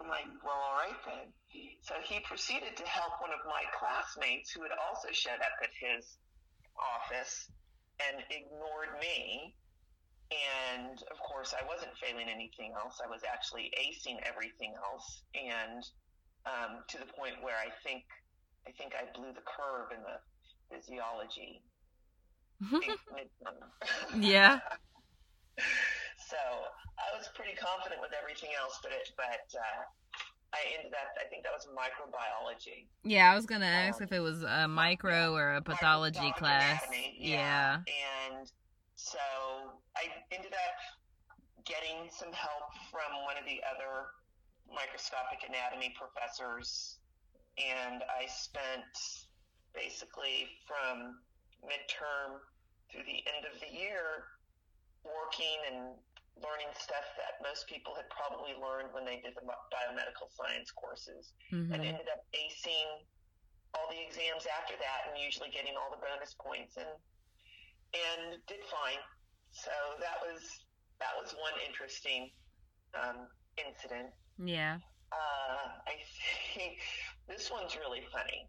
I'm 0.00 0.08
like, 0.08 0.26
well, 0.44 0.54
all 0.54 0.78
right 0.78 0.98
then. 1.06 1.34
So 1.82 1.94
he 2.04 2.20
proceeded 2.20 2.76
to 2.76 2.86
help 2.86 3.20
one 3.20 3.30
of 3.30 3.42
my 3.46 3.62
classmates 3.74 4.50
who 4.50 4.62
had 4.62 4.70
also 4.86 5.08
showed 5.12 5.42
up 5.42 5.58
at 5.62 5.70
his 5.74 6.18
office 6.78 7.50
and 8.06 8.22
ignored 8.30 8.94
me. 9.00 9.54
And 10.28 10.98
of 11.10 11.18
course, 11.24 11.54
I 11.56 11.64
wasn't 11.66 11.96
failing 11.96 12.28
anything 12.28 12.74
else. 12.76 13.00
I 13.00 13.08
was 13.08 13.22
actually 13.24 13.72
acing 13.80 14.20
everything 14.28 14.74
else, 14.76 15.24
and 15.32 15.80
um, 16.44 16.84
to 16.88 16.98
the 16.98 17.08
point 17.16 17.40
where 17.40 17.56
I 17.56 17.72
think 17.82 18.04
I 18.68 18.72
think 18.76 18.92
I 18.92 19.08
blew 19.16 19.32
the 19.32 19.40
curve 19.48 19.88
in 19.96 20.02
the 20.04 20.20
physiology. 20.68 21.62
Yeah. 24.18 24.58
so 26.28 26.36
I 26.36 27.16
was 27.16 27.28
pretty 27.34 27.54
confident 27.56 28.00
with 28.00 28.10
everything 28.20 28.50
else, 28.60 28.78
but 28.82 28.92
it, 28.92 29.08
but 29.16 29.24
uh, 29.56 29.82
I 30.52 30.58
ended 30.76 30.92
up. 30.92 31.08
I 31.20 31.28
think 31.28 31.44
that 31.44 31.52
was 31.52 31.66
microbiology. 31.72 32.86
yeah, 33.04 33.30
I 33.32 33.34
was 33.34 33.46
gonna 33.46 33.66
ask 33.66 34.00
Um, 34.00 34.04
if 34.04 34.12
it 34.12 34.20
was 34.20 34.42
a 34.42 34.66
micro 34.68 35.34
or 35.34 35.54
a 35.54 35.62
pathology 35.62 36.32
class. 36.36 36.82
anatomy, 36.88 37.16
Yeah. 37.20 37.76
And 37.76 38.50
so 38.98 39.22
I 39.94 40.10
ended 40.34 40.52
up 40.52 40.78
getting 41.62 42.10
some 42.10 42.34
help 42.34 42.66
from 42.90 43.22
one 43.22 43.38
of 43.38 43.46
the 43.46 43.62
other 43.62 44.10
microscopic 44.66 45.46
anatomy 45.46 45.94
professors, 45.94 46.98
and 47.56 48.02
I 48.10 48.26
spent 48.26 48.90
basically 49.74 50.50
from 50.66 51.22
midterm 51.62 52.42
through 52.90 53.06
the 53.06 53.22
end 53.30 53.46
of 53.46 53.54
the 53.62 53.70
year 53.70 54.26
working 55.06 55.58
and 55.70 55.94
learning 56.42 56.70
stuff 56.78 57.06
that 57.18 57.38
most 57.42 57.66
people 57.66 57.94
had 57.98 58.06
probably 58.10 58.54
learned 58.58 58.90
when 58.94 59.02
they 59.06 59.18
did 59.22 59.34
the 59.34 59.44
biomedical 59.74 60.30
science 60.30 60.70
courses. 60.74 61.34
And 61.70 61.82
Mm-hmm. 61.82 61.90
ended 61.94 62.08
up 62.10 62.22
acing 62.34 62.88
all 63.74 63.86
the 63.90 64.00
exams 64.00 64.46
after 64.48 64.74
that 64.78 65.10
and 65.10 65.20
usually 65.20 65.50
getting 65.50 65.74
all 65.76 65.90
the 65.90 66.00
bonus 66.00 66.34
points. 66.38 66.78
And 66.78 66.88
and 67.94 68.36
did 68.46 68.60
fine. 68.68 69.00
So 69.52 69.70
that 70.00 70.20
was 70.20 70.42
that 71.00 71.14
was 71.16 71.32
one 71.32 71.54
interesting 71.66 72.30
um, 72.94 73.28
incident. 73.56 74.10
Yeah. 74.38 74.78
Uh, 75.12 75.80
I 75.86 75.96
think 76.54 76.78
this 77.28 77.50
one's 77.50 77.76
really 77.76 78.02
funny. 78.12 78.48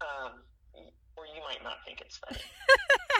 Um, 0.00 0.46
or 1.18 1.26
you 1.34 1.42
might 1.42 1.62
not 1.66 1.82
think 1.82 2.00
it's 2.00 2.18
funny. 2.22 2.40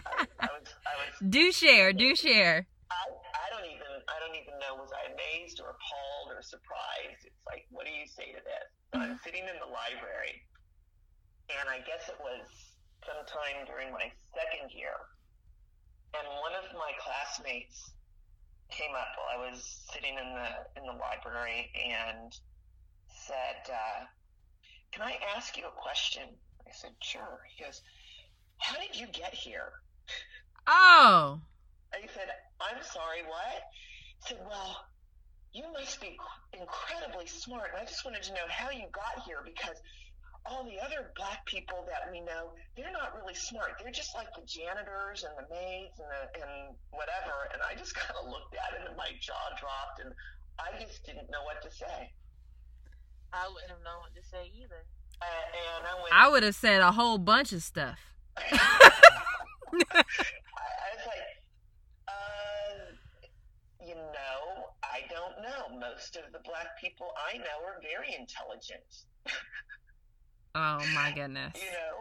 I, 0.07 0.27
I 0.47 0.49
was 0.55 0.69
I 0.87 0.95
was 1.03 1.15
Do 1.29 1.51
share. 1.51 1.93
Do 1.93 2.15
share. 2.15 2.67
I, 2.89 3.51
don't 3.51 3.67
even 3.67 3.93
I 4.07 4.17
don't 4.23 4.39
even 4.39 4.55
know 4.63 4.79
was 4.79 4.95
I 4.95 5.11
amazed 5.11 5.59
or 5.59 5.75
appalled 5.75 6.31
or 6.31 6.41
surprised. 6.41 7.27
It's 7.27 7.43
like 7.45 7.67
what 7.75 7.85
do 7.85 7.93
you 7.93 8.07
say 8.07 8.31
to 8.33 8.41
this? 8.41 8.69
So 8.95 9.03
I'm 9.03 9.19
sitting 9.27 9.45
in 9.45 9.59
the 9.61 9.69
library, 9.69 10.47
and 11.51 11.67
I 11.69 11.83
guess 11.85 12.09
it 12.09 12.17
was 12.23 12.47
sometime 13.09 13.65
during 13.65 13.91
my 13.93 14.13
second 14.37 14.69
year, 14.77 14.93
and 16.13 16.29
one 16.45 16.53
of 16.53 16.69
my 16.77 16.93
classmates 17.01 17.93
came 18.71 18.93
up 18.93 19.09
while 19.17 19.33
I 19.33 19.51
was 19.51 19.65
sitting 19.93 20.13
in 20.13 20.29
the 20.37 20.51
in 20.77 20.85
the 20.85 20.93
library 21.01 21.73
and 21.73 22.37
said, 23.09 23.65
uh, 23.73 24.05
"Can 24.93 25.03
I 25.03 25.17
ask 25.35 25.57
you 25.57 25.65
a 25.67 25.81
question?" 25.81 26.29
I 26.69 26.73
said, 26.73 26.93
"Sure." 27.01 27.41
He 27.57 27.65
goes, 27.65 27.81
"How 28.59 28.77
did 28.79 28.95
you 28.95 29.07
get 29.09 29.33
here?" 29.33 29.73
Oh. 30.69 31.41
I 31.95 32.07
said, 32.13 32.29
I'm 32.61 32.83
sorry, 32.83 33.23
what? 33.25 33.63
He 34.21 34.29
said, 34.29 34.39
well, 34.47 34.85
you 35.53 35.65
must 35.73 36.01
be 36.01 36.19
incredibly 36.53 37.27
smart. 37.27 37.71
And 37.73 37.83
I 37.83 37.87
just 37.87 38.05
wanted 38.05 38.23
to 38.25 38.35
know 38.35 38.47
how 38.49 38.71
you 38.71 38.85
got 38.93 39.25
here 39.25 39.41
because 39.43 39.81
all 40.47 40.65
the 40.65 40.79
other 40.81 41.13
black 41.17 41.45
people 41.47 41.85
that 41.89 42.11
we 42.11 42.21
know, 42.21 42.53
they're 42.77 42.93
not 42.93 43.15
really 43.17 43.35
smart. 43.35 43.77
They're 43.81 43.93
just 43.93 44.15
like 44.15 44.29
the 44.35 44.47
janitors 44.47 45.25
and 45.25 45.35
the 45.37 45.47
maids 45.53 45.99
and 45.99 46.09
the, 46.09 46.23
and 46.41 46.77
whatever. 46.91 47.49
And 47.53 47.61
I 47.63 47.75
just 47.79 47.95
kind 47.99 48.15
of 48.23 48.31
looked 48.31 48.55
at 48.55 48.81
it 48.81 48.89
and 48.89 48.97
my 48.97 49.11
jaw 49.21 49.53
dropped 49.59 50.01
and 50.05 50.13
I 50.59 50.81
just 50.81 51.05
didn't 51.05 51.31
know 51.31 51.43
what 51.45 51.63
to 51.63 51.71
say. 51.71 52.13
I 53.33 53.47
wouldn't 53.53 53.71
have 53.71 53.85
known 53.85 54.01
what 54.01 54.15
to 54.17 54.25
say 54.25 54.51
either. 54.57 54.87
Uh, 55.21 55.27
and 55.27 55.87
I 55.87 55.95
went, 56.01 56.15
I 56.15 56.29
would 56.29 56.43
have 56.43 56.55
said 56.55 56.81
a 56.81 56.93
whole 56.93 57.19
bunch 57.19 57.53
of 57.53 57.63
stuff. 57.63 57.99
I, 58.53 58.55
I 59.75 60.89
was 60.95 61.05
like, 61.07 61.29
uh, 62.09 62.95
you 63.85 63.95
know, 63.95 64.73
I 64.83 65.03
don't 65.11 65.43
know. 65.43 65.79
Most 65.79 66.17
of 66.17 66.33
the 66.33 66.39
black 66.45 66.79
people 66.81 67.13
I 67.19 67.39
know 67.39 67.67
are 67.67 67.83
very 67.83 68.15
intelligent. 68.19 69.05
Oh 70.59 70.83
my 70.95 71.13
goodness. 71.15 71.55
You 71.55 71.71
know, 71.71 71.95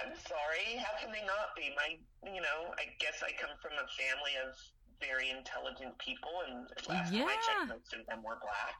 I'm 0.00 0.16
sorry. 0.16 0.80
How 0.80 0.96
can 0.96 1.12
they 1.12 1.20
not 1.28 1.52
be? 1.56 1.68
My, 1.76 2.00
you 2.32 2.40
know, 2.40 2.72
I 2.80 2.88
guess 2.98 3.20
I 3.20 3.30
come 3.36 3.52
from 3.60 3.72
a 3.76 3.84
family 3.92 4.34
of 4.40 4.56
very 5.04 5.28
intelligent 5.28 5.92
people, 6.00 6.32
and 6.48 6.64
last 6.88 7.12
time 7.12 7.28
I 7.28 7.36
Yeah. 7.36 7.44
checked, 7.44 7.68
most 7.68 7.92
of 7.92 8.06
them 8.08 8.24
were 8.24 8.40
black. 8.40 8.78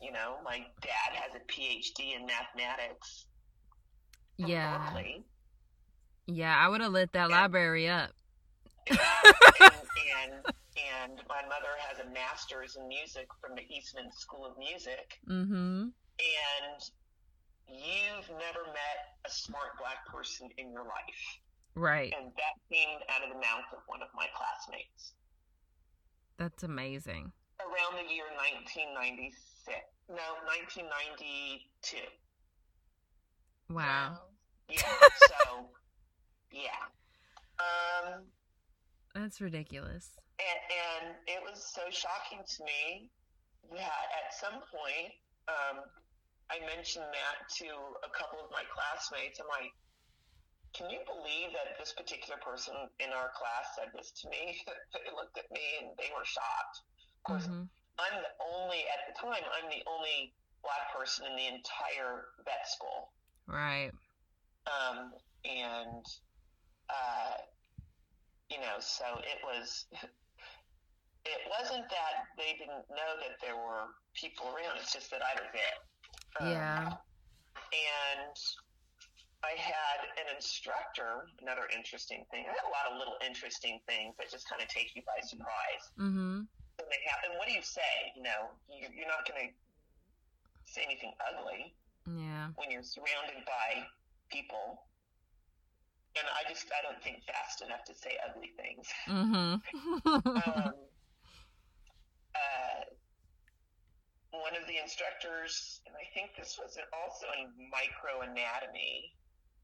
You 0.00 0.12
know, 0.12 0.40
my 0.44 0.64
dad 0.80 1.10
has 1.12 1.36
a 1.36 1.44
PhD 1.52 2.16
in 2.16 2.24
mathematics 2.26 3.26
Yeah. 4.38 4.90
Berkeley. 4.90 5.24
Yeah, 6.26 6.56
I 6.56 6.68
would 6.68 6.80
have 6.80 6.92
lit 6.92 7.12
that 7.12 7.28
Yeah. 7.28 7.36
library 7.42 7.88
up. 7.88 8.10
and, 8.90 8.98
and 9.60 10.32
and 10.76 11.22
my 11.28 11.42
mother 11.48 11.72
has 11.88 12.00
a 12.04 12.10
master's 12.10 12.76
in 12.76 12.88
music 12.88 13.28
from 13.40 13.54
the 13.54 13.62
Eastman 13.72 14.10
School 14.12 14.44
of 14.44 14.58
Music, 14.58 15.20
Mm-hmm. 15.28 15.88
and 15.88 16.80
you've 17.68 18.28
never 18.30 18.64
met 18.68 18.98
a 19.26 19.30
smart 19.30 19.78
black 19.78 20.06
person 20.06 20.48
in 20.58 20.70
your 20.72 20.84
life, 20.84 21.24
Right. 21.74 22.12
and 22.16 22.30
that 22.36 22.54
came 22.70 22.98
out 23.10 23.22
of 23.22 23.30
the 23.30 23.40
mouth 23.40 23.66
of 23.72 23.80
one 23.86 24.02
of 24.02 24.08
my 24.14 24.26
classmates 24.36 25.14
That's 26.38 26.62
amazing. 26.62 27.32
around 27.60 27.94
the 28.06 28.12
year 28.12 28.26
1996. 28.36 29.34
No, 30.08 30.36
1992. 30.44 31.96
Wow. 33.70 34.18
Yeah. 34.68 34.78
so, 35.28 35.66
yeah. 36.52 36.84
Um, 37.58 38.24
That's 39.14 39.40
ridiculous. 39.40 40.10
and, 40.38 40.60
and 41.08 41.14
it 41.26 41.40
was 41.42 41.64
so 41.64 41.82
shocking 41.90 42.44
to 42.44 42.64
me 42.64 43.10
that 43.72 44.04
at 44.26 44.34
some 44.34 44.60
point 44.60 45.12
um, 45.48 45.84
I 46.50 46.60
mentioned 46.66 47.08
that 47.08 47.48
to 47.64 47.68
a 48.04 48.10
couple 48.12 48.40
of 48.44 48.50
my 48.52 48.62
classmates. 48.68 49.40
I'm 49.40 49.48
like, 49.48 49.72
can 50.74 50.90
you 50.90 51.00
believe 51.06 51.54
that 51.54 51.78
this 51.78 51.94
particular 51.94 52.36
person 52.42 52.74
in 52.98 53.10
our 53.14 53.30
class 53.38 53.72
said 53.78 53.88
this 53.94 54.10
to 54.22 54.28
me? 54.28 54.58
they 54.92 55.08
looked 55.14 55.38
at 55.38 55.48
me 55.50 55.64
and 55.80 55.96
they 55.96 56.10
were 56.12 56.24
shocked. 56.24 56.76
Of 57.18 57.22
course, 57.24 57.46
Mhm. 57.46 57.68
I'm 57.98 58.16
the 58.22 58.34
only, 58.42 58.82
at 58.90 59.06
the 59.06 59.14
time, 59.14 59.44
I'm 59.54 59.70
the 59.70 59.82
only 59.86 60.34
black 60.62 60.92
person 60.92 61.26
in 61.26 61.36
the 61.36 61.46
entire 61.46 62.34
vet 62.44 62.66
school. 62.68 63.12
Right. 63.46 63.92
Um, 64.66 65.14
and, 65.44 66.04
uh, 66.90 67.36
you 68.50 68.58
know, 68.58 68.80
so 68.80 69.04
it 69.22 69.38
was, 69.44 69.86
it 71.24 71.40
wasn't 71.48 71.88
that 71.88 72.26
they 72.36 72.54
didn't 72.58 72.88
know 72.90 73.16
that 73.22 73.40
there 73.40 73.56
were 73.56 73.94
people 74.14 74.46
around, 74.48 74.76
it's 74.78 74.92
just 74.92 75.10
that 75.10 75.22
I 75.22 75.34
was 75.40 75.54
it. 75.54 75.78
Um, 76.40 76.48
Yeah. 76.48 76.92
And 77.74 78.36
I 79.42 79.52
had 79.58 80.00
an 80.16 80.34
instructor, 80.34 81.26
another 81.42 81.68
interesting 81.74 82.24
thing. 82.30 82.46
I 82.46 82.52
had 82.54 82.64
a 82.64 82.72
lot 82.72 82.86
of 82.90 82.98
little 82.98 83.18
interesting 83.20 83.80
things 83.86 84.14
that 84.18 84.30
just 84.30 84.48
kind 84.48 84.62
of 84.62 84.68
take 84.68 84.94
you 84.94 85.02
by 85.02 85.20
surprise. 85.26 85.84
Mm-hmm. 85.98 86.46
And, 86.78 86.86
they 86.90 87.00
and 87.28 87.38
what 87.38 87.46
do 87.46 87.54
you 87.54 87.62
say? 87.62 88.14
You 88.16 88.22
know, 88.22 88.50
you, 88.70 88.88
you're 88.94 89.10
not 89.10 89.26
going 89.28 89.48
to 89.48 89.50
say 90.70 90.82
anything 90.86 91.12
ugly 91.20 91.74
Yeah. 92.06 92.50
when 92.56 92.70
you're 92.70 92.82
surrounded 92.86 93.44
by 93.44 93.84
people. 94.30 94.86
And 96.16 96.26
I 96.30 96.48
just 96.48 96.66
I 96.70 96.80
don't 96.86 97.02
think 97.02 97.22
fast 97.26 97.60
enough 97.62 97.84
to 97.90 97.94
say 97.94 98.16
ugly 98.22 98.54
things. 98.56 98.86
Mm-hmm. 99.10 99.58
um, 100.08 100.72
uh, 102.34 102.82
one 104.42 104.56
of 104.58 104.66
the 104.66 104.80
instructors, 104.80 105.82
and 105.86 105.94
I 105.94 106.06
think 106.14 106.34
this 106.34 106.58
was 106.58 106.78
also 106.90 107.26
in 107.38 107.52
microanatomy, 107.70 109.14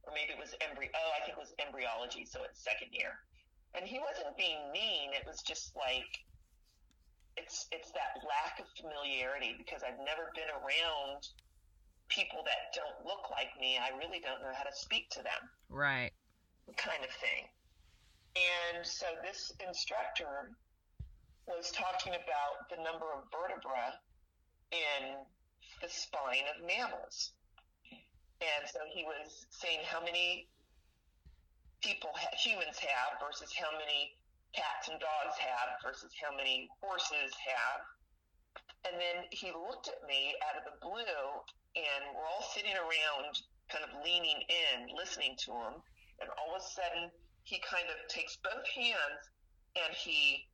or 0.05 0.15
maybe 0.15 0.37
it 0.37 0.41
was 0.41 0.55
embryo. 0.63 0.91
Oh, 0.95 1.11
I 1.17 1.25
think 1.25 1.39
it 1.39 1.43
was 1.43 1.55
embryology, 1.59 2.27
so 2.27 2.45
it's 2.45 2.63
second 2.63 2.93
year. 2.93 3.19
And 3.75 3.87
he 3.87 4.03
wasn't 4.03 4.35
being 4.37 4.59
mean. 4.75 5.15
It 5.15 5.23
was 5.27 5.43
just 5.43 5.75
like 5.79 6.11
it's 7.39 7.67
it's 7.71 7.91
that 7.95 8.19
lack 8.27 8.59
of 8.59 8.67
familiarity 8.75 9.55
because 9.57 9.87
I've 9.87 9.99
never 10.03 10.35
been 10.35 10.51
around 10.51 11.25
people 12.11 12.43
that 12.43 12.75
don't 12.75 13.07
look 13.07 13.31
like 13.31 13.55
me. 13.57 13.79
I 13.79 13.95
really 13.95 14.19
don't 14.19 14.43
know 14.43 14.51
how 14.51 14.67
to 14.67 14.75
speak 14.75 15.11
to 15.15 15.23
them 15.23 15.43
right. 15.71 16.11
kind 16.77 17.07
of 17.07 17.13
thing. 17.23 17.47
And 18.35 18.87
so 18.87 19.07
this 19.23 19.55
instructor 19.63 20.55
was 21.47 21.71
talking 21.71 22.15
about 22.15 22.67
the 22.71 22.79
number 22.83 23.07
of 23.15 23.27
vertebrae 23.31 23.95
in 24.73 25.19
the 25.83 25.89
spine 25.89 26.47
of 26.55 26.67
mammals. 26.67 27.33
And 28.41 28.65
so 28.69 28.81
he 28.89 29.05
was 29.05 29.47
saying 29.51 29.81
how 29.85 30.01
many 30.01 30.49
people 31.83 32.11
humans 32.37 32.79
have 32.79 33.21
versus 33.21 33.53
how 33.53 33.73
many 33.77 34.17
cats 34.53 34.89
and 34.89 35.01
dogs 35.01 35.37
have 35.39 35.81
versus 35.85 36.13
how 36.17 36.35
many 36.35 36.69
horses 36.81 37.33
have. 37.37 37.81
And 38.89 38.97
then 38.97 39.29
he 39.31 39.53
looked 39.53 39.93
at 39.93 40.01
me 40.09 40.33
out 40.49 40.57
of 40.57 40.65
the 40.65 40.77
blue, 40.81 41.21
and 41.77 42.01
we're 42.17 42.25
all 42.25 42.45
sitting 42.57 42.73
around, 42.73 43.37
kind 43.69 43.85
of 43.85 43.93
leaning 44.01 44.41
in, 44.49 44.89
listening 44.97 45.37
to 45.45 45.53
him. 45.53 45.77
And 46.21 46.29
all 46.41 46.57
of 46.57 46.61
a 46.61 46.65
sudden, 46.65 47.13
he 47.45 47.61
kind 47.61 47.89
of 47.93 47.97
takes 48.09 48.37
both 48.41 48.65
hands 48.73 49.21
and 49.77 49.93
he, 49.95 50.49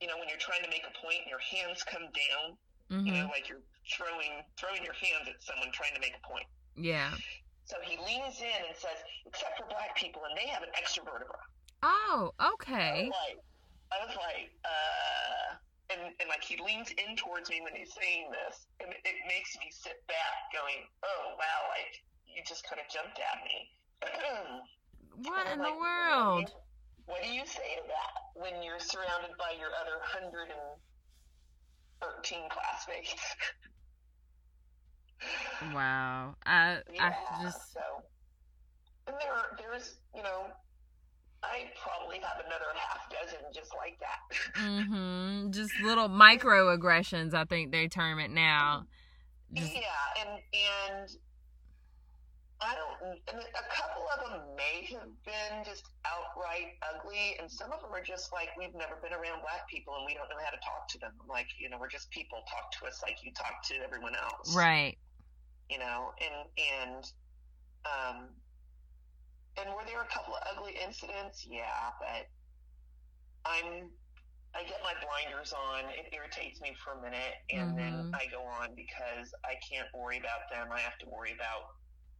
you 0.00 0.06
know, 0.06 0.18
when 0.18 0.28
you're 0.28 0.42
trying 0.42 0.62
to 0.62 0.70
make 0.70 0.84
a 0.84 0.94
point 1.00 1.24
and 1.24 1.30
your 1.30 1.42
hands 1.42 1.82
come 1.82 2.04
down, 2.12 2.58
you 2.88 3.12
know, 3.12 3.26
Mhm. 3.26 3.30
like 3.30 3.48
you're 3.48 3.62
throwing 3.96 4.44
throwing 4.56 4.82
your 4.84 4.94
hands 4.94 5.28
at 5.28 5.42
someone 5.42 5.70
trying 5.72 5.94
to 5.94 6.00
make 6.00 6.14
a 6.16 6.26
point. 6.26 6.46
Yeah. 6.74 7.14
So 7.64 7.76
he 7.82 7.96
leans 7.98 8.40
in 8.40 8.64
and 8.66 8.76
says, 8.76 8.98
"Except 9.26 9.58
for 9.58 9.66
black 9.66 9.96
people, 9.96 10.24
and 10.24 10.36
they 10.36 10.46
have 10.48 10.62
an 10.62 10.70
extra 10.74 11.02
vertebra." 11.02 11.38
Oh, 11.82 12.32
I 12.38 12.50
okay. 12.54 13.08
was 13.08 13.10
like, 13.10 13.38
I 13.92 14.06
was 14.06 14.16
like, 14.16 14.50
uh, 14.64 15.56
and, 15.90 16.00
and 16.20 16.28
like 16.28 16.42
he 16.42 16.56
leans 16.62 16.90
in 16.92 17.16
towards 17.16 17.50
me 17.50 17.60
when 17.60 17.74
he's 17.74 17.92
saying 17.94 18.30
this, 18.30 18.66
and 18.80 18.92
it, 18.92 19.00
it 19.04 19.16
makes 19.26 19.56
me 19.58 19.70
sit 19.70 20.06
back, 20.06 20.52
going, 20.52 20.86
"Oh 21.02 21.34
wow!" 21.38 21.68
Like 21.70 22.02
you 22.26 22.42
just 22.44 22.64
kind 22.68 22.80
of 22.80 22.88
jumped 22.92 23.18
at 23.18 23.44
me. 23.44 23.70
What 25.16 25.46
in 25.46 25.52
I'm 25.52 25.58
the 25.58 25.64
like, 25.64 25.80
world? 25.80 26.52
What 27.06 27.22
do 27.22 27.28
you 27.30 27.46
say 27.46 27.76
to 27.80 27.84
that 27.88 28.12
when 28.34 28.62
you're 28.62 28.80
surrounded 28.80 29.32
by 29.38 29.52
your 29.58 29.70
other 29.80 29.96
hundred 30.02 30.50
and 30.50 30.76
thirteen 32.26 32.48
classmates? 32.48 33.14
Wow. 35.74 36.34
I 36.44 36.78
yeah. 36.92 37.12
I 37.38 37.42
just 37.42 37.72
So, 37.72 37.80
and 39.06 39.16
there, 39.20 39.56
there's, 39.58 39.96
you 40.14 40.22
know, 40.22 40.46
I 41.42 41.64
probably 41.82 42.18
have 42.18 42.44
another 42.44 42.66
half 42.74 43.08
dozen 43.10 43.38
just 43.54 43.72
like 43.76 43.98
that. 44.00 44.60
mm-hmm. 44.60 45.50
Just 45.50 45.72
little 45.82 46.08
microaggressions, 46.08 47.34
I 47.34 47.44
think 47.44 47.72
they 47.72 47.88
term 47.88 48.18
it 48.18 48.30
now. 48.30 48.84
Just 49.54 49.74
yeah, 49.74 49.80
and 50.20 50.40
and 51.00 51.08
I 52.60 52.72
don't. 52.74 53.20
And 53.28 53.36
a 53.42 53.64
couple 53.68 54.08
of 54.16 54.30
them 54.30 54.56
may 54.56 54.88
have 54.96 55.12
been 55.24 55.64
just 55.64 55.84
outright 56.08 56.80
ugly, 56.80 57.36
and 57.38 57.50
some 57.50 57.70
of 57.72 57.82
them 57.82 57.92
are 57.92 58.02
just 58.02 58.32
like 58.32 58.48
we've 58.56 58.74
never 58.74 58.96
been 59.02 59.12
around 59.12 59.42
black 59.42 59.68
people 59.68 59.94
and 59.96 60.06
we 60.06 60.14
don't 60.14 60.28
know 60.32 60.40
how 60.42 60.50
to 60.50 60.60
talk 60.64 60.88
to 60.96 60.98
them. 60.98 61.12
Like, 61.28 61.48
you 61.58 61.68
know, 61.68 61.76
we're 61.78 61.92
just 61.92 62.10
people. 62.10 62.40
Talk 62.48 62.72
to 62.80 62.86
us 62.88 63.02
like 63.02 63.18
you 63.22 63.32
talk 63.32 63.60
to 63.68 63.74
everyone 63.84 64.14
else. 64.16 64.56
right. 64.56 64.96
You 65.68 65.78
know, 65.78 66.12
and 66.22 66.48
and 66.56 67.04
um, 67.84 68.18
and 69.60 69.68
were 69.74 69.84
there 69.84 70.00
a 70.00 70.08
couple 70.08 70.34
of 70.34 70.42
ugly 70.56 70.76
incidents? 70.82 71.46
Yeah, 71.48 71.92
but 72.00 72.28
I'm. 73.44 73.90
I 74.56 74.64
get 74.64 74.80
my 74.82 74.94
blinders 75.04 75.52
on. 75.52 75.84
It 75.92 76.14
irritates 76.16 76.62
me 76.62 76.72
for 76.82 76.96
a 76.96 77.02
minute, 77.02 77.36
and 77.52 77.76
then 77.76 77.92
Mhm. 77.92 78.14
I 78.14 78.24
go 78.32 78.40
on 78.40 78.74
because 78.74 79.28
I 79.44 79.56
can't 79.60 79.92
worry 79.92 80.16
about 80.16 80.48
them. 80.50 80.72
I 80.72 80.80
have 80.80 80.96
to 81.04 81.06
worry 81.12 81.32
about 81.32 81.76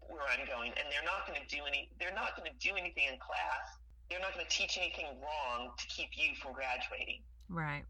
where 0.09 0.23
I'm 0.27 0.47
going, 0.47 0.73
and 0.77 0.87
they're 0.91 1.05
not 1.05 1.27
going 1.27 1.39
to 1.41 1.47
do 1.49 1.63
any. 1.67 1.89
They're 1.99 2.15
not 2.15 2.37
going 2.37 2.51
to 2.51 2.57
do 2.59 2.75
anything 2.77 3.05
in 3.13 3.19
class. 3.19 3.67
They're 4.11 4.21
not 4.21 4.35
going 4.35 4.47
to 4.47 4.51
teach 4.53 4.79
anything 4.79 5.07
wrong 5.21 5.71
to 5.77 5.87
keep 5.89 6.11
you 6.17 6.35
from 6.41 6.53
graduating. 6.53 7.23
Right. 7.49 7.85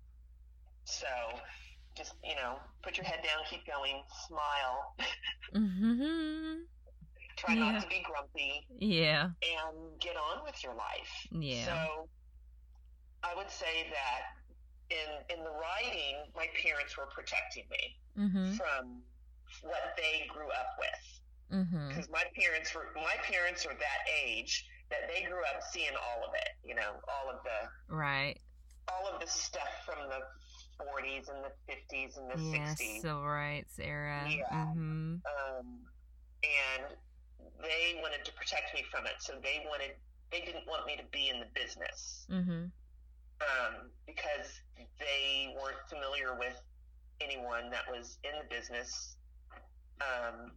So, 0.85 1.07
just 1.97 2.15
you 2.25 2.35
know, 2.37 2.57
put 2.83 2.97
your 2.97 3.05
head 3.07 3.21
down, 3.25 3.45
keep 3.51 3.67
going, 3.67 4.03
smile, 4.27 4.95
mm-hmm. 5.55 6.63
try 7.37 7.55
Yeah. 7.55 7.73
not 7.73 7.83
to 7.83 7.89
be 7.89 8.03
grumpy, 8.05 8.67
Yeah. 8.79 9.31
and 9.43 10.01
get 10.01 10.17
on 10.17 10.45
with 10.45 10.63
your 10.63 10.75
life. 10.75 11.27
Yeah. 11.31 11.65
So 11.65 12.09
I 13.23 13.35
would 13.35 13.51
say 13.51 13.91
that 13.91 14.21
in 14.91 15.37
in 15.39 15.45
the 15.45 15.51
writing, 15.51 16.31
my 16.35 16.47
parents 16.63 16.97
were 16.97 17.07
protecting 17.07 17.65
me 17.71 17.99
Mhm. 18.17 18.57
from 18.57 19.03
what 19.63 19.95
they 19.97 20.27
grew 20.29 20.51
up 20.51 20.77
with 20.79 21.16
Mhm. 21.51 21.89
because 21.89 22.09
my 22.11 22.25
parents 22.35 22.75
were 22.75 22.93
my 22.95 23.15
parents 23.23 23.65
are 23.67 23.75
that 23.75 24.01
age 24.25 24.69
that 24.91 25.09
they 25.09 25.23
grew 25.25 25.43
up 25.45 25.63
seeing 25.63 25.95
all 25.97 26.25
of 26.27 26.35
it. 26.35 26.49
You 26.65 26.75
know, 26.75 27.01
all 27.09 27.31
of 27.31 27.43
the 27.45 27.95
Right. 27.95 28.41
all 28.89 29.07
of 29.09 29.21
the 29.21 29.27
stuff 29.27 29.69
from 29.85 30.09
the 30.09 30.21
40s 30.79 31.29
and 31.29 31.43
the 31.45 31.53
50s 31.67 32.17
and 32.17 32.31
the 32.31 32.41
Yeah. 32.41 32.75
60s. 32.75 33.03
Civil 33.03 33.27
rights 33.27 33.79
era. 33.79 34.27
Yeah. 34.29 34.67
Mhm. 34.67 35.23
um, 35.27 35.89
and 36.45 36.97
they 37.61 37.99
wanted 38.03 38.25
to 38.25 38.33
protect 38.33 38.75
me 38.75 38.83
from 38.85 39.07
it. 39.07 39.15
So 39.21 39.41
they 39.41 39.65
wanted, 39.67 39.97
they 40.31 40.41
didn't 40.43 40.67
want 40.67 40.87
me 40.87 40.97
to 40.97 41.05
be 41.05 41.29
in 41.31 41.41
the 41.41 41.47
business 41.47 42.27
Mhm. 42.29 42.71
um, 43.41 43.91
because 44.07 44.61
they 44.99 45.55
weren't 45.61 45.89
familiar 45.89 46.35
with 46.39 46.61
anyone 47.21 47.71
that 47.71 47.91
was 47.91 48.19
in 48.25 48.39
the 48.39 48.45
business. 48.45 49.17
Um, 50.01 50.53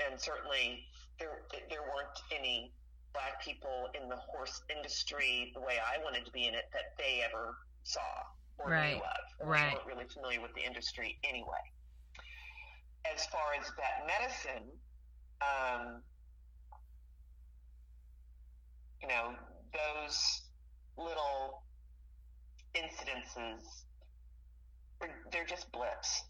and 0.00 0.20
certainly 0.20 0.84
there, 1.18 1.42
there 1.70 1.82
weren't 1.82 2.18
any 2.34 2.72
black 3.12 3.42
people 3.42 3.88
in 4.00 4.08
the 4.08 4.16
horse 4.16 4.60
industry 4.74 5.52
the 5.54 5.60
way 5.60 5.74
I 5.78 6.02
wanted 6.02 6.24
to 6.26 6.32
be 6.32 6.46
in 6.48 6.54
it 6.54 6.64
that 6.72 6.96
they 6.98 7.22
ever 7.24 7.56
saw 7.84 8.00
or 8.58 8.70
Right. 8.70 8.96
knew 8.96 9.02
of. 9.02 9.24
Or 9.40 9.46
Right. 9.52 9.70
They 9.70 9.74
weren't 9.76 9.86
really 9.86 10.08
familiar 10.08 10.40
with 10.40 10.54
the 10.54 10.64
industry 10.64 11.18
anyway. 11.24 11.62
As 13.12 13.24
far 13.26 13.54
as 13.54 13.70
that 13.76 14.06
medicine, 14.06 14.70
um, 15.40 16.02
you 19.02 19.08
know, 19.08 19.34
those 19.72 20.42
little 20.96 21.62
incidences, 22.74 23.84
they're, 25.00 25.22
they're 25.30 25.46
just 25.46 25.70
blips. 25.72 26.22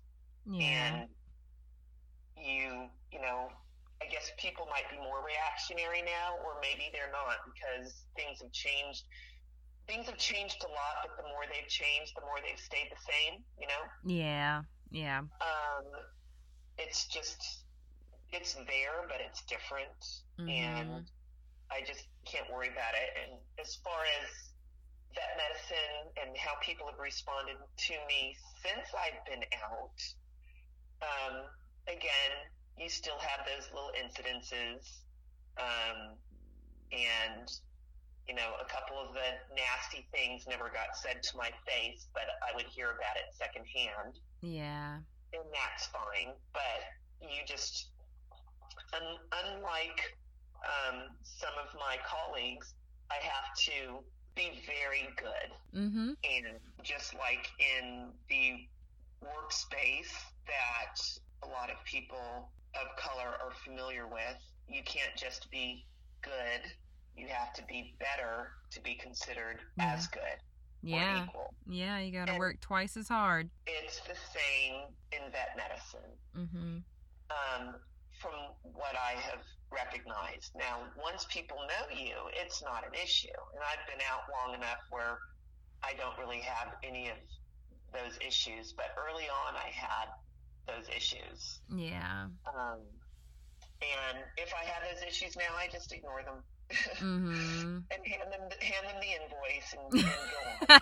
Yeah. 0.46 0.94
And 0.94 1.08
you, 2.36 2.88
you 3.12 3.20
know, 3.20 3.48
I 4.02 4.06
guess 4.06 4.30
people 4.38 4.66
might 4.70 4.88
be 4.90 4.96
more 4.96 5.24
reactionary 5.24 6.02
now, 6.02 6.36
or 6.44 6.60
maybe 6.60 6.90
they're 6.92 7.12
not 7.12 7.38
because 7.46 8.04
things 8.16 8.40
have 8.42 8.52
changed. 8.52 9.04
Things 9.86 10.06
have 10.06 10.18
changed 10.18 10.64
a 10.64 10.68
lot, 10.68 11.04
but 11.04 11.16
the 11.16 11.28
more 11.28 11.44
they've 11.48 11.68
changed, 11.68 12.12
the 12.16 12.22
more 12.22 12.40
they've 12.40 12.58
stayed 12.58 12.88
the 12.90 13.00
same, 13.04 13.44
you 13.60 13.66
know? 13.68 13.84
Yeah. 14.04 14.62
Yeah. 14.90 15.18
Um, 15.40 15.84
it's 16.78 17.06
just, 17.06 17.64
it's 18.32 18.54
there, 18.54 19.04
but 19.08 19.20
it's 19.20 19.42
different. 19.42 19.92
Mhm. 20.38 20.48
And 20.48 21.10
I 21.70 21.82
just 21.82 22.08
can't 22.24 22.50
worry 22.50 22.68
about 22.68 22.94
it. 22.94 23.10
And 23.22 23.40
as 23.58 23.76
far 23.76 24.04
as 24.22 24.50
that 25.14 25.36
medicine 25.36 26.12
and 26.16 26.36
how 26.36 26.54
people 26.60 26.86
have 26.88 26.98
responded 26.98 27.56
to 27.76 27.94
me 28.06 28.36
since 28.62 28.88
I've 28.94 29.24
been 29.26 29.44
out, 29.62 29.98
um, 31.02 31.48
again, 31.86 32.32
you 32.78 32.88
still 32.88 33.18
have 33.18 33.46
those 33.46 33.68
little 33.72 33.90
incidences. 33.94 35.00
Um, 35.56 36.16
and, 36.92 37.48
you 38.28 38.34
know, 38.34 38.54
a 38.60 38.64
couple 38.66 38.96
of 38.98 39.14
the 39.14 39.54
nasty 39.54 40.06
things 40.12 40.46
never 40.48 40.68
got 40.68 40.96
said 40.96 41.22
to 41.22 41.36
my 41.36 41.50
face, 41.66 42.06
but 42.12 42.22
I 42.42 42.54
would 42.54 42.66
hear 42.66 42.90
about 42.90 43.16
it 43.16 43.34
secondhand 43.34 44.18
Yeah. 44.42 44.96
and 45.32 45.42
that's 45.52 45.86
fine. 45.86 46.34
But 46.52 46.82
you 47.20 47.44
just, 47.46 47.90
un, 48.92 49.02
unlike 49.44 50.16
um, 50.64 51.10
some 51.22 51.54
of 51.62 51.74
my 51.78 51.96
colleagues, 52.06 52.74
I 53.10 53.16
have 53.22 53.54
to 53.66 54.02
be 54.34 54.62
very 54.66 55.08
good. 55.16 55.78
Mhm. 55.78 56.16
And 56.24 56.60
just 56.82 57.14
like 57.14 57.48
in 57.58 58.12
the 58.28 58.66
workspace 59.22 60.12
that 60.46 60.96
a 61.44 61.48
lot 61.50 61.70
of 61.70 61.76
people 61.84 62.50
of 62.74 62.86
color 62.96 63.28
are 63.42 63.52
familiar 63.64 64.06
with. 64.06 64.36
You 64.68 64.82
can't 64.84 65.14
just 65.16 65.50
be 65.50 65.84
good. 66.22 66.62
You 67.16 67.28
have 67.28 67.52
to 67.54 67.62
be 67.66 67.94
better 68.00 68.48
to 68.70 68.80
be 68.80 68.94
considered 68.94 69.60
Yeah. 69.76 69.92
as 69.94 70.06
good 70.08 70.38
Yeah. 70.82 71.26
Yeah, 71.66 71.98
you 71.98 72.12
got 72.12 72.26
to 72.26 72.38
work 72.38 72.60
twice 72.60 72.96
as 72.96 73.08
hard. 73.08 73.48
It's 73.66 74.00
the 74.00 74.14
same 74.14 74.82
in 75.12 75.30
vet 75.32 75.56
medicine. 75.56 76.18
Mhm. 76.34 76.82
um, 77.30 77.80
from 78.20 78.34
what 78.62 78.94
I 78.96 79.12
have 79.22 79.42
recognized. 79.70 80.54
Now, 80.54 80.84
once 80.96 81.24
people 81.30 81.56
know 81.66 81.88
you, 81.96 82.14
it's 82.34 82.62
not 82.62 82.86
an 82.86 82.94
issue. 82.94 83.28
And 83.54 83.62
I've 83.64 83.84
been 83.88 84.00
out 84.10 84.30
long 84.30 84.54
enough 84.54 84.78
where 84.90 85.18
I 85.82 85.94
don't 85.94 86.16
really 86.18 86.40
have 86.40 86.76
any 86.84 87.08
of 87.08 87.16
those 87.92 88.16
issues. 88.20 88.72
But 88.72 88.94
early 88.96 89.28
on, 89.28 89.56
I 89.56 89.70
had 89.70 90.08
those 90.66 90.88
issues. 90.96 91.60
Yeah. 91.74 92.26
Um, 92.46 92.78
and 93.82 94.18
if 94.36 94.52
I 94.54 94.64
have 94.64 94.82
those 94.90 95.02
issues 95.06 95.36
now, 95.36 95.54
I 95.56 95.68
just 95.72 95.92
ignore 95.92 96.22
them 96.22 96.42
Mhm. 96.98 97.84
and 97.92 98.06
hand 98.06 98.32
them 98.32 98.48
hand 98.60 98.86
them 98.88 98.96
the 99.00 99.12
invoice 99.20 99.74
and, 99.76 99.92
and 99.92 100.08
go 100.66 100.74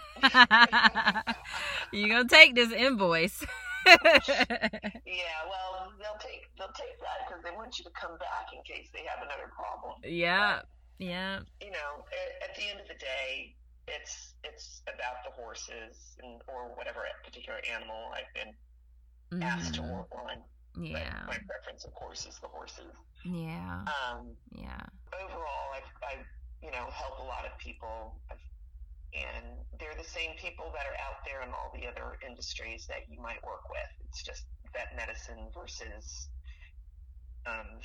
on. 1.26 1.35
you 1.93 2.09
going 2.09 2.28
to 2.28 2.35
take 2.35 2.55
this 2.55 2.70
invoice. 2.72 3.45
Yeah, 3.85 5.43
well, 5.51 5.91
they'll 5.99 6.18
take 6.22 6.47
they'll 6.57 6.70
take 6.78 6.95
that 7.03 7.26
because 7.26 7.43
they 7.43 7.51
want 7.51 7.78
you 7.78 7.85
to 7.85 7.91
come 7.91 8.16
back 8.18 8.47
in 8.55 8.62
case 8.62 8.89
they 8.95 9.03
have 9.11 9.18
another 9.26 9.51
problem. 9.55 9.99
yeah. 10.05 10.61
Yeah. 10.99 11.41
you 11.61 11.72
know, 11.72 12.07
at, 12.14 12.51
at 12.51 12.57
the 12.57 12.62
end 12.70 12.78
of 12.78 12.87
the 12.87 12.95
day, 12.95 13.57
it's 13.89 14.35
it's 14.45 14.83
about 14.87 15.18
the 15.26 15.33
horses 15.35 16.14
and 16.22 16.41
or 16.47 16.70
whatever 16.76 17.01
particular 17.24 17.59
animal 17.74 18.12
I've 18.14 18.30
been 18.35 18.55
asked 19.41 19.74
to 19.74 19.83
work 19.83 20.12
on. 20.14 20.45
But 20.74 20.83
Yeah. 20.91 21.24
my 21.26 21.39
preference, 21.47 21.85
of 21.85 21.93
course, 21.95 22.26
is 22.26 22.39
the 22.41 22.49
horses. 22.49 22.93
Yeah. 23.24 23.85
Um, 23.87 24.37
Yeah. 24.51 24.80
overall, 25.12 25.72
I've, 25.72 25.93
I've 26.03 26.26
you 26.62 26.70
know 26.70 26.91
helped 26.91 27.20
a 27.20 27.24
lot 27.24 27.45
of 27.45 27.57
people, 27.59 28.22
I've, 28.30 28.39
and 29.14 29.66
they're 29.78 29.95
the 29.97 30.05
same 30.05 30.37
people 30.37 30.72
that 30.72 30.87
are 30.87 30.97
out 31.05 31.20
there 31.26 31.43
in 31.43 31.51
all 31.51 31.70
the 31.74 31.87
other 31.87 32.16
industries 32.26 32.87
that 32.89 33.09
you 33.09 33.20
might 33.20 33.43
work 33.45 33.68
with. 33.68 33.91
It's 34.09 34.22
just 34.24 34.45
vet 34.72 34.97
medicine 34.97 35.51
versus 35.55 36.28
um, 37.47 37.80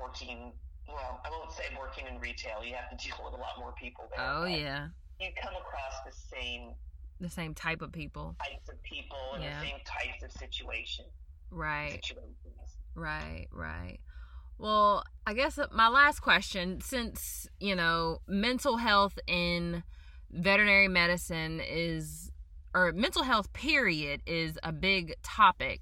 working. 0.00 0.52
Well, 0.86 1.20
I 1.24 1.30
won't 1.30 1.50
say 1.52 1.64
working 1.78 2.06
in 2.06 2.20
retail. 2.20 2.62
You 2.64 2.74
have 2.74 2.90
to 2.90 2.96
deal 3.04 3.16
with 3.24 3.34
a 3.34 3.38
lot 3.42 3.58
more 3.58 3.74
people 3.80 4.04
there. 4.14 4.24
Oh 4.26 4.44
yeah. 4.46 4.88
You 5.18 5.30
come 5.40 5.54
across 5.54 5.94
the 6.04 6.12
same 6.12 6.74
The 7.24 7.30
same 7.30 7.54
type 7.54 7.80
of 7.80 7.90
people. 7.90 8.36
types 8.38 8.68
of 8.68 8.82
people 8.82 9.32
and 9.32 9.42
Yeah. 9.42 9.58
the 9.60 9.66
same 9.66 9.80
types 9.86 10.22
of 10.22 10.30
situation 10.32 11.06
Right. 11.50 12.04
situations. 12.04 12.76
Right, 12.94 13.46
right. 13.50 13.98
Well, 14.58 15.04
I 15.26 15.32
guess 15.32 15.58
my 15.72 15.88
last 15.88 16.20
question 16.20 16.82
since, 16.82 17.48
you 17.58 17.74
know, 17.74 18.20
mental 18.26 18.76
health 18.76 19.18
in 19.26 19.84
veterinary 20.30 20.88
medicine 20.88 21.60
is 21.60 22.30
or 22.74 22.92
mental 22.92 23.22
health 23.22 23.54
period 23.54 24.20
is 24.26 24.58
a 24.62 24.70
big 24.72 25.14
topic 25.22 25.80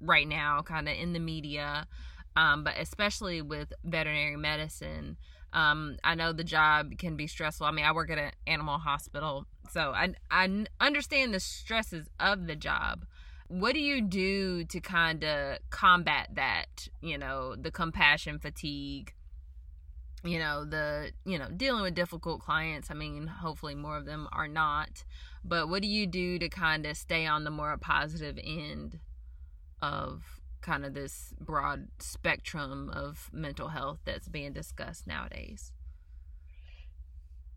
right 0.00 0.28
now 0.28 0.60
kind 0.60 0.88
of 0.90 0.94
in 0.94 1.14
the 1.14 1.20
media 1.20 1.86
um, 2.34 2.64
but 2.64 2.74
especially 2.78 3.40
with 3.40 3.72
veterinary 3.84 4.36
medicine 4.36 5.16
um, 5.56 5.96
i 6.04 6.14
know 6.14 6.32
the 6.32 6.44
job 6.44 6.96
can 6.98 7.16
be 7.16 7.26
stressful. 7.26 7.66
I 7.66 7.72
mean 7.72 7.84
i 7.84 7.92
work 7.92 8.10
at 8.10 8.18
an 8.18 8.30
animal 8.46 8.78
hospital 8.78 9.46
so 9.70 9.92
I, 9.94 10.14
I 10.30 10.64
understand 10.80 11.34
the 11.34 11.40
stresses 11.40 12.08
of 12.20 12.46
the 12.46 12.56
job. 12.56 13.04
What 13.48 13.74
do 13.74 13.80
you 13.80 14.00
do 14.00 14.64
to 14.64 14.80
kind 14.80 15.24
of 15.24 15.58
combat 15.70 16.30
that 16.34 16.88
you 17.00 17.18
know 17.18 17.54
the 17.56 17.70
compassion 17.70 18.38
fatigue 18.38 19.12
you 20.24 20.38
know 20.38 20.64
the 20.64 21.12
you 21.24 21.38
know 21.38 21.48
dealing 21.56 21.82
with 21.82 21.94
difficult 21.94 22.40
clients? 22.40 22.90
I 22.90 22.94
mean 22.94 23.26
hopefully 23.26 23.74
more 23.74 23.96
of 23.96 24.04
them 24.04 24.28
are 24.32 24.48
not 24.48 25.04
but 25.44 25.68
what 25.68 25.82
do 25.82 25.88
you 25.88 26.06
do 26.06 26.38
to 26.38 26.48
kind 26.48 26.86
of 26.86 26.96
stay 26.96 27.26
on 27.26 27.44
the 27.44 27.50
more 27.50 27.76
positive 27.76 28.38
end 28.42 28.98
of 29.80 30.35
kind 30.60 30.84
of 30.84 30.94
this 30.94 31.32
broad 31.40 31.88
spectrum 31.98 32.90
of 32.90 33.30
mental 33.32 33.68
health 33.68 33.98
that's 34.04 34.28
being 34.28 34.52
discussed 34.52 35.06
nowadays 35.06 35.72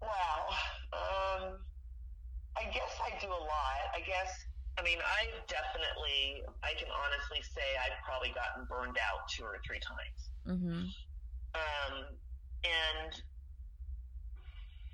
Wow. 0.02 0.48
Um, 0.94 1.60
I 2.58 2.64
guess 2.72 2.94
I 3.04 3.20
do 3.20 3.28
a 3.28 3.32
lot. 3.44 3.82
I 3.96 4.00
guess, 4.00 4.32
I 4.78 4.84
mean, 4.84 4.98
I 5.00 5.28
definitely, 5.48 6.44
I 6.64 6.74
can 6.78 6.88
honestly 6.88 7.42
say 7.44 7.68
I've 7.84 8.00
probably 8.04 8.30
gotten 8.30 8.66
burned 8.70 8.98
out 8.98 9.28
two 9.30 9.44
or 9.44 9.60
three 9.66 9.80
times. 9.80 10.20
mm-hmm 10.48 10.88
Um, 11.56 11.94
and 12.64 13.12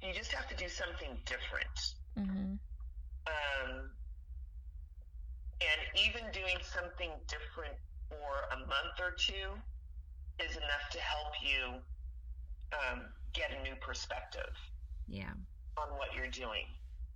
you 0.02 0.14
just 0.14 0.32
have 0.32 0.48
to 0.50 0.56
do 0.56 0.70
something 0.70 1.18
different. 1.26 1.78
mm-hmm 2.18 2.54
Um, 3.28 3.90
and 5.62 5.82
even 6.06 6.30
doing 6.32 6.58
something 6.62 7.12
different 7.28 7.78
for 8.10 8.56
a 8.56 8.60
month 8.60 8.98
or 9.00 9.12
two 9.18 9.56
is 10.40 10.56
enough 10.58 10.86
to 10.92 11.00
help 11.00 11.34
you 11.42 11.80
um, 12.76 13.02
get 13.34 13.52
a 13.52 13.64
new 13.64 13.76
perspective 13.82 14.52
yeah 15.08 15.32
on 15.78 15.90
what 15.98 16.14
you're 16.16 16.32
doing. 16.32 16.66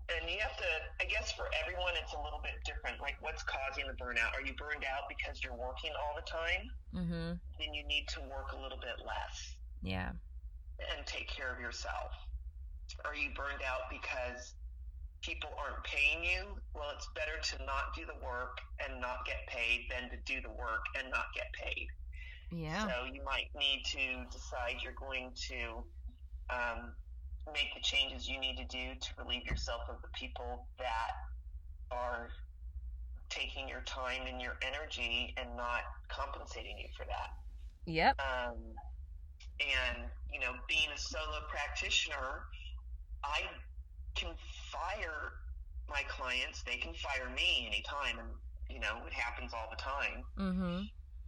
And 0.10 0.26
you 0.30 0.42
have 0.42 0.58
to, 0.58 0.72
I 1.00 1.06
guess 1.06 1.32
for 1.32 1.46
everyone, 1.62 1.94
it's 2.02 2.14
a 2.14 2.22
little 2.22 2.42
bit 2.42 2.58
different. 2.66 3.00
Like, 3.00 3.14
what's 3.22 3.44
causing 3.46 3.86
the 3.86 3.94
burnout? 3.94 4.34
Are 4.34 4.42
you 4.42 4.58
burned 4.58 4.82
out 4.82 5.06
because 5.06 5.44
you're 5.44 5.56
working 5.56 5.94
all 5.96 6.18
the 6.18 6.26
time? 6.26 6.64
mm-hmm 6.92 7.30
Then 7.62 7.74
you 7.74 7.86
need 7.86 8.08
to 8.18 8.20
work 8.22 8.52
a 8.58 8.60
little 8.62 8.80
bit 8.80 8.98
less 9.06 9.56
yeah 9.82 10.12
and 10.80 11.06
take 11.06 11.28
care 11.28 11.54
of 11.54 11.60
yourself. 11.60 12.12
Are 13.06 13.16
you 13.16 13.30
burned 13.36 13.62
out 13.62 13.88
because 13.92 14.56
people 15.22 15.50
aren't 15.60 15.84
paying 15.84 16.24
you? 16.24 16.56
Well, 16.74 16.92
it's 16.96 17.08
better 17.16 17.38
to 17.58 17.66
not 17.66 17.94
do 17.96 18.06
the 18.06 18.18
work 18.26 18.58
and 18.84 19.02
not 19.02 19.26
get 19.26 19.38
paid 19.48 19.88
than 19.90 20.10
to 20.10 20.18
do 20.26 20.42
the 20.42 20.50
work 20.52 20.86
and 20.98 21.10
not 21.12 21.26
get 21.36 21.52
paid. 21.54 21.88
yeah 22.52 22.88
So 22.88 23.06
you 23.12 23.22
might 23.24 23.50
need 23.56 23.84
to 23.92 24.26
decide 24.32 24.82
you're 24.84 24.94
going 24.94 25.32
to 25.50 25.84
um, 26.50 26.94
make 27.54 27.74
the 27.76 27.82
changes 27.82 28.28
you 28.28 28.40
need 28.40 28.58
to 28.58 28.66
do 28.66 28.96
to 29.00 29.10
relieve 29.18 29.46
yourself 29.46 29.82
of 29.90 30.02
the 30.02 30.10
people 30.14 30.68
that 30.80 31.12
are 31.92 32.30
taking 33.30 33.68
your 33.68 33.82
time 33.82 34.22
and 34.28 34.42
your 34.42 34.58
energy 34.62 35.34
and 35.38 35.56
not 35.56 35.82
compensating 36.10 36.78
you 36.78 36.88
for 36.98 37.06
that. 37.06 37.30
yep 37.86 38.16
Um, 38.20 38.56
and, 39.60 40.10
you 40.32 40.40
know, 40.40 40.54
being 40.68 40.90
a 40.94 40.98
solo 40.98 41.42
practitioner, 41.50 42.46
I 43.24 43.42
can 44.16 44.36
fire 44.72 45.34
my 45.90 46.04
clients. 46.08 46.64
They 46.64 46.78
can 46.78 46.94
fire 46.94 47.30
me 47.36 47.66
anytime. 47.68 48.20
And, 48.20 48.30
you 48.70 48.80
know, 48.80 49.06
it 49.06 49.14
happens 49.14 49.54
all 49.54 49.68
the 49.70 49.78
time. 49.82 50.24
mm-hmm 50.38 50.82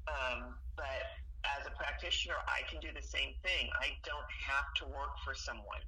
Um, 0.07 0.55
but 0.75 1.01
as 1.45 1.65
a 1.65 1.71
practitioner, 1.71 2.35
I 2.47 2.61
can 2.69 2.79
do 2.79 2.89
the 2.93 3.01
same 3.01 3.33
thing. 3.43 3.69
I 3.81 3.97
don't 4.03 4.29
have 4.47 4.67
to 4.81 4.85
work 4.85 5.17
for 5.25 5.33
someone. 5.33 5.81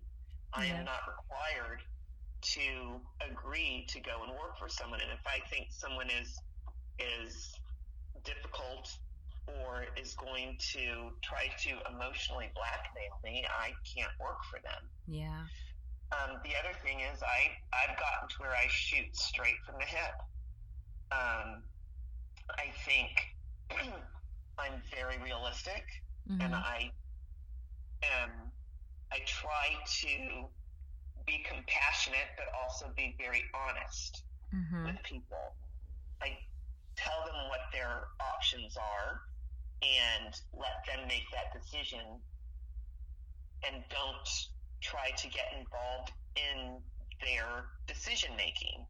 I 0.53 0.65
am 0.65 0.85
not 0.85 1.01
required 1.07 1.81
to 2.41 3.01
agree 3.29 3.85
to 3.89 3.99
go 4.01 4.23
and 4.23 4.31
work 4.33 4.57
for 4.59 4.69
someone. 4.69 4.99
And 5.01 5.11
if 5.11 5.25
I 5.25 5.39
think 5.49 5.67
someone 5.71 6.07
is 6.21 6.37
is 6.99 7.51
difficult 8.23 8.89
or 9.47 9.85
is 9.99 10.13
going 10.15 10.57
to 10.73 11.11
try 11.21 11.49
to 11.65 11.69
emotionally 11.91 12.51
blackmail 12.53 13.15
me, 13.23 13.45
I 13.49 13.73
can't 13.83 14.11
work 14.19 14.39
for 14.49 14.59
them. 14.63 14.89
yeah 15.07 15.43
Um, 16.13 16.37
the 16.43 16.53
other 16.61 16.77
thing 16.83 16.99
is 17.01 17.21
I, 17.23 17.57
I've 17.73 17.97
gotten 17.97 18.29
to 18.29 18.35
where 18.37 18.53
I 18.53 18.67
shoot 18.69 19.15
straight 19.15 19.57
from 19.65 19.75
the 19.79 19.85
hip. 19.85 20.15
Um, 21.11 21.63
I 22.53 22.69
think 22.85 23.09
I'm 24.59 24.81
very 24.93 25.17
realistic 25.23 25.83
and 26.29 26.39
mm-hmm. 26.39 26.53
I 26.53 26.91
am, 28.03 28.29
I 29.11 29.17
try 29.25 29.73
to 30.01 30.45
be 31.25 31.43
compassionate, 31.49 32.29
but 32.37 32.45
also 32.61 32.91
be 32.95 33.15
very 33.17 33.43
honest 33.55 34.23
Mm-hmm. 34.53 34.85
with 34.85 35.01
people. 35.03 35.55
I 36.21 36.37
tell 36.95 37.25
them 37.25 37.49
what 37.49 37.61
their 37.73 38.05
options 38.21 38.77
are 38.77 39.21
and 39.81 40.33
let 40.53 40.85
them 40.85 41.07
make 41.07 41.25
that 41.33 41.49
decision 41.57 42.21
and 43.65 43.83
don't 43.89 44.29
try 44.83 45.09
to 45.15 45.27
get 45.29 45.47
involved 45.57 46.11
in 46.35 46.77
their 47.23 47.71
decision 47.87 48.31
making 48.35 48.85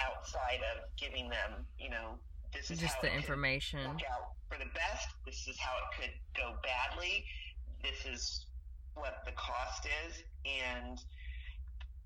outside 0.00 0.64
of 0.72 0.88
giving 0.96 1.28
them, 1.28 1.66
you 1.78 1.90
know, 1.90 2.16
this 2.52 2.70
is 2.70 2.80
just 2.80 2.96
how 2.96 3.02
the 3.02 3.06
it 3.08 3.10
could 3.10 3.20
information 3.20 3.84
work 3.84 4.02
out 4.10 4.34
for 4.48 4.58
the 4.58 4.70
best. 4.74 5.08
This 5.24 5.46
is 5.46 5.58
how 5.58 5.76
it 5.76 5.88
could 6.00 6.14
go 6.34 6.56
badly. 6.64 7.24
This 7.82 8.06
is 8.06 8.46
what 8.94 9.22
the 9.24 9.32
cost 9.32 9.86
is, 10.08 10.24
and 10.44 10.98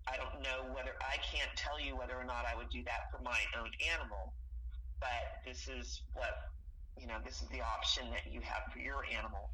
I 0.07 0.17
don't 0.17 0.43
know 0.43 0.69
whether 0.75 0.93
I 1.01 1.17
can't 1.25 1.51
tell 1.57 1.81
you 1.81 1.97
whether 1.97 2.15
or 2.15 2.25
not 2.25 2.45
I 2.45 2.55
would 2.57 2.69
do 2.69 2.83
that 2.85 3.09
for 3.11 3.23
my 3.23 3.39
own 3.59 3.71
animal, 3.95 4.35
but 5.01 5.41
this 5.47 5.67
is 5.67 6.03
what 6.13 6.53
you 7.01 7.07
know, 7.07 7.19
this 7.25 7.43
is 7.43 7.49
the 7.49 7.61
option 7.61 8.05
that 8.11 8.31
you 8.31 8.41
have 8.41 8.73
for 8.73 8.79
your 8.79 9.05
animal, 9.11 9.51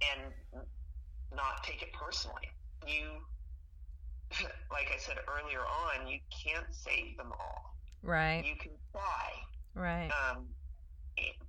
and 0.00 0.32
not 1.34 1.64
take 1.64 1.82
it 1.82 1.92
personally. 1.92 2.48
You, 2.86 3.22
like 4.72 4.90
I 4.92 4.98
said 4.98 5.16
earlier 5.28 5.60
on, 5.60 6.06
you 6.06 6.18
can't 6.44 6.66
save 6.70 7.16
them 7.16 7.32
all. 7.32 7.76
Right. 8.02 8.44
You 8.44 8.54
can 8.60 8.72
try. 8.92 9.30
Right. 9.74 10.10
Um, 10.10 10.46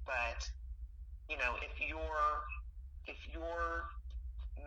but 0.05 0.39
you 1.29 1.37
know, 1.37 1.55
if 1.61 1.75
your 1.81 2.15
if 3.05 3.17
your 3.33 3.83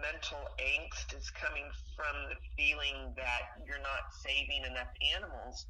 mental 0.00 0.44
angst 0.60 1.16
is 1.16 1.30
coming 1.30 1.66
from 1.96 2.14
the 2.28 2.36
feeling 2.56 3.12
that 3.16 3.58
you're 3.66 3.82
not 3.82 4.12
saving 4.24 4.64
enough 4.68 4.92
animals, 5.16 5.66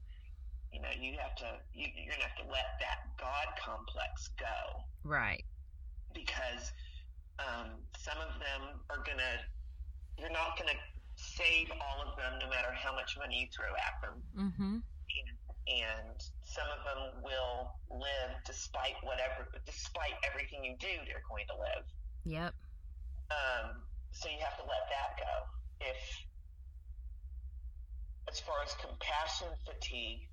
you 0.72 0.80
know, 0.82 0.93
you 0.99 1.16
have 1.18 1.34
to 1.36 1.59
you, 1.72 1.86
you're 1.97 2.12
gonna 2.14 2.26
have 2.28 2.38
to 2.45 2.51
let 2.51 2.78
that 2.82 3.07
God 3.18 3.47
complex 3.59 4.30
go 4.38 4.84
Right. 5.05 5.43
because 6.14 6.70
um, 7.38 7.80
some 7.97 8.18
of 8.18 8.34
them 8.38 8.82
are 8.91 9.03
gonna 9.07 9.41
you're 10.21 10.31
not 10.33 10.57
gonna 10.59 10.77
save 11.16 11.68
all 11.73 11.99
of 12.05 12.16
them 12.16 12.39
no 12.41 12.49
matter 12.49 12.73
how 12.77 12.95
much 12.95 13.16
money 13.18 13.45
you 13.45 13.49
throw 13.53 13.68
at 13.77 13.97
them 14.01 14.16
Mm-hmm. 14.37 14.77
and 15.68 16.16
some 16.45 16.68
of 16.73 16.81
them 16.87 17.23
will 17.23 17.73
live 17.93 18.33
despite 18.47 18.97
whatever 19.03 19.49
despite 19.66 20.16
everything 20.29 20.64
you 20.64 20.77
do 20.81 20.93
they're 21.09 21.25
going 21.29 21.45
to 21.51 21.57
live 21.59 21.85
Yep. 22.25 22.53
um, 23.33 23.83
so 24.12 24.29
you 24.29 24.41
have 24.41 24.57
to 24.57 24.66
let 24.66 24.85
that 24.91 25.11
go 25.21 25.35
if 25.93 26.01
as 28.31 28.41
far 28.41 28.57
as 28.64 28.73
compassion 28.81 29.49
fatigue 29.66 30.25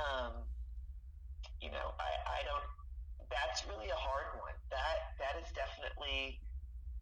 um, 0.00 0.42
you 1.60 1.70
know 1.70 1.94
I, 2.00 2.10
I 2.26 2.40
don't 2.48 2.66
that's 3.30 3.62
really 3.70 3.88
a 3.90 4.00
hard 4.00 4.34
one 4.42 4.56
that 4.74 4.98
that 5.22 5.34
is 5.38 5.46
definitely 5.54 6.40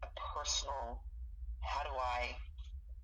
a 0.05 0.09
personal 0.35 1.01
how 1.61 1.83
do 1.83 1.93
i 1.97 2.35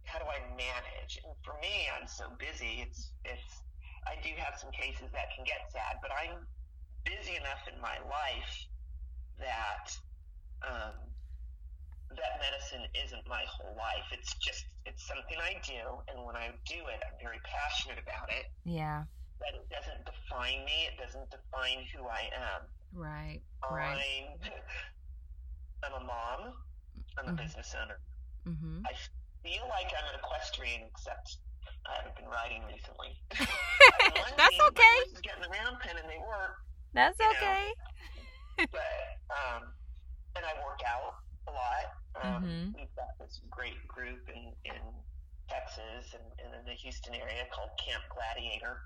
how 0.06 0.20
do 0.20 0.26
i 0.26 0.40
manage 0.56 1.20
and 1.26 1.34
for 1.44 1.56
me 1.62 1.88
i'm 1.96 2.08
so 2.08 2.26
busy 2.40 2.82
it's 2.86 3.12
it's 3.26 3.64
i 4.08 4.16
do 4.22 4.30
have 4.38 4.54
some 4.58 4.72
cases 4.72 5.10
that 5.14 5.28
can 5.36 5.44
get 5.46 5.62
sad 5.72 5.98
but 6.02 6.12
i'm 6.14 6.46
busy 7.06 7.36
enough 7.36 7.62
in 7.72 7.80
my 7.82 7.98
life 8.10 8.54
that 9.40 9.86
um, 10.66 10.96
that 12.16 12.34
medicine 12.40 12.86
isn't 12.96 13.26
my 13.28 13.44
whole 13.50 13.76
life 13.76 14.08
it's 14.12 14.34
just 14.40 14.66
it's 14.86 15.06
something 15.08 15.38
i 15.42 15.58
do 15.66 16.00
and 16.10 16.24
when 16.26 16.36
i 16.36 16.50
do 16.66 16.80
it 16.88 17.00
i'm 17.06 17.18
very 17.22 17.42
passionate 17.44 17.98
about 18.00 18.30
it 18.30 18.46
Yeah. 18.64 19.04
but 19.40 19.52
it 19.58 19.68
doesn't 19.74 20.06
define 20.06 20.64
me 20.66 20.88
it 20.88 20.96
doesn't 21.02 21.30
define 21.30 21.86
who 21.94 22.08
i 22.08 22.30
am 22.34 22.70
Right. 22.94 23.42
Right. 23.70 24.38
I'm, 24.44 24.52
I'm 25.84 26.02
a 26.02 26.06
mom. 26.06 26.54
I'm 27.18 27.28
a 27.28 27.34
Mhm. 27.34 27.38
business 27.38 27.76
owner. 27.82 28.00
Mm-hmm. 28.48 28.86
I 28.86 28.94
feel 29.44 29.66
like 29.70 29.90
I'm 29.94 30.08
an 30.14 30.20
equestrian, 30.22 30.82
except 30.90 31.38
I 31.86 31.98
haven't 32.02 32.16
been 32.16 32.30
riding 32.30 32.62
recently. 32.66 33.14
That's 34.38 34.60
okay. 34.70 34.96
Is 35.14 35.22
getting 35.22 35.42
the 35.42 35.50
round 35.50 35.80
pen 35.82 35.98
and 35.98 36.10
they 36.10 36.18
work, 36.22 36.58
That's 36.94 37.18
know. 37.20 37.30
okay. 37.38 37.74
but 38.72 39.02
um, 39.34 39.70
and 40.36 40.46
I 40.46 40.54
work 40.66 40.80
out 40.88 41.16
a 41.48 41.52
lot. 41.52 41.86
Um, 42.22 42.44
Mhm. 42.44 42.76
We've 42.76 42.96
got 42.96 43.12
this 43.20 43.42
great 43.50 43.78
group 43.88 44.28
in 44.30 44.54
in 44.66 44.82
Texas 45.50 46.14
and, 46.14 46.24
and 46.44 46.56
in 46.60 46.66
the 46.66 46.74
Houston 46.74 47.14
area 47.14 47.46
called 47.54 47.70
Camp 47.84 48.04
Gladiator. 48.10 48.82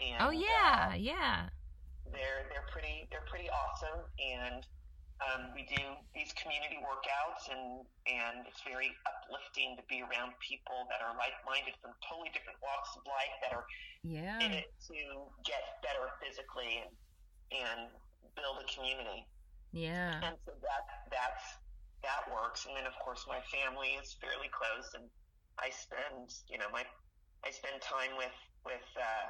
And, 0.00 0.16
Oh 0.20 0.30
yeah. 0.30 0.90
uh, 0.92 0.94
Yeah. 0.94 1.48
they're 2.12 2.46
they're 2.50 2.66
pretty 2.70 3.08
they're 3.10 3.26
pretty 3.26 3.48
awesome 3.50 4.04
and 4.20 4.62
um, 5.24 5.48
we 5.56 5.64
do 5.64 5.80
these 6.12 6.32
community 6.36 6.76
workouts 6.84 7.48
and 7.48 7.84
and 8.04 8.44
it's 8.44 8.60
very 8.68 8.92
uplifting 9.08 9.76
to 9.80 9.84
be 9.88 10.04
around 10.04 10.36
people 10.44 10.84
that 10.92 11.00
are 11.00 11.16
like-minded 11.16 11.72
from 11.80 11.96
totally 12.04 12.28
different 12.36 12.60
walks 12.60 12.92
of 12.96 13.02
life 13.08 13.32
that 13.40 13.52
are 13.56 13.64
Yeah. 14.04 14.40
in 14.44 14.52
it 14.52 14.68
to 14.92 14.96
get 15.44 15.62
better 15.80 16.08
physically 16.20 16.84
and 16.84 16.92
and 17.52 17.80
build 18.36 18.60
a 18.60 18.66
community 18.68 19.24
Yeah. 19.72 20.20
and 20.22 20.36
so 20.44 20.52
that 20.60 20.84
that's 21.10 21.46
that 22.04 22.28
works 22.28 22.66
and 22.68 22.76
then 22.76 22.84
of 22.86 22.96
course 23.00 23.24
my 23.26 23.40
family 23.48 23.96
is 23.96 24.16
fairly 24.20 24.48
close 24.52 24.92
and 24.94 25.08
I 25.58 25.70
spend 25.72 26.28
you 26.52 26.58
know 26.60 26.68
my 26.72 26.84
I 27.44 27.50
spend 27.50 27.80
time 27.80 28.16
with 28.20 28.36
with 28.68 28.84
uh, 28.98 29.26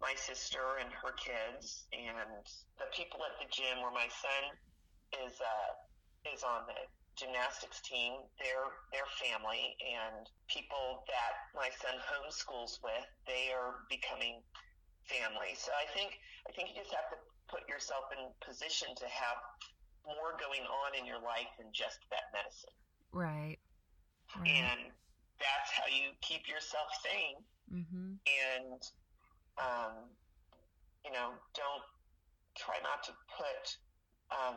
my 0.00 0.14
sister 0.16 0.78
and 0.82 0.90
her 0.94 1.12
kids 1.18 1.86
and 1.92 2.42
the 2.78 2.88
people 2.94 3.20
at 3.22 3.34
the 3.38 3.46
gym 3.50 3.82
where 3.82 3.94
my 3.94 4.08
son 4.10 4.42
is 5.24 5.34
uh, 5.40 5.70
is 6.34 6.42
on 6.42 6.66
the 6.68 6.76
gymnastics 7.18 7.82
team 7.82 8.14
they're 8.38 8.70
their 8.94 9.08
family 9.18 9.74
and 9.82 10.30
people 10.46 11.02
that 11.10 11.34
my 11.50 11.66
son 11.82 11.98
homeschools 12.06 12.78
with 12.86 13.06
they 13.26 13.50
are 13.50 13.82
becoming 13.90 14.38
family 15.10 15.50
so 15.58 15.74
I 15.74 15.86
think 15.98 16.14
I 16.46 16.54
think 16.54 16.70
you 16.70 16.78
just 16.78 16.94
have 16.94 17.10
to 17.10 17.18
put 17.50 17.66
yourself 17.66 18.06
in 18.14 18.30
position 18.38 18.94
to 19.02 19.06
have 19.10 19.38
more 20.06 20.38
going 20.38 20.62
on 20.62 20.94
in 20.94 21.02
your 21.04 21.18
life 21.18 21.50
than 21.58 21.68
just 21.74 21.98
that 22.14 22.30
medicine 22.30 22.76
Right. 23.10 23.58
Right. 24.38 24.46
and 24.46 24.92
that's 25.42 25.70
how 25.74 25.90
you 25.90 26.12
keep 26.22 26.46
yourself 26.46 26.86
sane 27.02 27.42
Mm-hmm. 27.68 28.16
and 28.24 28.80
um, 29.60 29.92
you 31.04 31.12
know 31.12 31.34
don't 31.52 31.84
try 32.56 32.78
not 32.80 33.02
to 33.04 33.12
put 33.36 33.64
um, 34.32 34.56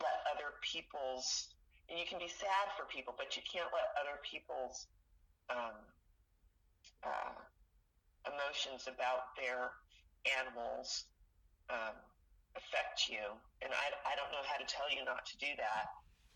let 0.00 0.16
other 0.28 0.58
people's 0.62 1.52
and 1.88 1.94
you 1.94 2.06
can 2.08 2.18
be 2.18 2.28
sad 2.28 2.66
for 2.74 2.84
people 2.90 3.14
but 3.16 3.36
you 3.36 3.42
can't 3.46 3.70
let 3.70 3.94
other 3.96 4.18
people's 4.26 4.86
um, 5.48 5.76
uh, 7.06 7.36
emotions 8.26 8.90
about 8.90 9.32
their 9.38 9.70
animals 10.26 11.06
um, 11.70 11.94
affect 12.58 13.06
you 13.08 13.22
and 13.62 13.70
I, 13.70 13.86
I 14.04 14.12
don't 14.18 14.32
know 14.34 14.42
how 14.44 14.58
to 14.58 14.66
tell 14.66 14.90
you 14.90 15.04
not 15.06 15.24
to 15.30 15.34
do 15.38 15.50
that 15.56 15.86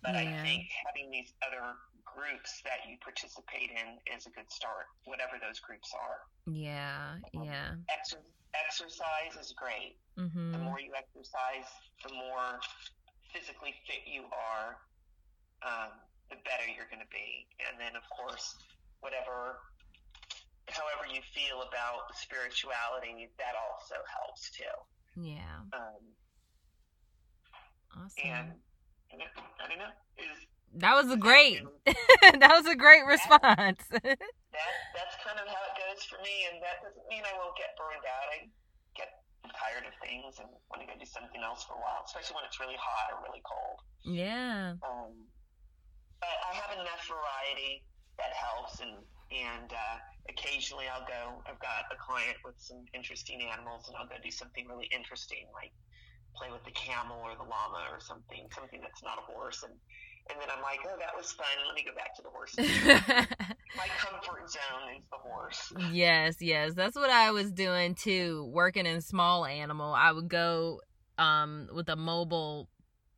but 0.02 0.16
I 0.16 0.24
think 0.42 0.64
having 0.88 1.12
these 1.12 1.32
other 1.44 1.76
groups 2.08 2.62
that 2.64 2.88
you 2.88 2.96
participate 3.04 3.70
in 3.70 4.00
is 4.08 4.26
a 4.26 4.32
good 4.32 4.50
start, 4.50 4.88
whatever 5.04 5.36
those 5.36 5.60
groups 5.60 5.92
are. 5.92 6.24
Yeah. 6.48 7.20
Yeah. 7.32 7.76
Exer- 7.92 8.24
exercise 8.56 9.36
is 9.38 9.52
great. 9.52 10.00
Mm-hmm. 10.18 10.52
The 10.52 10.58
more 10.58 10.80
you 10.80 10.92
exercise, 10.96 11.68
the 12.02 12.14
more 12.14 12.58
physically 13.32 13.74
fit 13.86 14.04
you 14.06 14.26
are, 14.30 14.78
um, 15.62 15.90
the 16.30 16.36
better 16.46 16.66
you're 16.70 16.88
going 16.90 17.02
to 17.02 17.12
be. 17.12 17.46
And 17.66 17.78
then, 17.80 17.94
of 17.98 18.04
course, 18.10 18.54
whatever, 19.00 19.58
however 20.70 21.06
you 21.10 21.20
feel 21.34 21.62
about 21.66 22.14
spirituality, 22.14 23.30
that 23.38 23.54
also 23.58 23.98
helps 24.06 24.50
too. 24.54 24.76
Yeah. 25.18 25.66
Um, 25.74 26.02
Awesome. 27.90 28.22
and 28.22 28.46
I 29.10 29.66
don't 29.66 29.78
know, 29.82 29.90
is 30.14 30.38
That 30.78 30.94
was 30.94 31.10
a 31.10 31.18
great. 31.18 31.58
that 32.22 32.54
was 32.54 32.66
a 32.70 32.78
great 32.78 33.02
response. 33.02 33.82
that 33.90 34.18
that's 34.94 35.16
kind 35.26 35.38
of 35.42 35.50
how 35.50 35.62
it 35.66 35.74
goes 35.74 36.06
for 36.06 36.22
me, 36.22 36.46
and 36.46 36.62
that 36.62 36.78
doesn't 36.86 37.02
mean 37.10 37.26
I 37.26 37.34
won't 37.34 37.58
get 37.58 37.74
burned 37.74 38.06
out. 38.06 38.26
I 38.30 38.46
tired 39.56 39.86
of 39.86 39.94
things 40.02 40.38
and 40.38 40.48
want 40.70 40.82
to 40.82 40.88
go 40.88 40.94
do 40.98 41.06
something 41.06 41.40
else 41.42 41.64
for 41.64 41.74
a 41.74 41.82
while, 41.82 42.02
especially 42.04 42.36
when 42.38 42.46
it's 42.46 42.58
really 42.58 42.78
hot 42.78 43.14
or 43.14 43.18
really 43.24 43.42
cold. 43.44 43.78
yeah. 44.04 44.76
Um, 44.82 45.14
but 46.20 46.36
I 46.46 46.52
have 46.52 46.72
enough 46.76 47.02
variety 47.08 47.82
that 48.20 48.32
helps, 48.36 48.80
and 48.84 49.00
and 49.32 49.72
uh, 49.72 49.96
occasionally 50.28 50.84
I'll 50.92 51.06
go. 51.08 51.40
I've 51.48 51.60
got 51.64 51.88
a 51.88 51.96
client 51.96 52.36
with 52.44 52.60
some 52.60 52.84
interesting 52.92 53.40
animals, 53.48 53.88
and 53.88 53.96
I'll 53.96 54.08
go 54.08 54.20
do 54.20 54.30
something 54.30 54.68
really 54.68 54.88
interesting, 54.92 55.48
like 55.56 55.72
play 56.36 56.52
with 56.52 56.62
the 56.68 56.76
camel 56.76 57.18
or 57.24 57.34
the 57.34 57.48
llama 57.48 57.88
or 57.90 57.98
something, 57.98 58.46
something 58.52 58.80
that's 58.84 59.02
not 59.02 59.18
a 59.18 59.24
horse, 59.32 59.64
and 59.64 59.74
and 60.30 60.40
then 60.40 60.48
I'm 60.54 60.62
like, 60.62 60.80
oh, 60.86 60.96
that 60.98 61.16
was 61.16 61.32
fun. 61.32 61.46
Let 61.66 61.74
me 61.74 61.84
go 61.84 61.94
back 61.94 62.14
to 62.16 62.22
the 62.22 62.28
horse. 62.28 62.54
My 63.76 63.86
comfort 63.98 64.50
zone 64.50 64.96
is 64.98 65.04
the 65.10 65.16
horse. 65.16 65.72
yes, 65.92 66.36
yes. 66.40 66.74
That's 66.74 66.96
what 66.96 67.10
I 67.10 67.30
was 67.30 67.50
doing 67.52 67.94
too, 67.94 68.48
working 68.52 68.86
in 68.86 69.00
small 69.00 69.44
animal. 69.44 69.92
I 69.94 70.12
would 70.12 70.28
go 70.28 70.80
um 71.18 71.68
with 71.74 71.88
a 71.88 71.96
mobile 71.96 72.68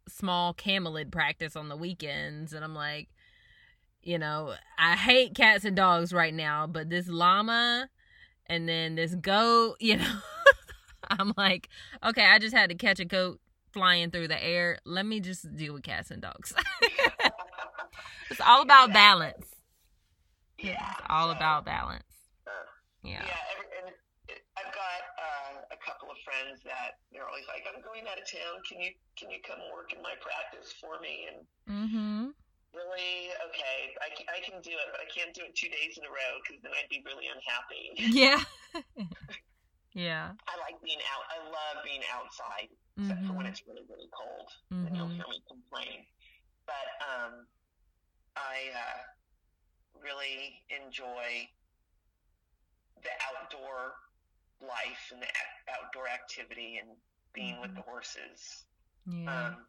small 0.09 0.53
camelid 0.55 1.13
practice 1.13 1.55
on 1.55 1.69
the 1.69 1.77
weekends 1.77 2.53
and 2.53 2.65
I'm 2.65 2.75
like, 2.75 3.09
you 4.03 4.19
know, 4.19 4.55
I 4.79 4.97
hate 4.97 5.35
cats 5.35 5.65
and 5.65 5.77
dogs 5.77 6.13
right 6.13 6.35
now, 6.35 6.67
but 6.67 6.91
this 6.91 7.09
llama 7.09 7.89
and 8.47 8.69
then 8.69 8.97
this 8.97 9.15
goat, 9.15 9.77
you 9.81 9.97
know, 9.99 10.19
I'm 11.11 11.33
like, 11.37 11.69
okay, 12.05 12.25
I 12.25 12.39
just 12.39 12.55
had 12.55 12.71
to 12.71 12.75
catch 12.75 13.01
a 13.01 13.05
goat 13.05 13.41
flying 13.73 14.11
through 14.11 14.29
the 14.29 14.43
air. 14.43 14.79
Let 14.85 15.07
me 15.07 15.21
just 15.21 15.55
deal 15.57 15.75
with 15.75 15.83
cats 15.83 16.11
and 16.11 16.23
dogs. 16.23 16.55
it's 18.31 18.41
all 18.41 18.63
about 18.63 18.93
balance. 18.93 19.47
Yeah, 20.59 20.79
It's 20.99 21.07
all 21.11 21.31
so, 21.31 21.37
about 21.37 21.65
balance. 21.65 22.07
uh, 22.47 22.51
Yeah. 23.03 23.25
Yeah, 23.27 23.43
every, 23.51 23.67
and 23.83 23.89
I've 24.57 24.71
got 24.71 25.01
uh, 25.19 25.75
a 25.75 25.79
couple 25.83 26.07
of 26.07 26.19
friends 26.23 26.63
that 26.63 27.03
they're 27.11 27.27
always 27.27 27.47
like, 27.51 27.67
"I'm 27.67 27.83
going 27.83 28.07
out 28.07 28.19
of 28.21 28.27
town. 28.31 28.63
Can 28.69 28.79
you 28.79 28.95
can 29.19 29.31
you 29.31 29.43
come 29.43 29.59
work 29.75 29.91
in 29.93 30.01
my 30.03 30.15
practice 30.23 30.71
for 30.79 31.03
me?" 31.03 31.27
And 31.35 31.39
mm-hmm. 31.67 32.23
really, 32.79 33.35
okay, 33.51 33.91
I, 34.07 34.09
I 34.31 34.39
can 34.47 34.63
do 34.63 34.71
it, 34.71 34.89
but 34.95 35.03
I 35.03 35.09
can't 35.11 35.35
do 35.35 35.43
it 35.43 35.55
two 35.59 35.69
days 35.69 35.99
in 35.99 36.07
a 36.07 36.13
row 36.15 36.33
because 36.47 36.63
then 36.63 36.71
I'd 36.79 36.89
be 36.89 37.03
really 37.03 37.27
unhappy. 37.27 37.99
Yeah. 37.99 38.39
yeah. 39.95 40.33
I 40.49 40.57
like 40.61 40.81
being 40.83 41.01
out. 41.13 41.25
I 41.31 41.39
love 41.49 41.85
being 41.85 42.03
outside, 42.13 42.69
except 42.99 43.25
for 43.27 43.33
when 43.35 43.47
Mhm. 43.47 43.51
it's 43.51 43.63
really 43.67 43.85
really 43.89 44.09
cold. 44.13 44.49
Mhm. 44.71 44.85
Then 44.85 44.95
you'll 44.95 45.09
hear 45.09 45.27
me 45.29 45.43
complain. 45.49 46.07
But 46.67 46.89
um, 47.03 47.47
I 48.37 48.71
uh, 48.75 49.03
really 50.01 50.65
enjoy 50.71 51.49
the 53.03 53.11
outdoor 53.29 53.95
life 54.61 55.11
and 55.13 55.23
the 55.23 55.29
outdoor 55.79 56.09
activity 56.09 56.79
and 56.79 56.97
being 57.35 57.61
with 57.61 57.75
the 57.75 57.83
horses 57.83 58.67
Yeah. 59.07 59.49
um, 59.49 59.67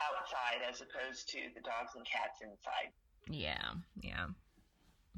outside 0.00 0.62
as 0.62 0.80
opposed 0.80 1.28
to 1.30 1.50
the 1.54 1.60
dogs 1.60 1.94
and 1.94 2.06
cats 2.06 2.40
inside. 2.40 2.92
Yeah, 3.28 3.74
yeah, 4.00 4.28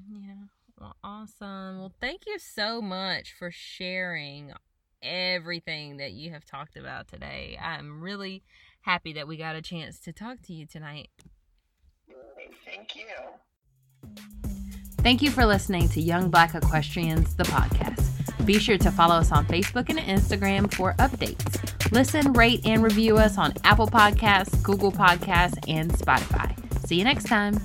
yeah. 0.09 0.32
Well, 0.83 0.97
awesome. 1.05 1.79
Well, 1.79 1.93
thank 2.01 2.23
you 2.27 2.41
so 2.41 2.83
much 2.83 3.35
for 3.39 3.53
sharing 3.53 4.53
everything 5.01 5.99
that 5.99 6.11
you 6.11 6.33
have 6.33 6.45
talked 6.45 6.77
about 6.77 7.07
today. 7.07 7.57
I'm 7.63 8.01
really 8.01 8.43
happy 8.81 9.13
that 9.13 9.29
we 9.29 9.37
got 9.37 9.55
a 9.55 9.63
chance 9.63 10.01
to 10.01 10.13
talk 10.13 10.43
to 10.43 10.53
you 10.53 10.67
tonight. 10.67 11.09
Thank 12.67 12.97
you. 12.97 13.05
Thank 14.99 15.23
you 15.23 15.31
for 15.31 15.47
listening 15.47 15.89
to 15.91 16.01
Young 16.01 16.31
Black 16.31 16.57
Equestrians, 16.57 17.37
the 17.37 17.45
podcast. 17.45 18.45
Be 18.45 18.59
sure 18.59 18.79
to 18.79 18.91
follow 18.91 19.15
us 19.15 19.31
on 19.31 19.47
Facebook 19.47 19.89
and 19.89 20.01
Instagram 20.01 20.73
for 20.75 20.95
updates. 20.95 21.93
Listen, 21.93 22.33
rate, 22.33 22.67
and 22.67 22.83
review 22.83 23.19
us 23.19 23.39
on 23.39 23.55
Apple 23.63 23.87
Podcasts, 23.87 24.61
Google 24.65 24.91
Podcasts, 24.91 25.63
and 25.69 25.93
Spotify. 25.93 26.57
See 26.89 26.97
you 26.97 27.05
next 27.05 27.29
time. 27.29 27.61